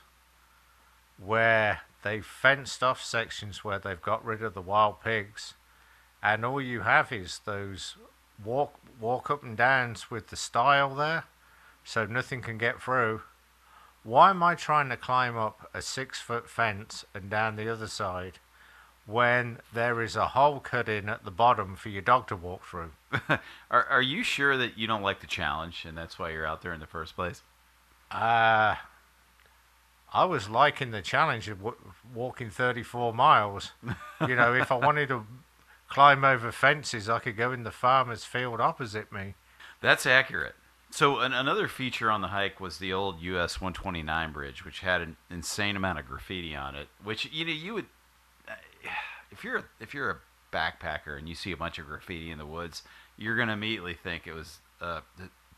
where 1.18 1.82
they've 2.04 2.26
fenced 2.26 2.84
off 2.84 3.02
sections 3.02 3.64
where 3.64 3.80
they've 3.80 4.02
got 4.02 4.26
rid 4.26 4.42
of 4.42 4.54
the 4.54 4.62
wild 4.62 5.02
pigs, 5.02 5.54
and 6.22 6.44
all 6.44 6.62
you 6.62 6.82
have 6.82 7.14
is 7.14 7.40
those 7.46 7.96
walk 8.44 8.74
walk 9.00 9.30
up 9.30 9.44
and 9.44 9.56
downs 9.56 10.12
with 10.12 10.28
the 10.28 10.36
stile 10.36 10.94
there, 10.94 11.24
so 11.90 12.06
nothing 12.06 12.44
can 12.44 12.60
get 12.60 12.80
through. 12.80 13.22
Why 14.04 14.30
am 14.30 14.44
I 14.44 14.54
trying 14.54 14.90
to 14.90 14.98
climb 14.98 15.36
up 15.36 15.72
a 15.74 15.82
six 15.82 16.22
foot 16.22 16.48
fence 16.48 17.04
and 17.16 17.32
down 17.32 17.56
the 17.56 17.68
other 17.68 17.88
side 17.88 18.38
when 19.08 19.58
there 19.74 20.00
is 20.00 20.16
a 20.16 20.28
hole 20.28 20.60
cut 20.60 20.88
in 20.88 21.10
at 21.10 21.26
the 21.26 21.32
bottom 21.32 21.76
for 21.76 21.90
your 21.90 22.04
dog 22.04 22.28
to 22.28 22.36
walk 22.36 22.64
through? 22.64 22.92
are, 23.72 23.86
are 23.86 24.04
you 24.04 24.22
sure 24.22 24.56
that 24.56 24.78
you 24.78 24.86
don't 24.86 25.02
like 25.02 25.20
the 25.20 25.26
challenge 25.26 25.84
and 25.84 25.98
that's 25.98 26.20
why 26.20 26.30
you're 26.30 26.46
out 26.46 26.62
there 26.62 26.74
in 26.74 26.80
the 26.80 26.86
first 26.86 27.16
place? 27.16 27.42
Uh, 28.12 28.76
I 30.14 30.26
was 30.26 30.48
liking 30.48 30.92
the 30.92 31.02
challenge 31.02 31.50
of 31.50 31.58
w- 31.58 31.94
walking 32.14 32.52
34 32.52 33.16
miles. 33.16 33.72
you 34.28 34.36
know, 34.36 34.54
if 34.54 34.72
I 34.72 34.76
wanted 34.86 35.10
to 35.10 35.26
climb 35.88 36.24
over 36.24 36.52
fences, 36.52 37.10
I 37.10 37.18
could 37.18 37.36
go 37.36 37.52
in 37.52 37.64
the 37.64 37.72
farmer's 37.72 38.26
field 38.26 38.62
opposite 38.62 39.12
me. 39.12 39.34
That's 39.82 40.06
accurate. 40.06 40.54
So 40.92 41.20
an, 41.20 41.34
another 41.34 41.68
feature 41.68 42.10
on 42.10 42.22
the 42.22 42.30
hike 42.30 42.60
was 42.60 42.80
the 42.80 42.94
old 42.94 43.22
US 43.22 43.62
129 43.62 44.32
bridge, 44.32 44.66
which 44.66 44.80
had 44.80 45.02
an 45.02 45.18
insane 45.30 45.76
amount 45.76 46.00
of 46.00 46.08
graffiti 46.08 46.56
on 46.56 46.76
it. 46.76 46.88
Which 47.04 47.32
you 47.32 47.46
know 47.46 47.52
you 47.52 47.74
would, 47.76 47.86
uh, 48.48 48.54
if 49.32 49.44
you're 49.44 49.66
if 49.80 49.94
you're 49.94 50.10
a 50.10 50.18
backpacker 50.52 51.18
and 51.18 51.30
you 51.30 51.36
see 51.36 51.52
a 51.52 51.58
bunch 51.58 51.78
of 51.78 51.86
graffiti 51.86 52.32
in 52.32 52.38
the 52.38 52.46
woods, 52.46 52.84
you're 53.18 53.36
gonna 53.36 53.54
immediately 53.54 53.94
think 53.94 54.26
it 54.26 54.34
was 54.34 54.60
a 54.82 55.02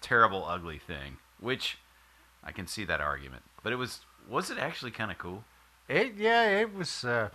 terrible, 0.02 0.46
ugly 0.46 0.80
thing. 0.80 1.17
Which 1.39 1.78
I 2.44 2.52
can 2.52 2.67
see 2.67 2.84
that 2.86 3.02
argument, 3.02 3.44
but 3.63 3.72
it 3.72 3.78
was 3.78 4.02
was 4.28 4.50
it 4.52 4.58
actually 4.58 4.91
kind 4.91 5.12
of 5.12 5.17
cool? 5.17 5.44
It 5.88 6.15
yeah, 6.17 6.48
it 6.60 6.74
was. 6.74 7.04
Uh, 7.04 7.30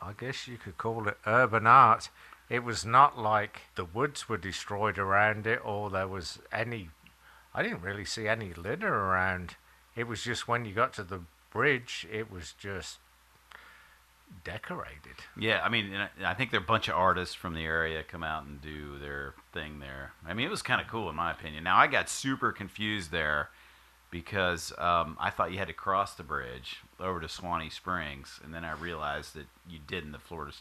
I 0.00 0.12
guess 0.18 0.48
you 0.48 0.56
could 0.56 0.78
call 0.78 1.06
it 1.08 1.18
urban 1.26 1.66
art. 1.66 2.10
It 2.50 2.64
was 2.64 2.84
not 2.84 3.18
like 3.18 3.62
the 3.76 3.84
woods 3.84 4.28
were 4.28 4.36
destroyed 4.36 4.98
around 4.98 5.46
it, 5.46 5.60
or 5.64 5.90
there 5.90 6.08
was 6.08 6.38
any. 6.52 6.90
I 7.54 7.62
didn't 7.62 7.82
really 7.82 8.04
see 8.04 8.28
any 8.28 8.52
litter 8.54 8.92
around. 8.92 9.56
It 9.94 10.06
was 10.06 10.22
just 10.22 10.48
when 10.48 10.64
you 10.64 10.72
got 10.72 10.92
to 10.94 11.02
the 11.02 11.20
bridge, 11.52 12.06
it 12.10 12.30
was 12.30 12.54
just 12.58 12.98
decorated. 14.44 15.16
Yeah, 15.36 15.60
I 15.62 15.68
mean, 15.68 15.92
I 16.24 16.34
think 16.34 16.50
there 16.50 16.60
are 16.60 16.62
a 16.62 16.66
bunch 16.66 16.88
of 16.88 16.94
artists 16.94 17.34
from 17.34 17.54
the 17.54 17.64
area 17.64 18.02
come 18.02 18.24
out 18.24 18.44
and 18.44 18.60
do 18.62 18.98
their 18.98 19.34
thing 19.52 19.78
there. 19.80 20.12
I 20.26 20.34
mean, 20.34 20.46
it 20.46 20.50
was 20.50 20.62
kind 20.62 20.80
of 20.80 20.88
cool 20.88 21.10
in 21.10 21.16
my 21.16 21.30
opinion. 21.30 21.64
Now 21.64 21.76
I 21.76 21.86
got 21.86 22.08
super 22.08 22.52
confused 22.52 23.10
there 23.10 23.50
because 24.10 24.72
um, 24.78 25.16
I 25.20 25.30
thought 25.30 25.52
you 25.52 25.58
had 25.58 25.68
to 25.68 25.74
cross 25.74 26.14
the 26.14 26.22
bridge 26.22 26.78
over 27.00 27.20
to 27.20 27.28
Suwannee 27.28 27.70
Springs, 27.70 28.40
and 28.44 28.52
then 28.52 28.64
I 28.64 28.72
realized 28.72 29.34
that 29.34 29.46
you 29.68 29.78
didn't. 29.86 30.12
The 30.12 30.18
Florida 30.18 30.52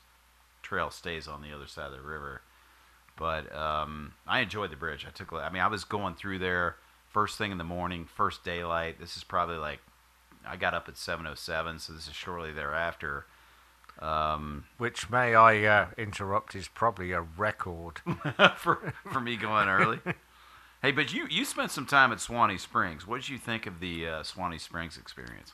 Trail 0.62 0.90
stays 0.90 1.28
on 1.28 1.42
the 1.42 1.54
other 1.54 1.68
side 1.68 1.88
of 1.88 1.94
the 1.94 2.02
river. 2.02 2.42
But 3.22 3.56
um, 3.56 4.14
I 4.26 4.40
enjoyed 4.40 4.72
the 4.72 4.76
bridge. 4.76 5.06
I 5.08 5.12
took. 5.12 5.32
I 5.32 5.50
mean, 5.52 5.62
I 5.62 5.68
was 5.68 5.84
going 5.84 6.16
through 6.16 6.40
there 6.40 6.78
first 7.08 7.38
thing 7.38 7.52
in 7.52 7.60
the 7.60 7.64
morning, 7.64 8.06
first 8.06 8.44
daylight. 8.44 9.00
This 9.00 9.16
is 9.16 9.24
probably 9.24 9.58
like 9.58 9.80
I 10.48 10.58
got 10.58 10.74
up 10.74 10.90
at 10.90 10.96
7:07, 10.96 11.80
so 11.80 11.94
this 11.94 12.08
is 12.08 12.14
shortly 12.16 12.52
thereafter 12.52 13.26
Um, 14.00 14.66
Which, 14.80 15.12
may 15.12 15.36
I 15.36 15.64
uh, 15.66 15.88
interrupt, 15.98 16.56
is 16.56 16.68
probably 16.68 17.12
a 17.12 17.22
record. 17.22 18.00
for 18.58 18.94
for 19.12 19.20
me 19.20 19.36
going 19.38 19.68
early. 19.70 20.00
hey, 20.82 20.92
but 20.92 21.14
you 21.14 21.28
you 21.30 21.46
spent 21.46 21.70
some 21.72 21.86
time 21.86 22.12
at 22.12 22.20
Suwannee 22.20 22.58
Springs. 22.58 23.06
What 23.06 23.22
did 23.22 23.30
you 23.30 23.38
think 23.38 23.68
of 23.68 23.80
the 23.80 24.08
uh, 24.08 24.24
Suwannee 24.24 24.58
Springs 24.58 24.98
experience? 24.98 25.54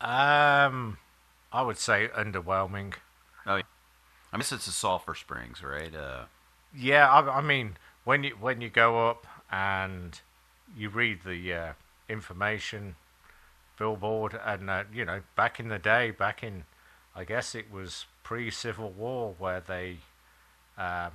um, 0.00 0.98
I 1.52 1.62
would 1.62 1.78
say 1.78 2.08
underwhelming. 2.16 2.94
Oh, 3.46 3.60
I 4.32 4.36
guess 4.36 4.52
it's 4.52 4.66
a 4.68 4.72
sulfur 4.72 5.14
springs, 5.14 5.62
right? 5.62 5.94
Uh, 5.94 6.26
Yeah, 6.74 7.08
I, 7.08 7.38
I 7.38 7.40
mean, 7.40 7.76
when 8.04 8.24
you 8.24 8.36
when 8.40 8.60
you 8.60 8.68
go 8.68 9.08
up 9.08 9.26
and 9.50 10.20
you 10.76 10.88
read 10.88 11.24
the 11.24 11.54
uh, 11.54 11.72
information 12.08 12.96
billboard, 13.78 14.38
and 14.44 14.68
uh, 14.70 14.84
you 14.92 15.04
know, 15.04 15.20
back 15.36 15.60
in 15.60 15.68
the 15.68 15.78
day, 15.78 16.10
back 16.10 16.42
in, 16.42 16.64
I 17.14 17.24
guess 17.24 17.54
it 17.54 17.70
was 17.72 18.06
pre-Civil 18.22 18.90
War, 18.90 19.34
where 19.38 19.60
they 19.60 19.98
uh, 20.76 21.10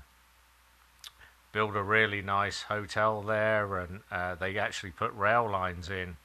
built 1.52 1.76
a 1.76 1.84
really 1.84 2.22
nice 2.22 2.64
hotel 2.64 3.22
there, 3.22 3.78
and 3.78 4.02
uh, 4.12 4.36
they 4.36 4.58
actually 4.58 4.92
put 4.92 5.14
rail 5.14 5.50
lines 5.50 5.90
in 5.90 6.18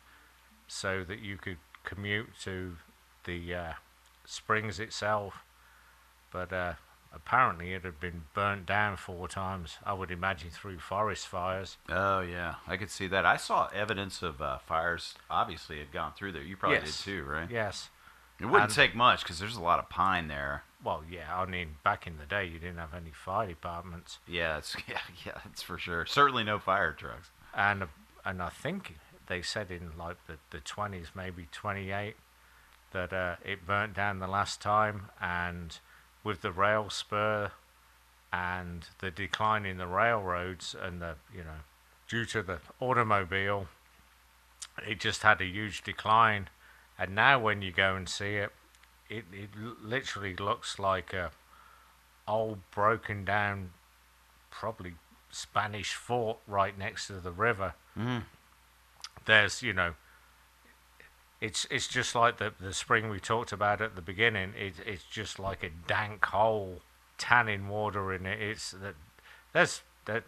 so 0.67 1.05
that 1.05 1.21
you 1.21 1.37
could 1.37 1.59
commute 1.85 2.29
to 2.43 2.77
the 3.25 3.55
uh, 3.55 3.73
springs 4.25 4.81
itself. 4.81 5.45
But 6.33 6.53
uh, 6.53 6.75
apparently, 7.15 7.73
it 7.75 7.85
had 7.85 8.01
been 8.01 8.25
burnt 8.35 8.67
down 8.67 8.97
four 8.97 9.29
times. 9.29 9.79
I 9.85 9.93
would 9.93 10.11
imagine 10.11 10.51
through 10.51 10.79
forest 10.79 11.27
fires. 11.27 11.77
oh 11.89 12.21
yeah, 12.21 12.57
I 12.67 12.77
could 12.77 12.91
see 12.91 13.07
that. 13.09 13.25
I 13.27 13.37
saw 13.37 13.69
evidence 13.75 14.23
of 14.23 14.41
uh, 14.43 14.59
fires. 14.59 15.15
Obviously, 15.31 15.79
had 15.79 15.93
gone 15.93 16.13
through 16.17 16.33
there. 16.33 16.43
You 16.43 16.57
probably 16.57 16.79
Yes. 16.79 16.99
did 16.99 17.05
too, 17.05 17.25
right? 17.25 17.51
Yes. 17.51 17.91
It 18.41 18.45
wouldn't 18.47 18.65
And- 18.71 18.75
take 18.75 18.95
much 18.95 19.23
because 19.23 19.39
there's 19.41 19.57
a 19.57 19.61
lot 19.63 19.79
of 19.81 19.89
pine 19.89 20.29
there. 20.29 20.63
Well, 20.85 21.03
yeah. 21.11 21.37
I 21.37 21.45
mean, 21.45 21.77
back 21.83 22.07
in 22.07 22.19
the 22.19 22.25
day, 22.27 22.45
you 22.45 22.61
didn't 22.61 22.79
have 22.79 22.95
any 22.95 23.11
fire 23.11 23.49
departments, 23.49 24.19
Yeah, 24.29 24.59
it's 24.59 24.77
yeah, 24.89 25.01
yeah, 25.27 25.33
that's 25.45 25.63
for 25.63 25.77
sure. 25.77 26.07
Certainly 26.07 26.45
no 26.45 26.59
fire 26.61 26.93
trucks. 26.93 27.31
and 27.55 27.89
and 28.25 28.41
I 28.43 28.49
think 28.51 28.97
they 29.27 29.43
said 29.43 29.71
in 29.73 29.91
like 29.99 30.19
the 30.29 30.39
the 30.51 30.61
twenties, 30.61 31.09
maybe 31.17 31.49
twenty 31.51 31.91
eight, 31.91 32.15
that 32.93 33.13
uh, 33.13 33.37
it 33.45 33.67
burnt 33.67 33.95
down 33.95 34.21
the 34.21 34.29
last 34.29 34.61
time, 34.63 35.11
and 35.21 35.79
with 36.29 36.43
the 36.43 36.53
rail 36.53 36.91
spur 36.91 37.51
and 38.31 38.89
the 38.99 39.11
decline 39.11 39.65
in 39.65 39.79
the 39.79 39.87
railroads 39.87 40.77
and 40.79 41.01
the 41.01 41.15
you 41.35 41.43
know 41.43 41.61
due 42.07 42.27
to 42.27 42.43
the 42.43 42.59
automobile 42.81 43.67
it 44.87 45.01
just 45.01 45.23
had 45.23 45.41
a 45.41 45.47
huge 45.47 45.81
decline 45.83 46.51
and 46.99 47.15
now 47.15 47.39
when 47.39 47.63
you 47.63 47.73
go 47.73 47.97
and 47.97 48.11
see 48.11 48.35
it 48.35 48.53
it, 49.09 49.25
it 49.33 49.49
literally 49.83 50.37
looks 50.37 50.79
like 50.79 51.15
a 51.15 51.31
old 52.27 52.59
broken 52.73 53.25
down 53.25 53.71
probably 54.51 54.93
spanish 55.31 55.95
fort 55.95 56.37
right 56.47 56.77
next 56.79 57.07
to 57.07 57.15
the 57.15 57.33
river 57.33 57.73
Mhm. 57.97 58.25
there's 59.25 59.63
you 59.63 59.73
know 59.73 59.95
it's 61.41 61.67
it's 61.71 61.87
just 61.87 62.15
like 62.15 62.39
the 62.39 62.53
the 62.61 62.73
spring 62.73 63.09
we 63.11 63.21
talked 63.21 63.53
about 63.53 63.81
at 63.81 63.95
the 63.95 64.03
beginning. 64.03 64.53
It, 64.59 64.75
it's 64.85 65.05
just 65.05 65.39
like 65.39 65.63
a 65.63 65.71
dank 65.87 66.25
hole, 66.25 66.81
tannin 67.17 67.69
water 67.69 68.13
in 68.13 68.27
it. 68.27 68.41
It's 68.41 68.73
that 68.73 68.95
there's 69.53 69.83
that. 70.07 70.25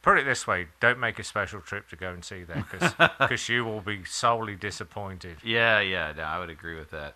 Put 0.00 0.16
it 0.16 0.24
this 0.24 0.46
way: 0.46 0.68
don't 0.80 1.00
make 1.00 1.18
a 1.18 1.24
special 1.24 1.60
trip 1.60 1.88
to 1.90 1.96
go 1.96 2.10
and 2.10 2.24
see 2.24 2.44
that 2.44 2.64
because 3.18 3.48
you 3.48 3.64
will 3.64 3.80
be 3.80 4.04
sorely 4.04 4.54
disappointed. 4.54 5.38
Yeah, 5.44 5.80
yeah, 5.80 6.12
no, 6.16 6.22
I 6.22 6.38
would 6.38 6.50
agree 6.50 6.78
with 6.78 6.90
that. 6.92 7.14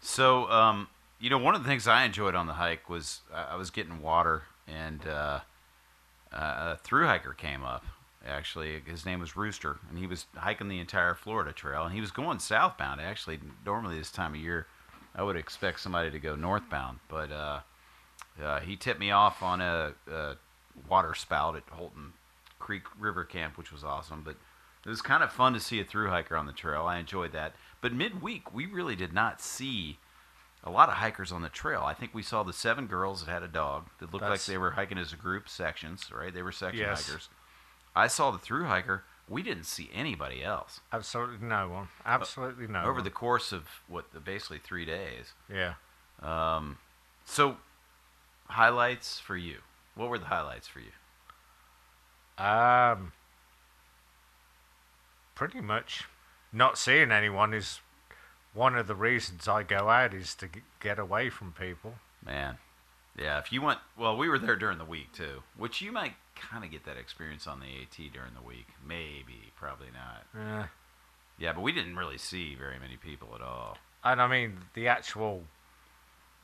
So, 0.00 0.48
um, 0.50 0.88
you 1.20 1.30
know, 1.30 1.38
one 1.38 1.54
of 1.54 1.62
the 1.62 1.68
things 1.68 1.86
I 1.86 2.04
enjoyed 2.04 2.34
on 2.34 2.46
the 2.46 2.54
hike 2.54 2.88
was 2.88 3.20
I 3.34 3.56
was 3.56 3.70
getting 3.70 4.00
water, 4.00 4.44
and 4.68 5.06
uh, 5.06 5.40
uh, 6.32 6.74
a 6.74 6.78
through 6.82 7.06
hiker 7.06 7.34
came 7.34 7.64
up. 7.64 7.84
Actually, 8.26 8.80
his 8.86 9.04
name 9.04 9.18
was 9.20 9.36
Rooster, 9.36 9.78
and 9.88 9.98
he 9.98 10.06
was 10.06 10.26
hiking 10.36 10.68
the 10.68 10.78
entire 10.78 11.14
Florida 11.14 11.52
Trail, 11.52 11.84
and 11.84 11.94
he 11.94 12.00
was 12.00 12.12
going 12.12 12.38
southbound. 12.38 13.00
Actually, 13.00 13.40
normally 13.66 13.98
this 13.98 14.12
time 14.12 14.34
of 14.34 14.40
year, 14.40 14.66
I 15.14 15.22
would 15.22 15.36
expect 15.36 15.80
somebody 15.80 16.10
to 16.10 16.18
go 16.20 16.36
northbound, 16.36 17.00
but 17.08 17.32
uh, 17.32 17.60
uh, 18.42 18.60
he 18.60 18.76
tipped 18.76 19.00
me 19.00 19.10
off 19.10 19.42
on 19.42 19.60
a, 19.60 19.92
a 20.10 20.36
water 20.88 21.14
spout 21.14 21.56
at 21.56 21.64
Holton 21.70 22.12
Creek 22.58 22.84
River 22.98 23.24
Camp, 23.24 23.58
which 23.58 23.72
was 23.72 23.82
awesome. 23.82 24.22
But 24.24 24.36
it 24.86 24.88
was 24.88 25.02
kind 25.02 25.22
of 25.24 25.32
fun 25.32 25.52
to 25.54 25.60
see 25.60 25.80
a 25.80 25.84
through 25.84 26.08
hiker 26.10 26.36
on 26.36 26.46
the 26.46 26.52
trail. 26.52 26.82
I 26.84 26.98
enjoyed 26.98 27.32
that. 27.32 27.54
But 27.80 27.92
midweek, 27.92 28.54
we 28.54 28.66
really 28.66 28.94
did 28.96 29.12
not 29.12 29.40
see 29.40 29.98
a 30.64 30.70
lot 30.70 30.88
of 30.88 30.94
hikers 30.94 31.32
on 31.32 31.42
the 31.42 31.48
trail. 31.48 31.82
I 31.84 31.94
think 31.94 32.14
we 32.14 32.22
saw 32.22 32.44
the 32.44 32.52
seven 32.52 32.86
girls 32.86 33.24
that 33.24 33.30
had 33.32 33.42
a 33.42 33.48
dog 33.48 33.88
that 33.98 34.12
looked 34.12 34.24
like 34.24 34.44
they 34.44 34.58
were 34.58 34.70
hiking 34.70 34.98
as 34.98 35.12
a 35.12 35.16
group, 35.16 35.48
sections, 35.48 36.04
right? 36.12 36.32
They 36.32 36.42
were 36.42 36.52
section 36.52 36.80
Yes. 36.80 37.06
hikers. 37.06 37.28
I 37.94 38.06
saw 38.06 38.30
the 38.30 38.38
through 38.38 38.64
hiker. 38.64 39.04
We 39.28 39.42
didn't 39.42 39.64
see 39.64 39.88
anybody 39.94 40.42
else 40.42 40.80
Absolutely 40.92 41.46
no 41.46 41.68
one. 41.68 41.88
Absolutely 42.04 42.66
no. 42.66 42.80
over 42.82 42.94
one. 42.94 43.04
the 43.04 43.10
course 43.10 43.52
of 43.52 43.66
what 43.88 44.12
the 44.12 44.20
basically 44.20 44.58
three 44.58 44.84
days. 44.84 45.32
yeah. 45.52 45.74
Um, 46.20 46.78
so, 47.24 47.56
highlights 48.48 49.18
for 49.18 49.36
you. 49.36 49.58
What 49.94 50.08
were 50.08 50.18
the 50.18 50.26
highlights 50.26 50.68
for 50.68 50.80
you? 50.80 50.92
Um, 52.44 53.12
pretty 55.34 55.60
much 55.60 56.04
not 56.52 56.78
seeing 56.78 57.10
anyone 57.12 57.54
is 57.54 57.80
one 58.54 58.76
of 58.76 58.86
the 58.86 58.94
reasons 58.94 59.48
I 59.48 59.62
go 59.62 59.88
out 59.88 60.12
is 60.14 60.34
to 60.36 60.48
g- 60.48 60.60
get 60.80 60.98
away 60.98 61.30
from 61.30 61.52
people. 61.52 61.94
Man, 62.24 62.58
yeah. 63.18 63.38
If 63.38 63.52
you 63.52 63.62
went, 63.62 63.78
well, 63.98 64.16
we 64.16 64.28
were 64.28 64.38
there 64.38 64.56
during 64.56 64.78
the 64.78 64.84
week 64.84 65.12
too, 65.12 65.42
which 65.56 65.80
you 65.80 65.92
might 65.92 66.14
kind 66.34 66.64
of 66.64 66.70
get 66.70 66.84
that 66.84 66.96
experience 66.96 67.46
on 67.46 67.60
the 67.60 67.66
AT 67.66 68.12
during 68.12 68.34
the 68.34 68.42
week. 68.46 68.66
Maybe, 68.86 69.52
probably 69.56 69.88
not. 69.92 70.26
Uh, 70.40 70.66
Yeah, 71.38 71.52
but 71.52 71.62
we 71.62 71.72
didn't 71.72 71.96
really 71.96 72.18
see 72.18 72.54
very 72.54 72.78
many 72.78 72.96
people 72.96 73.28
at 73.34 73.40
all. 73.42 73.78
and 74.04 74.20
I 74.20 74.26
mean 74.28 74.58
the 74.74 74.88
actual 74.88 75.44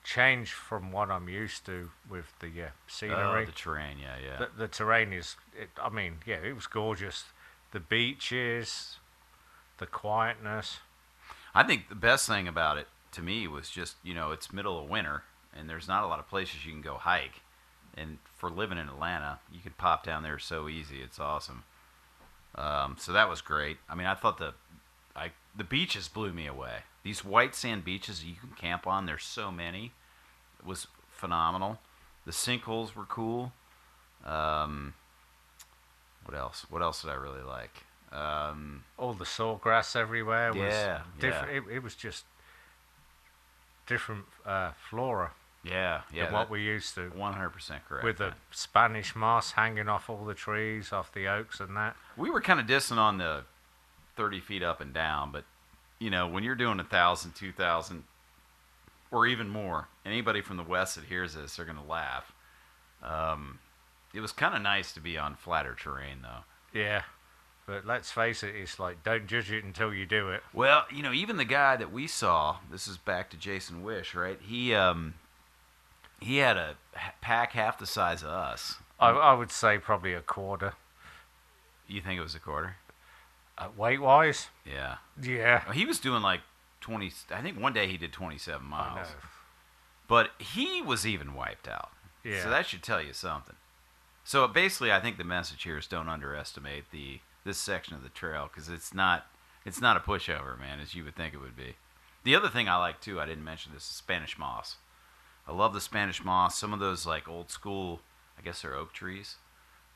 change 0.05 0.53
from 0.53 0.93
what 0.93 1.11
I'm 1.11 1.29
used 1.29 1.67
to 1.67 1.91
with 2.09 2.33
the 2.41 2.47
uh, 2.63 2.67
Oh, 2.67 2.71
scenery. 2.87 3.45
the 3.45 3.53
terrain, 3.53 3.99
yeah, 4.01 4.17
yeah. 4.25 4.39
the, 4.39 4.49
the 4.57 4.69
terrain 4.69 5.13
is. 5.13 5.37
It, 5.59 5.71
I 5.83 5.89
mean, 5.91 6.19
yeah, 6.27 6.37
it 6.37 6.55
was 6.55 6.67
gorgeous. 6.67 7.25
The 7.73 7.81
beaches, 7.81 8.97
the 9.79 9.87
quietness. 9.87 10.79
I 11.55 11.63
think 11.65 11.89
the 11.89 11.95
best 11.95 12.27
thing 12.29 12.47
about 12.49 12.79
it 12.79 12.89
to 13.13 13.23
me 13.23 13.47
was 13.49 13.69
just 13.71 13.97
you 14.03 14.15
know 14.15 14.31
it's 14.33 14.53
middle 14.53 14.83
of 14.83 14.89
winter 14.89 15.25
and 15.57 15.69
there's 15.69 15.89
not 15.89 16.05
a 16.05 16.07
lot 16.07 16.19
of 16.19 16.29
places 16.29 16.65
you 16.65 16.73
can 16.73 16.83
go 16.83 16.95
hike, 16.95 17.43
and 17.97 18.19
for 18.37 18.51
living 18.51 18.79
in 18.79 18.89
Atlanta, 18.89 19.41
you 19.53 19.61
could 19.61 19.77
pop 19.79 20.05
down 20.05 20.23
there 20.23 20.39
so 20.39 20.69
easy. 20.69 21.01
It's 21.03 21.19
awesome. 21.19 21.65
Um, 22.55 22.97
so 22.99 23.13
that 23.13 23.29
was 23.29 23.41
great. 23.41 23.79
I 23.89 23.95
mean, 23.95 24.07
I 24.07 24.15
thought 24.15 24.39
the 24.39 24.55
I 25.15 25.31
the 25.57 25.65
beaches 25.65 26.09
blew 26.09 26.33
me 26.33 26.47
away. 26.47 26.79
These 27.03 27.25
white 27.25 27.55
sand 27.55 27.85
beaches 27.85 28.25
you 28.25 28.35
can 28.35 28.51
camp 28.51 28.87
on, 28.87 29.07
there's 29.07 29.25
so 29.25 29.51
many. 29.51 29.93
It 30.59 30.67
was 30.67 30.87
phenomenal. 31.11 31.79
The 32.27 32.33
sinkholes 32.33 32.95
were 32.95 33.05
cool. 33.05 33.53
Um, 34.25 34.95
what 36.25 36.37
else? 36.37 36.67
What 36.69 36.83
else 36.83 37.03
did 37.03 37.11
I 37.11 37.15
really 37.15 37.43
like? 37.43 37.85
Um, 38.13 38.85
all 38.97 39.13
the 39.13 39.25
sawgrass 39.25 39.95
everywhere 39.95 40.53
was 40.53 40.61
Yeah, 40.61 41.03
different. 41.19 41.69
It, 41.69 41.75
it 41.77 41.83
was 41.83 41.95
just 41.95 42.25
different 43.87 44.25
uh, 44.45 44.73
flora 44.89 45.33
yeah, 45.65 46.03
yeah. 46.13 46.25
than 46.25 46.35
what 46.35 46.51
we 46.51 46.63
used 46.63 46.95
to. 46.95 47.09
One 47.11 47.33
hundred 47.33 47.51
percent 47.51 47.83
correct. 47.89 48.05
With 48.05 48.19
the 48.19 48.35
Spanish 48.51 49.15
moss 49.17 49.53
hanging 49.53 49.89
off 49.89 50.09
all 50.09 50.25
the 50.25 50.35
trees, 50.35 50.93
off 50.93 51.13
the 51.13 51.27
oaks 51.27 51.61
and 51.61 51.77
that. 51.77 51.97
we 52.17 52.31
were 52.31 52.41
kind 52.41 52.61
of 52.61 52.67
dissing 52.67 52.97
on 52.99 53.19
the 53.19 53.43
thirty 54.17 54.41
feet 54.41 54.63
up 54.63 54.81
and 54.81 54.93
down, 54.93 55.33
but 55.33 55.45
you 55.99 56.11
know 56.11 56.27
when 56.27 56.45
you're 56.45 56.55
doing 56.55 56.81
a 56.81 56.85
thousand, 56.85 57.33
two 57.35 57.53
thousand, 57.53 58.05
or 59.11 59.27
even 59.27 59.49
more, 59.49 59.89
anybody 60.05 60.41
from 60.41 60.57
the 60.57 60.63
west 60.63 60.97
that 60.97 61.05
hears 61.05 61.35
this, 61.35 61.57
they're 61.57 61.67
gonna 61.67 61.85
laugh. 61.85 62.33
Um, 63.03 63.59
it 64.15 64.21
was 64.21 64.33
kind 64.33 64.55
of 64.55 64.63
nice 64.63 64.93
to 64.93 65.01
be 65.01 65.19
on 65.19 65.37
flatter 65.37 65.75
terrain, 65.75 66.19
though. 66.23 66.79
Yeah. 66.79 67.03
But 67.67 67.85
let's 67.85 68.11
face 68.11 68.43
it, 68.43 68.55
it's 68.55 68.79
like 68.79 69.05
don't 69.05 69.27
judge 69.27 69.53
it 69.53 69.63
until 69.63 69.93
you 69.93 70.07
do 70.07 70.31
it. 70.31 70.43
Well, 70.55 70.87
you 70.91 71.03
know, 71.03 71.13
even 71.13 71.37
the 71.37 71.45
guy 71.45 71.77
that 71.77 71.93
we 71.93 72.07
saw, 72.07 72.57
this 72.71 72.89
is 72.89 72.97
back 72.97 73.29
to 73.31 73.37
Jason 73.37 73.83
Wish, 73.83 74.15
right? 74.15 74.39
He 74.41 74.75
um 74.75 75.15
he 76.21 76.39
had 76.39 76.57
a 76.57 76.77
pack 77.21 77.53
half 77.53 77.79
the 77.79 77.87
size 77.87 78.23
of 78.23 78.29
us. 78.31 78.77
I, 79.01 79.11
I 79.11 79.33
would 79.35 79.51
say 79.53 79.79
probably 79.79 80.13
a 80.13 80.21
quarter. 80.21 80.75
You 81.87 82.01
think 82.01 82.19
it 82.19 82.23
was 82.23 82.35
a 82.35 82.41
quarter? 82.41 82.77
Uh, 83.57 83.69
weight 83.77 84.01
wise, 84.01 84.49
Yeah. 84.65 84.97
yeah. 85.21 85.73
He 85.73 85.85
was 85.85 85.99
doing 85.99 86.23
like 86.23 86.41
20 86.81 87.11
I 87.35 87.41
think 87.43 87.59
one 87.59 87.73
day 87.73 87.87
he 87.89 87.97
did 87.97 88.13
27 88.13 88.65
I 88.67 88.69
miles. 88.69 89.09
But 90.07 90.31
he 90.39 90.81
was 90.81 91.07
even 91.07 91.35
wiped 91.35 91.67
out. 91.69 91.91
Yeah. 92.25 92.43
So 92.43 92.51
that 92.51 92.67
should 92.67 92.83
tell 92.83 93.03
you 93.03 93.13
something. 93.13 93.57
So 94.25 94.47
basically 94.47 94.93
I 94.93 95.01
think 95.01 95.17
the 95.19 95.25
message 95.25 95.63
here 95.65 95.79
is 95.79 95.87
don't 95.87 96.09
underestimate 96.09 96.91
the 96.91 97.21
this 97.45 97.59
section 97.59 97.95
of 97.95 98.03
the 98.03 98.09
trail 98.11 98.49
cuz 98.55 98.69
it's 98.69 98.93
not 98.93 99.27
it's 99.65 99.81
not 99.81 99.97
a 99.97 100.01
pushover, 100.01 100.59
man, 100.59 100.81
as 100.81 100.95
you 100.95 101.05
would 101.05 101.17
think 101.17 101.35
it 101.35 101.39
would 101.39 101.57
be. 101.57 101.77
The 102.25 102.35
other 102.37 102.49
thing 102.49 102.69
I 102.69 102.77
like 102.77 103.01
too, 103.01 103.21
I 103.21 103.27
didn't 103.27 103.45
mention 103.45 103.73
this, 103.73 103.83
is 103.85 103.89
Spanish 103.97 104.39
moss. 104.39 104.77
I 105.49 105.53
love 105.53 105.73
the 105.73 105.81
Spanish 105.81 106.23
moss. 106.23 106.59
Some 106.59 106.75
of 106.75 106.79
those 106.81 107.07
like 107.07 107.27
old 107.27 107.51
school, 107.51 108.01
I 108.39 108.43
guess 108.43 108.63
they're 108.63 108.75
oak 108.75 108.93
trees. 108.93 109.37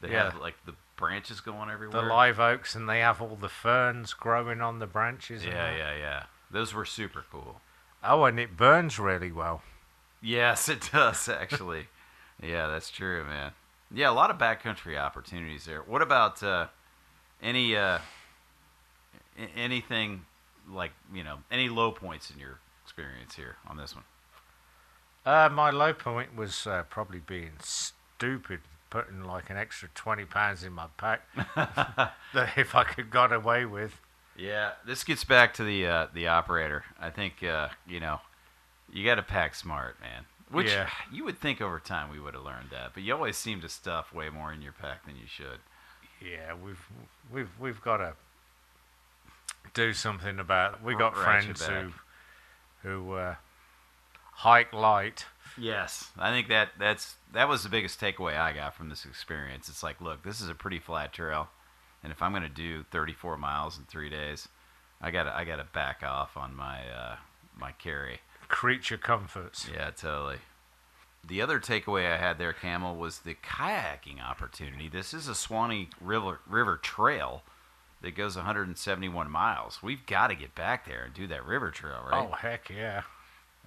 They 0.00 0.10
Yeah. 0.10 0.30
have 0.30 0.36
like 0.40 0.54
the 0.64 0.74
branches 0.96 1.40
going 1.40 1.70
everywhere. 1.70 2.00
The 2.02 2.08
live 2.08 2.40
oaks, 2.40 2.74
and 2.74 2.88
they 2.88 3.00
have 3.00 3.20
all 3.20 3.36
the 3.36 3.48
ferns 3.48 4.14
growing 4.14 4.60
on 4.60 4.78
the 4.78 4.86
branches. 4.86 5.44
Yeah, 5.44 5.76
yeah, 5.76 5.94
yeah. 5.94 6.22
Those 6.50 6.72
were 6.72 6.84
super 6.86 7.24
cool. 7.30 7.60
Oh, 8.02 8.24
and 8.24 8.40
it 8.40 8.56
burns 8.56 8.98
really 8.98 9.30
well. 9.30 9.62
Yes, 10.20 10.68
it 10.68 10.90
does 10.92 11.28
actually. 11.28 11.88
yeah, 12.42 12.66
that's 12.68 12.90
true, 12.90 13.24
man. 13.24 13.52
Yeah, 13.90 14.10
a 14.10 14.12
lot 14.12 14.30
of 14.30 14.38
backcountry 14.38 14.98
opportunities 14.98 15.66
there. 15.66 15.82
What 15.82 16.00
about 16.00 16.42
uh, 16.42 16.68
any 17.42 17.76
uh, 17.76 17.98
anything 19.54 20.24
like 20.68 20.92
you 21.12 21.22
know 21.22 21.38
any 21.50 21.68
low 21.68 21.92
points 21.92 22.30
in 22.30 22.38
your 22.38 22.58
experience 22.84 23.34
here 23.34 23.56
on 23.68 23.76
this 23.76 23.94
one? 23.94 24.04
Uh, 25.24 25.48
my 25.52 25.70
low 25.70 25.92
point 25.92 26.34
was 26.36 26.66
uh, 26.66 26.82
probably 26.90 27.20
being 27.20 27.52
stupid, 27.60 28.60
putting 28.90 29.22
like 29.24 29.50
an 29.50 29.56
extra 29.56 29.88
twenty 29.94 30.24
pounds 30.24 30.64
in 30.64 30.72
my 30.72 30.86
pack 30.96 31.22
that 31.54 32.50
if 32.56 32.74
I 32.74 32.84
could 32.84 33.10
got 33.10 33.32
away 33.32 33.64
with. 33.64 34.00
Yeah, 34.36 34.72
this 34.86 35.04
gets 35.04 35.24
back 35.24 35.54
to 35.54 35.64
the 35.64 35.86
uh, 35.86 36.06
the 36.12 36.26
operator. 36.28 36.84
I 37.00 37.10
think 37.10 37.42
uh, 37.44 37.68
you 37.86 38.00
know 38.00 38.20
you 38.92 39.04
got 39.04 39.14
to 39.16 39.22
pack 39.22 39.54
smart, 39.54 40.00
man. 40.00 40.24
Which 40.50 40.68
Yeah. 40.68 40.88
you 41.10 41.24
would 41.24 41.38
think 41.38 41.60
over 41.62 41.78
time 41.78 42.10
we 42.10 42.18
would 42.20 42.34
have 42.34 42.42
learned 42.42 42.70
that, 42.72 42.90
but 42.92 43.02
you 43.02 43.14
always 43.14 43.36
seem 43.38 43.60
to 43.62 43.68
stuff 43.70 44.12
way 44.12 44.28
more 44.28 44.52
in 44.52 44.60
your 44.60 44.72
pack 44.72 45.06
than 45.06 45.16
you 45.16 45.26
should. 45.26 45.60
Yeah, 46.20 46.54
we've 46.54 46.84
we've 47.32 47.50
we've 47.60 47.80
got 47.80 47.98
to 47.98 48.14
do 49.74 49.92
something 49.92 50.38
about. 50.38 50.82
We 50.82 50.94
got 50.94 51.16
Ratchet 51.16 51.56
friends 51.56 51.60
back. 51.66 51.84
who 52.82 52.88
who 52.88 53.12
uh, 53.14 53.34
hike 54.32 54.72
light. 54.72 55.26
Yes, 55.58 56.10
I 56.18 56.30
think 56.30 56.48
that 56.48 56.70
that's 56.78 57.16
that 57.32 57.48
was 57.48 57.62
the 57.62 57.68
biggest 57.68 58.00
takeaway 58.00 58.38
I 58.38 58.52
got 58.52 58.74
from 58.74 58.88
this 58.88 59.04
experience. 59.04 59.68
It's 59.68 59.82
like, 59.82 60.00
look, 60.00 60.22
this 60.22 60.40
is 60.40 60.48
a 60.48 60.54
pretty 60.54 60.78
flat 60.78 61.12
trail, 61.12 61.48
and 62.02 62.10
if 62.10 62.22
I'm 62.22 62.32
going 62.32 62.42
to 62.42 62.48
do 62.48 62.84
34 62.90 63.36
miles 63.36 63.76
in 63.78 63.84
three 63.84 64.08
days, 64.08 64.48
I 65.00 65.10
got 65.10 65.26
I 65.26 65.44
got 65.44 65.56
to 65.56 65.64
back 65.64 66.02
off 66.02 66.36
on 66.36 66.54
my 66.56 66.80
uh, 66.88 67.16
my 67.56 67.72
carry. 67.72 68.20
creature 68.48 68.96
comforts. 68.98 69.68
Yeah, 69.72 69.90
totally. 69.90 70.38
The 71.24 71.40
other 71.40 71.60
takeaway 71.60 72.10
I 72.12 72.16
had 72.16 72.38
there, 72.38 72.52
Camel, 72.52 72.96
was 72.96 73.20
the 73.20 73.34
kayaking 73.34 74.20
opportunity. 74.20 74.88
This 74.88 75.14
is 75.14 75.28
a 75.28 75.34
Suwannee 75.34 75.90
River 76.00 76.40
River 76.48 76.78
Trail 76.78 77.42
that 78.00 78.16
goes 78.16 78.34
171 78.36 79.30
miles. 79.30 79.80
We've 79.82 80.04
got 80.06 80.28
to 80.28 80.34
get 80.34 80.54
back 80.54 80.86
there 80.86 81.04
and 81.04 81.14
do 81.14 81.26
that 81.28 81.46
river 81.46 81.70
trail, 81.70 82.02
right? 82.10 82.26
Oh 82.28 82.32
heck 82.34 82.68
yeah! 82.70 83.02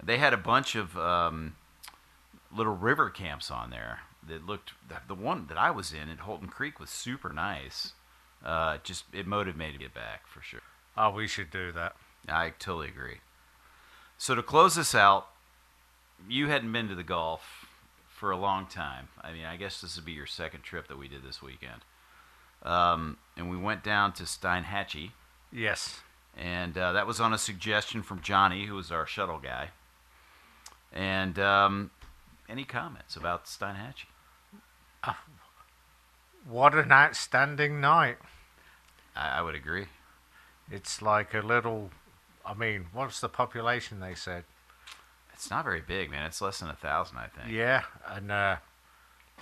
They 0.02 0.18
had 0.18 0.32
a 0.32 0.36
bunch 0.38 0.74
of 0.74 0.96
um, 0.96 1.56
little 2.54 2.76
river 2.76 3.10
camps 3.10 3.50
on 3.50 3.70
there 3.70 4.00
that 4.28 4.46
looked. 4.46 4.72
The 5.08 5.14
one 5.14 5.46
that 5.48 5.58
I 5.58 5.70
was 5.70 5.92
in 5.92 6.08
at 6.10 6.20
Holton 6.20 6.48
Creek 6.48 6.78
was 6.78 6.90
super 6.90 7.32
nice. 7.32 7.92
Uh, 8.44 8.78
just 8.84 9.04
it 9.12 9.26
motivated 9.26 9.58
me 9.58 9.72
to 9.72 9.78
get 9.78 9.94
back 9.94 10.26
for 10.28 10.42
sure. 10.42 10.60
Oh, 10.96 11.10
we 11.10 11.26
should 11.26 11.50
do 11.50 11.72
that. 11.72 11.96
I 12.28 12.50
totally 12.58 12.88
agree. 12.88 13.18
So 14.18 14.34
to 14.34 14.42
close 14.42 14.74
this 14.76 14.94
out, 14.94 15.28
you 16.28 16.48
hadn't 16.48 16.72
been 16.72 16.88
to 16.88 16.94
the 16.94 17.02
Gulf 17.02 17.66
for 18.08 18.30
a 18.30 18.36
long 18.36 18.66
time. 18.66 19.08
I 19.20 19.32
mean, 19.32 19.44
I 19.44 19.56
guess 19.56 19.80
this 19.80 19.96
would 19.96 20.04
be 20.06 20.12
your 20.12 20.26
second 20.26 20.62
trip 20.62 20.88
that 20.88 20.98
we 20.98 21.08
did 21.08 21.22
this 21.22 21.42
weekend. 21.42 21.82
Um, 22.62 23.18
and 23.36 23.50
we 23.50 23.56
went 23.56 23.84
down 23.84 24.12
to 24.14 24.22
Steinhatchee, 24.24 25.10
Yes. 25.52 26.00
and 26.36 26.76
uh, 26.76 26.92
that 26.92 27.06
was 27.06 27.20
on 27.20 27.32
a 27.34 27.38
suggestion 27.38 28.02
from 28.02 28.22
Johnny, 28.22 28.64
who 28.66 28.74
was 28.74 28.90
our 28.90 29.06
shuttle 29.06 29.38
guy. 29.38 29.70
And 30.92 31.38
um, 31.38 31.90
any 32.48 32.64
comments 32.64 33.16
about 33.16 33.46
Steinhatchee? 33.46 34.06
What 36.48 36.74
an 36.74 36.92
outstanding 36.92 37.80
night! 37.80 38.18
I, 39.16 39.38
I 39.38 39.42
would 39.42 39.54
agree. 39.54 39.86
It's 40.70 41.02
like 41.02 41.34
a 41.34 41.40
little. 41.40 41.90
I 42.44 42.54
mean, 42.54 42.86
what's 42.92 43.20
the 43.20 43.28
population? 43.28 44.00
They 44.00 44.14
said. 44.14 44.44
It's 45.32 45.50
not 45.50 45.64
very 45.64 45.82
big, 45.82 46.10
man. 46.10 46.24
It's 46.24 46.40
less 46.40 46.60
than 46.60 46.70
a 46.70 46.74
thousand, 46.74 47.18
I 47.18 47.26
think. 47.26 47.52
Yeah, 47.52 47.82
and 48.08 48.30
uh, 48.30 48.56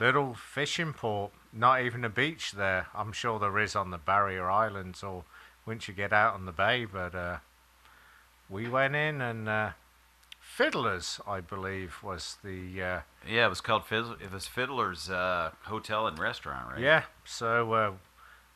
little 0.01 0.35
fishing 0.35 0.93
port. 0.93 1.31
Not 1.53 1.83
even 1.83 2.05
a 2.05 2.09
beach 2.09 2.53
there. 2.53 2.89
I'm 2.95 3.13
sure 3.13 3.39
there 3.39 3.59
is 3.61 3.77
on 3.77 3.91
the 3.91 3.99
Barrier 3.99 4.51
Islands 4.51 5.05
or 5.05 5.25
once 5.67 5.87
you 5.87 5.95
get 5.95 6.13
out 6.13 6.35
on 6.35 6.47
the 6.47 6.53
bay. 6.53 6.85
But 6.85 7.15
uh, 7.15 7.37
we 8.49 8.69
went 8.69 8.97
in 8.97 9.21
and 9.21 9.49
uh, 9.49 9.71
Fiddlers, 10.57 11.21
I 11.27 11.41
believe, 11.41 11.97
was 12.01 12.37
the 12.45 12.81
uh, 12.81 13.01
Yeah, 13.29 13.47
it 13.47 13.49
was 13.49 13.61
called 13.61 13.87
Fiddler, 13.87 14.17
it 14.23 14.31
was 14.31 14.47
Fiddler's 14.47 15.11
uh, 15.11 15.51
Hotel 15.63 16.07
and 16.07 16.17
Restaurant, 16.17 16.71
right? 16.71 16.81
yeah. 16.81 17.03
So 17.25 17.73
uh, 17.73 17.93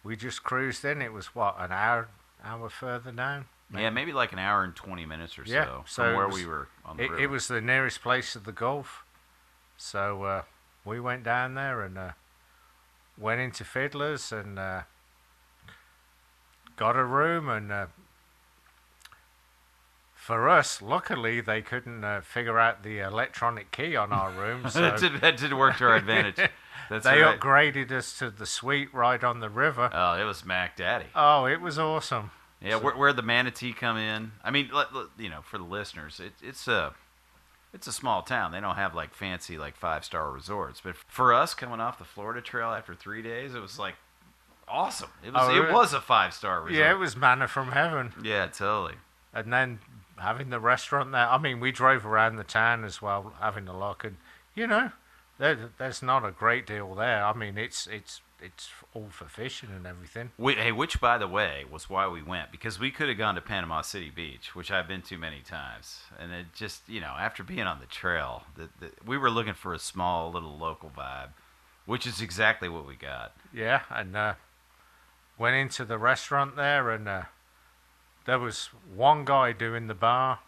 we 0.04 0.14
just 0.14 0.44
cruised 0.44 0.84
in. 0.84 1.02
It 1.02 1.12
was 1.12 1.34
what 1.34 1.56
an 1.58 1.72
hour 1.72 2.08
hour 2.44 2.68
further 2.68 3.10
down. 3.10 3.46
Yeah, 3.76 3.90
maybe 3.90 4.12
like 4.12 4.32
an 4.32 4.38
hour 4.38 4.62
and 4.62 4.76
20 4.76 5.06
minutes 5.06 5.36
or 5.40 5.42
Yeah, 5.44 5.64
so 5.64 5.84
so 5.86 6.02
from 6.04 6.14
where 6.14 6.26
was- 6.28 6.36
we 6.36 6.46
were 6.46 6.68
on 6.84 6.98
the 6.98 7.02
It, 7.02 7.10
river. 7.10 7.22
it 7.24 7.30
was 7.30 7.48
the 7.48 7.60
nearest 7.60 8.00
place 8.00 8.32
to 8.34 8.38
the 8.38 8.52
Gulf. 8.52 9.02
So 9.76 10.22
uh, 10.22 10.42
we 10.84 11.00
went 11.00 11.24
down 11.24 11.54
there 11.54 11.82
and 11.82 11.98
uh, 11.98 12.12
went 13.18 13.40
into 13.40 13.64
Fiddlers 13.64 14.30
and 14.30 14.56
uh, 14.56 14.82
got 16.76 16.94
a 16.94 17.04
room. 17.04 17.48
And 17.48 17.72
uh, 17.72 17.86
for 20.28 20.48
us, 20.48 20.82
luckily, 20.82 21.40
they 21.40 21.62
couldn't 21.62 22.04
uh, 22.04 22.20
figure 22.20 22.58
out 22.58 22.82
the 22.82 22.98
electronic 22.98 23.70
key 23.72 23.96
on 23.96 24.12
our 24.12 24.30
room. 24.30 24.64
So 24.70 24.82
that, 24.82 25.00
did, 25.00 25.20
that 25.22 25.38
did 25.38 25.54
work 25.54 25.78
to 25.78 25.86
our 25.86 25.96
advantage. 25.96 26.36
That's 26.90 27.04
they 27.04 27.22
right. 27.22 27.40
upgraded 27.40 27.90
us 27.92 28.18
to 28.18 28.30
the 28.30 28.44
suite 28.44 28.92
right 28.92 29.24
on 29.24 29.40
the 29.40 29.48
river. 29.48 29.88
Oh, 29.92 30.20
it 30.20 30.24
was 30.24 30.44
Mac 30.44 30.76
Daddy. 30.76 31.06
Oh, 31.14 31.46
it 31.46 31.60
was 31.62 31.78
awesome. 31.78 32.30
Yeah, 32.62 32.76
where, 32.76 32.94
where 32.94 33.12
the 33.14 33.22
manatee 33.22 33.72
come 33.72 33.96
in. 33.96 34.32
I 34.44 34.50
mean, 34.50 34.68
let, 34.72 34.94
let- 34.94 35.06
you 35.18 35.30
know, 35.30 35.40
for 35.42 35.56
the 35.56 35.64
listeners, 35.64 36.20
it, 36.20 36.32
it's 36.42 36.68
a 36.68 36.92
it's 37.72 37.86
a 37.86 37.92
small 37.92 38.20
town. 38.22 38.52
They 38.52 38.60
don't 38.60 38.76
have 38.76 38.94
like 38.94 39.14
fancy 39.14 39.56
like 39.58 39.76
five 39.76 40.04
star 40.04 40.30
resorts. 40.30 40.80
But 40.82 40.96
for 40.96 41.32
us 41.32 41.54
coming 41.54 41.80
off 41.80 41.98
the 41.98 42.04
Florida 42.04 42.40
Trail 42.42 42.68
after 42.68 42.94
three 42.94 43.22
days, 43.22 43.54
it 43.54 43.60
was 43.60 43.78
like 43.78 43.94
awesome. 44.66 45.10
It 45.24 45.32
was 45.32 45.42
Oh, 45.48 45.54
it 45.54 45.58
really? 45.60 45.72
was 45.72 45.92
a 45.94 46.00
five 46.00 46.34
star 46.34 46.60
resort. 46.62 46.78
Yeah, 46.78 46.90
it 46.90 46.98
was 46.98 47.16
manna 47.16 47.48
from 47.48 47.72
heaven. 47.72 48.12
Yeah, 48.22 48.46
totally. 48.46 48.94
and 49.34 49.52
then 49.52 49.78
having 50.20 50.50
the 50.50 50.60
restaurant 50.60 51.12
there. 51.12 51.28
I 51.28 51.38
mean, 51.38 51.60
we 51.60 51.72
drove 51.72 52.06
around 52.06 52.36
the 52.36 52.44
town 52.44 52.84
as 52.84 53.00
well, 53.02 53.32
having 53.40 53.68
a 53.68 53.78
look, 53.78 54.04
and 54.04 54.16
you 54.54 54.66
know, 54.66 54.92
there, 55.38 55.70
there's 55.78 56.02
not 56.02 56.24
a 56.24 56.30
great 56.30 56.66
deal 56.66 56.94
there. 56.94 57.24
I 57.24 57.32
mean, 57.32 57.56
it's 57.56 57.86
it's 57.86 58.20
it's 58.40 58.70
all 58.94 59.08
for 59.10 59.24
fishing 59.24 59.70
and 59.74 59.86
everything. 59.86 60.30
We, 60.38 60.54
hey, 60.54 60.72
which 60.72 61.00
by 61.00 61.18
the 61.18 61.26
way 61.26 61.64
was 61.70 61.90
why 61.90 62.06
we 62.08 62.22
went 62.22 62.52
because 62.52 62.78
we 62.78 62.90
could 62.90 63.08
have 63.08 63.18
gone 63.18 63.34
to 63.34 63.40
Panama 63.40 63.82
City 63.82 64.10
Beach, 64.10 64.54
which 64.54 64.70
I've 64.70 64.88
been 64.88 65.02
to 65.02 65.18
many 65.18 65.40
times, 65.40 66.00
and 66.18 66.32
it 66.32 66.46
just 66.54 66.88
you 66.88 67.00
know 67.00 67.14
after 67.18 67.42
being 67.42 67.62
on 67.62 67.80
the 67.80 67.86
trail, 67.86 68.44
the, 68.56 68.68
the, 68.80 68.90
we 69.04 69.18
were 69.18 69.30
looking 69.30 69.54
for 69.54 69.74
a 69.74 69.78
small 69.78 70.30
little 70.30 70.56
local 70.56 70.90
vibe, 70.90 71.30
which 71.86 72.06
is 72.06 72.20
exactly 72.20 72.68
what 72.68 72.86
we 72.86 72.94
got. 72.94 73.32
Yeah, 73.52 73.82
and 73.90 74.16
uh, 74.16 74.34
went 75.38 75.56
into 75.56 75.84
the 75.84 75.98
restaurant 75.98 76.56
there, 76.56 76.90
and 76.90 77.08
uh, 77.08 77.22
there 78.28 78.38
was 78.38 78.66
one 78.94 79.24
guy 79.24 79.52
doing 79.52 79.86
the 79.86 79.94
bar 79.94 80.40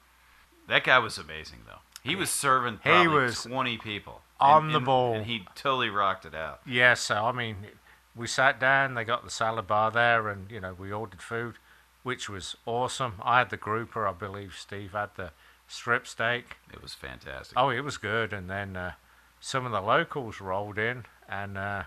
That 0.68 0.84
guy 0.84 0.98
was 0.98 1.16
amazing 1.18 1.60
though. 1.66 1.80
He 2.04 2.14
was 2.14 2.30
serving 2.30 2.74
He 2.84 2.90
probably 2.90 3.08
was 3.08 3.42
twenty 3.42 3.76
people 3.78 4.20
on 4.38 4.64
And- 4.66 4.72
the 4.72 4.76
and- 4.76 4.86
ball. 4.86 5.14
and 5.16 5.26
he 5.26 5.46
totally 5.54 5.90
rocked 5.90 6.24
it 6.26 6.34
out. 6.34 6.60
Yeah, 6.64 6.94
so 6.94 7.26
I 7.26 7.32
mean, 7.32 7.66
we 8.14 8.26
sat 8.26 8.60
down. 8.60 8.94
They 8.94 9.04
got 9.04 9.24
the 9.24 9.30
salad 9.30 9.66
bar 9.66 9.90
there, 9.90 10.28
and 10.28 10.50
you 10.50 10.60
know, 10.60 10.74
we 10.74 10.92
ordered 10.92 11.22
food, 11.22 11.56
which 12.02 12.28
was 12.28 12.56
awesome. 12.66 13.14
I 13.22 13.38
had 13.38 13.50
the 13.50 13.56
grouper. 13.56 14.06
I 14.06 14.12
believe 14.12 14.54
Steve 14.58 14.92
had 14.92 15.10
the 15.16 15.32
strip 15.68 16.06
steak. 16.06 16.56
It 16.72 16.80
was 16.82 16.94
fantastic. 16.94 17.56
Oh, 17.58 17.70
it 17.70 17.80
was 17.80 17.96
good. 17.98 18.32
And 18.32 18.48
then 18.48 18.76
uh, 18.76 18.92
some 19.40 19.64
of 19.66 19.72
the 19.72 19.80
locals 19.82 20.40
rolled 20.40 20.78
in, 20.78 21.04
and 21.28 21.56
uh, 21.58 21.82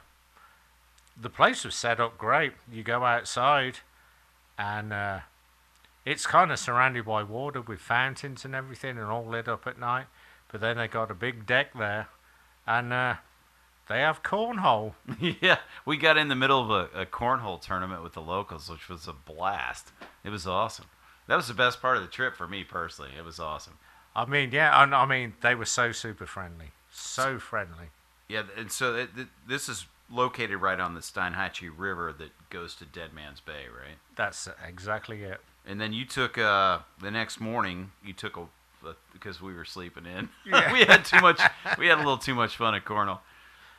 the 1.19 1.29
place 1.29 1.63
was 1.65 1.75
set 1.75 1.99
up 1.99 2.17
great. 2.17 2.53
You 2.71 2.83
go 2.83 3.03
outside, 3.05 3.79
and 4.57 4.91
uh, 4.93 5.19
it's 6.05 6.25
kind 6.25 6.51
of 6.51 6.59
surrounded 6.59 7.05
by 7.05 7.23
water 7.23 7.61
with 7.61 7.79
fountains 7.79 8.45
and 8.45 8.53
everything, 8.53 8.97
and 8.97 9.07
all 9.07 9.25
lit 9.25 9.47
up 9.47 9.65
at 9.67 9.79
night. 9.79 10.07
But 10.51 10.61
then 10.61 10.77
they 10.77 10.87
got 10.87 11.09
a 11.09 11.15
big 11.15 11.45
deck 11.45 11.73
there, 11.73 12.07
and 12.67 12.93
uh, 12.93 13.15
they 13.87 13.99
have 13.99 14.23
cornhole. 14.23 14.93
yeah, 15.41 15.59
we 15.85 15.97
got 15.97 16.17
in 16.17 16.27
the 16.27 16.35
middle 16.35 16.61
of 16.61 16.69
a, 16.69 17.01
a 17.01 17.05
cornhole 17.05 17.61
tournament 17.61 18.03
with 18.03 18.13
the 18.13 18.21
locals, 18.21 18.69
which 18.69 18.89
was 18.89 19.07
a 19.07 19.13
blast. 19.13 19.91
It 20.23 20.29
was 20.29 20.45
awesome. 20.45 20.85
That 21.27 21.37
was 21.37 21.47
the 21.47 21.53
best 21.53 21.81
part 21.81 21.97
of 21.97 22.03
the 22.03 22.09
trip 22.09 22.35
for 22.35 22.47
me 22.47 22.63
personally. 22.63 23.11
It 23.17 23.23
was 23.23 23.39
awesome. 23.39 23.77
I 24.15 24.25
mean, 24.25 24.51
yeah, 24.51 24.83
and 24.83 24.93
I 24.93 25.05
mean 25.05 25.33
they 25.41 25.55
were 25.55 25.65
so 25.65 25.91
super 25.91 26.25
friendly, 26.25 26.71
so 26.91 27.39
friendly. 27.39 27.87
Yeah, 28.27 28.43
and 28.57 28.71
so 28.71 28.95
it, 28.95 29.09
it, 29.17 29.27
this 29.47 29.67
is 29.67 29.85
located 30.09 30.57
right 30.57 30.79
on 30.79 30.93
the 30.93 30.99
Steinhatchee 30.99 31.71
River 31.75 32.13
that 32.19 32.31
goes 32.49 32.75
to 32.75 32.85
Dead 32.85 33.13
Man's 33.13 33.39
Bay, 33.39 33.65
right? 33.75 33.97
That's 34.15 34.47
exactly 34.67 35.23
it. 35.23 35.41
And 35.65 35.79
then 35.79 35.93
you 35.93 36.05
took 36.05 36.37
uh, 36.37 36.79
the 37.01 37.11
next 37.11 37.39
morning. 37.39 37.91
You 38.03 38.13
took 38.13 38.37
a 38.37 38.45
because 39.13 39.41
we 39.41 39.53
were 39.53 39.63
sleeping 39.65 40.05
in. 40.05 40.27
Yeah. 40.45 40.73
we 40.73 40.79
had 40.79 41.05
too 41.05 41.21
much. 41.21 41.39
We 41.77 41.87
had 41.87 41.97
a 41.97 42.01
little 42.01 42.17
too 42.17 42.35
much 42.35 42.57
fun 42.57 42.75
at 42.75 42.83
cornhole. 42.83 43.19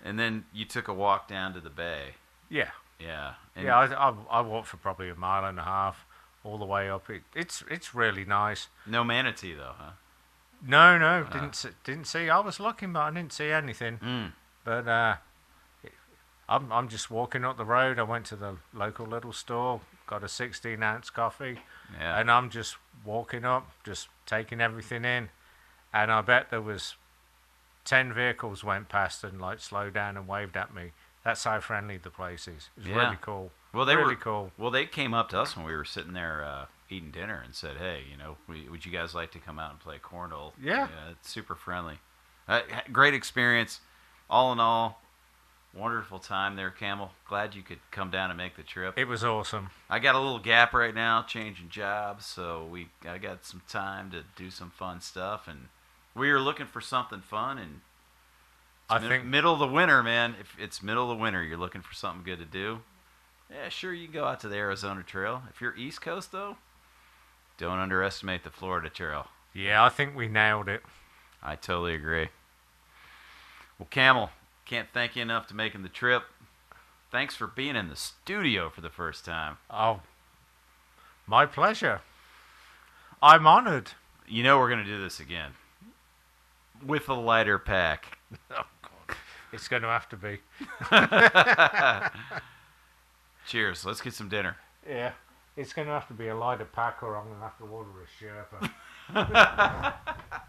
And 0.03 0.19
then 0.19 0.45
you 0.53 0.65
took 0.65 0.89
a 0.89 0.95
walk 0.95 1.29
down 1.29 1.53
to 1.55 1.61
the 1.61 1.71
bay. 1.71 2.15
Yeah. 2.49 2.71
Yeah. 2.99 3.35
And 3.55 3.67
yeah, 3.67 3.77
I, 3.77 4.11
I, 4.11 4.15
I 4.31 4.41
walked 4.41 4.69
for 4.69 4.79
probably 4.79 5.11
a 5.11 5.15
mile 5.15 5.45
and 5.45 5.59
a 5.59 5.65
half 5.65 6.07
all 6.43 6.59
the 6.59 6.65
way 6.65 6.89
up. 6.89 7.09
It, 7.11 7.23
it's 7.35 7.65
it's 7.71 7.95
really 7.95 8.25
nice. 8.25 8.69
no 8.87 9.03
manatee 9.03 9.55
though, 9.55 9.75
huh? 9.79 9.91
No, 10.67 10.97
no, 10.97 11.25
didn't 11.25 11.57
see, 11.57 11.71
didn't 11.85 12.07
see. 12.07 12.31
I 12.31 12.41
was 12.41 12.59
looking, 12.59 12.93
but 12.93 13.01
I 13.01 13.11
didn't 13.11 13.33
see 13.35 13.51
anything. 13.51 13.99
Mm. 13.99 14.33
But 14.65 14.89
uh, 14.89 15.17
I'm 16.49 16.73
I'm 16.73 16.89
just 16.89 17.11
walking 17.11 17.45
up 17.45 17.57
the 17.57 17.65
road. 17.65 17.99
I 17.99 18.03
went 18.03 18.27
to 18.27 18.37
the 18.37 18.57
local 18.73 19.07
little 19.07 19.33
store, 19.33 19.81
got 20.07 20.23
a 20.25 20.29
16 20.29 20.83
ounce 20.83 21.11
coffee, 21.11 21.61
Yeah. 21.99 22.19
and 22.19 22.31
I'm 22.31 22.51
just 22.51 22.77
walking 23.05 23.45
up, 23.45 23.71
just 23.85 24.09
taking 24.27 24.61
everything 24.61 25.05
in. 25.05 25.31
And 25.93 26.11
I 26.13 26.21
bet 26.23 26.51
there 26.51 26.61
was 26.61 26.97
ten 27.85 28.13
vehicles 28.13 28.65
went 28.65 28.89
past 28.89 29.23
and 29.25 29.41
like 29.41 29.61
slowed 29.61 29.95
down 29.95 30.17
and 30.17 30.27
waved 30.27 30.57
at 30.57 30.75
me. 30.75 30.93
That's 31.23 31.45
how 31.45 31.61
friendly 31.61 31.97
the 31.97 32.11
place 32.11 32.49
is. 32.49 32.71
It's 32.77 32.87
Yeah. 32.87 32.97
really 32.97 33.19
cool. 33.21 33.53
Well, 33.73 33.85
they 33.85 33.97
really 33.97 34.15
were 34.15 34.21
cool. 34.21 34.53
Well, 34.57 34.71
they 34.71 34.87
came 34.87 35.15
up 35.15 35.29
to 35.31 35.41
us 35.41 35.57
when 35.57 35.65
we 35.67 35.75
were 35.75 35.85
sitting 35.85 36.13
there 36.13 36.45
uh, 36.45 36.67
eating 36.89 37.11
dinner 37.11 37.41
and 37.45 37.55
said, 37.55 37.77
"Hey, 37.77 38.05
you 38.11 38.17
know, 38.17 38.37
we, 38.47 38.69
would 38.69 38.85
you 38.87 38.93
guys 38.93 39.15
like 39.15 39.31
to 39.33 39.39
come 39.39 39.59
out 39.59 39.71
and 39.71 39.81
play 39.81 39.99
cornhole?" 39.99 40.53
Yeah. 40.61 40.89
it's 41.11 41.29
super 41.31 41.55
friendly. 41.55 41.99
Uh, 42.47 42.61
great 42.93 43.15
experience, 43.15 43.81
all 44.29 44.53
in 44.53 44.61
all. 44.61 45.01
Wonderful 45.77 46.21
time 46.21 46.55
there, 46.55 46.71
Camel. 46.71 47.11
Glad 47.29 47.55
you 47.57 47.63
could 47.63 47.81
come 47.91 48.11
down 48.11 48.31
and 48.31 48.37
make 48.37 48.55
the 48.57 48.63
trip. 48.63 48.97
It 48.97 49.09
was 49.09 49.25
awesome. 49.25 49.71
I 49.91 49.99
got 49.99 50.15
a 50.15 50.21
little 50.21 50.39
gap 50.39 50.73
right 50.73 50.95
now, 50.95 51.23
changing 51.23 51.69
jobs, 51.69 52.27
so 52.27 52.65
we 52.71 52.89
I 53.09 53.19
got 53.19 53.45
some 53.45 53.63
time 53.69 54.11
to 54.13 54.23
do 54.37 54.51
some 54.51 54.71
fun 54.71 55.01
stuff, 55.01 55.49
and 55.49 55.69
we 56.15 56.31
were 56.31 56.39
looking 56.41 56.67
for 56.67 56.81
something 56.81 57.21
fun. 57.21 57.59
And 57.59 57.81
I 58.89 59.01
mid- 59.01 59.09
think 59.09 59.25
middle 59.25 59.53
of 59.53 59.59
the 59.59 59.67
winter, 59.67 60.01
man. 60.03 60.37
If 60.41 60.55
it's 60.61 60.81
middle 60.81 61.11
of 61.11 61.17
the 61.19 61.21
winter, 61.23 61.43
you're 61.43 61.59
looking 61.59 61.83
for 61.83 61.95
something 61.95 62.23
good 62.25 62.39
to 62.39 62.45
do. 62.45 62.83
Yeah, 63.51 63.69
sure, 63.69 63.93
you 63.93 64.07
can 64.07 64.15
go 64.15 64.25
out 64.27 64.39
to 64.41 64.49
the 64.49 64.57
Arizona 64.57 65.03
Trail. 65.03 65.43
If 65.51 65.61
you're 65.61 65.77
East 65.77 66.01
Coast, 66.01 66.31
though, 66.31 66.57
don't 67.59 67.79
underestimate 67.79 68.45
the 68.45 68.51
Florida 68.51 68.89
Trail. 68.89 69.27
yeah, 69.53 69.85
I 69.85 69.89
think 69.89 70.15
we 70.15 70.29
nailed 70.29 70.69
it. 70.69 70.83
I 71.43 71.57
totally 71.57 71.95
agree. 71.95 72.29
Well, 73.79 73.89
Camel, 73.91 74.31
can't 74.67 74.89
thank 74.93 75.17
you 75.17 75.23
enough 75.23 75.47
to 75.49 75.55
making 75.55 75.83
the 75.83 75.89
trip. 75.89 76.25
Thanks 77.11 77.37
for 77.37 77.47
being 77.47 77.77
in 77.77 77.89
the 77.89 77.97
studio 77.97 78.71
for 78.71 78.81
the 78.81 78.91
first 78.91 79.25
time. 79.25 79.59
Oh, 79.71 80.01
my 81.27 81.47
pleasure. 81.47 82.01
I'm 83.23 83.47
honored. 83.47 83.93
You 84.27 84.43
know 84.43 84.59
we're 84.59 84.71
gonna 84.71 84.85
do 84.85 85.01
this 85.01 85.21
again 85.21 85.53
with 86.85 87.09
a 87.09 87.15
lighter 87.15 87.59
pack. 87.59 88.19
Oh, 88.51 88.65
God. 88.83 89.17
It's 89.53 89.69
going 89.69 89.83
to 89.83 89.89
have 89.89 90.09
to 90.09 90.17
be. 90.17 90.41
Cheers. 93.47 93.85
Let's 93.85 94.01
get 94.01 94.13
some 94.13 94.29
dinner. 94.29 94.57
Yeah. 94.89 95.13
It's 95.57 95.73
going 95.73 95.87
to 95.87 95.95
have 95.95 96.09
to 96.09 96.15
be 96.15 96.27
a 96.27 96.37
lighter 96.37 96.65
pack 96.65 97.01
or 97.05 97.17
I'm 97.17 97.27
going 97.27 97.37
to 97.37 97.43
have 97.43 97.57
to 97.59 97.65
order 97.65 97.91
a 98.03 99.15
Sherpa. 99.15 99.95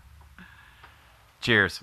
Cheers. 1.41 1.82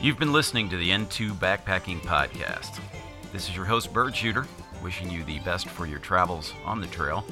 You've 0.00 0.18
been 0.18 0.32
listening 0.32 0.68
to 0.68 0.76
the 0.76 0.90
N2 0.90 1.32
Backpacking 1.32 2.00
Podcast. 2.02 2.78
This 3.32 3.48
is 3.48 3.56
your 3.56 3.64
host, 3.64 3.92
Bird 3.92 4.14
Shooter, 4.14 4.46
wishing 4.80 5.10
you 5.10 5.24
the 5.24 5.40
best 5.40 5.66
for 5.68 5.86
your 5.86 5.98
travels 5.98 6.52
on 6.64 6.80
the 6.80 6.86
trail. 6.86 7.24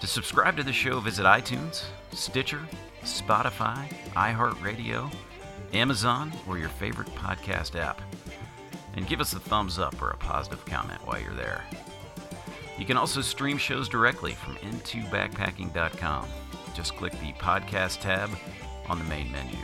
To 0.00 0.06
subscribe 0.06 0.56
to 0.58 0.62
the 0.62 0.72
show, 0.72 1.00
visit 1.00 1.24
iTunes, 1.26 1.82
Stitcher, 2.12 2.60
Spotify, 3.02 3.92
iHeartRadio, 4.12 5.12
Amazon, 5.72 6.32
or 6.46 6.56
your 6.56 6.68
favorite 6.68 7.12
podcast 7.16 7.74
app. 7.74 8.00
And 8.94 9.08
give 9.08 9.20
us 9.20 9.32
a 9.32 9.40
thumbs 9.40 9.80
up 9.80 10.00
or 10.00 10.10
a 10.10 10.16
positive 10.16 10.64
comment 10.66 11.04
while 11.04 11.20
you're 11.20 11.34
there. 11.34 11.64
You 12.78 12.86
can 12.86 12.96
also 12.96 13.20
stream 13.22 13.58
shows 13.58 13.88
directly 13.88 14.34
from 14.34 14.54
n2backpacking.com. 14.58 16.28
Just 16.76 16.94
click 16.94 17.12
the 17.14 17.32
podcast 17.40 18.02
tab 18.02 18.30
on 18.88 19.00
the 19.00 19.04
main 19.06 19.32
menu. 19.32 19.58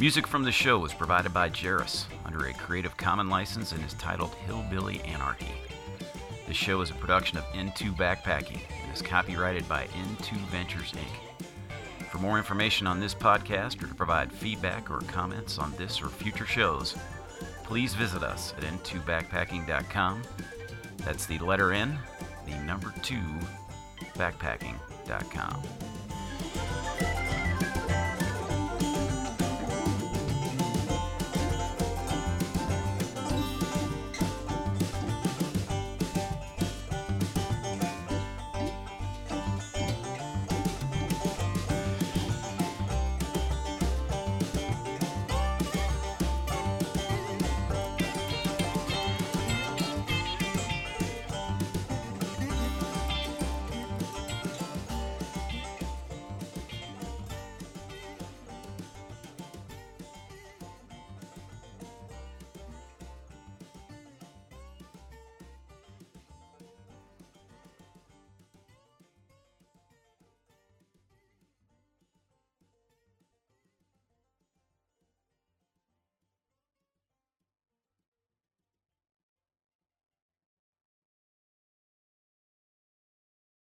Music 0.00 0.26
from 0.26 0.42
the 0.42 0.50
show 0.50 0.76
was 0.76 0.92
provided 0.92 1.32
by 1.32 1.48
Jairus 1.48 2.06
under 2.24 2.46
a 2.46 2.52
Creative 2.54 2.96
Commons 2.96 3.30
license 3.30 3.70
and 3.70 3.84
is 3.84 3.94
titled 3.94 4.34
Hillbilly 4.46 5.00
Anarchy. 5.02 5.54
The 6.48 6.54
show 6.54 6.80
is 6.80 6.90
a 6.90 6.94
production 6.94 7.38
of 7.38 7.44
N2 7.52 7.96
Backpacking 7.96 8.60
and 8.82 8.92
is 8.92 9.00
copyrighted 9.00 9.68
by 9.68 9.86
N2 9.86 10.36
Ventures 10.48 10.92
Inc. 10.92 12.08
For 12.10 12.18
more 12.18 12.38
information 12.38 12.88
on 12.88 12.98
this 12.98 13.14
podcast 13.14 13.84
or 13.84 13.86
to 13.86 13.94
provide 13.94 14.32
feedback 14.32 14.90
or 14.90 14.98
comments 15.02 15.58
on 15.58 15.72
this 15.76 16.02
or 16.02 16.08
future 16.08 16.46
shows, 16.46 16.96
please 17.62 17.94
visit 17.94 18.24
us 18.24 18.52
at 18.58 18.64
n2backpacking.com. 18.64 20.22
That's 20.98 21.26
the 21.26 21.38
letter 21.38 21.72
N, 21.72 21.96
the 22.46 22.56
number 22.64 22.92
two, 23.04 23.22
backpacking.com. 24.16 25.62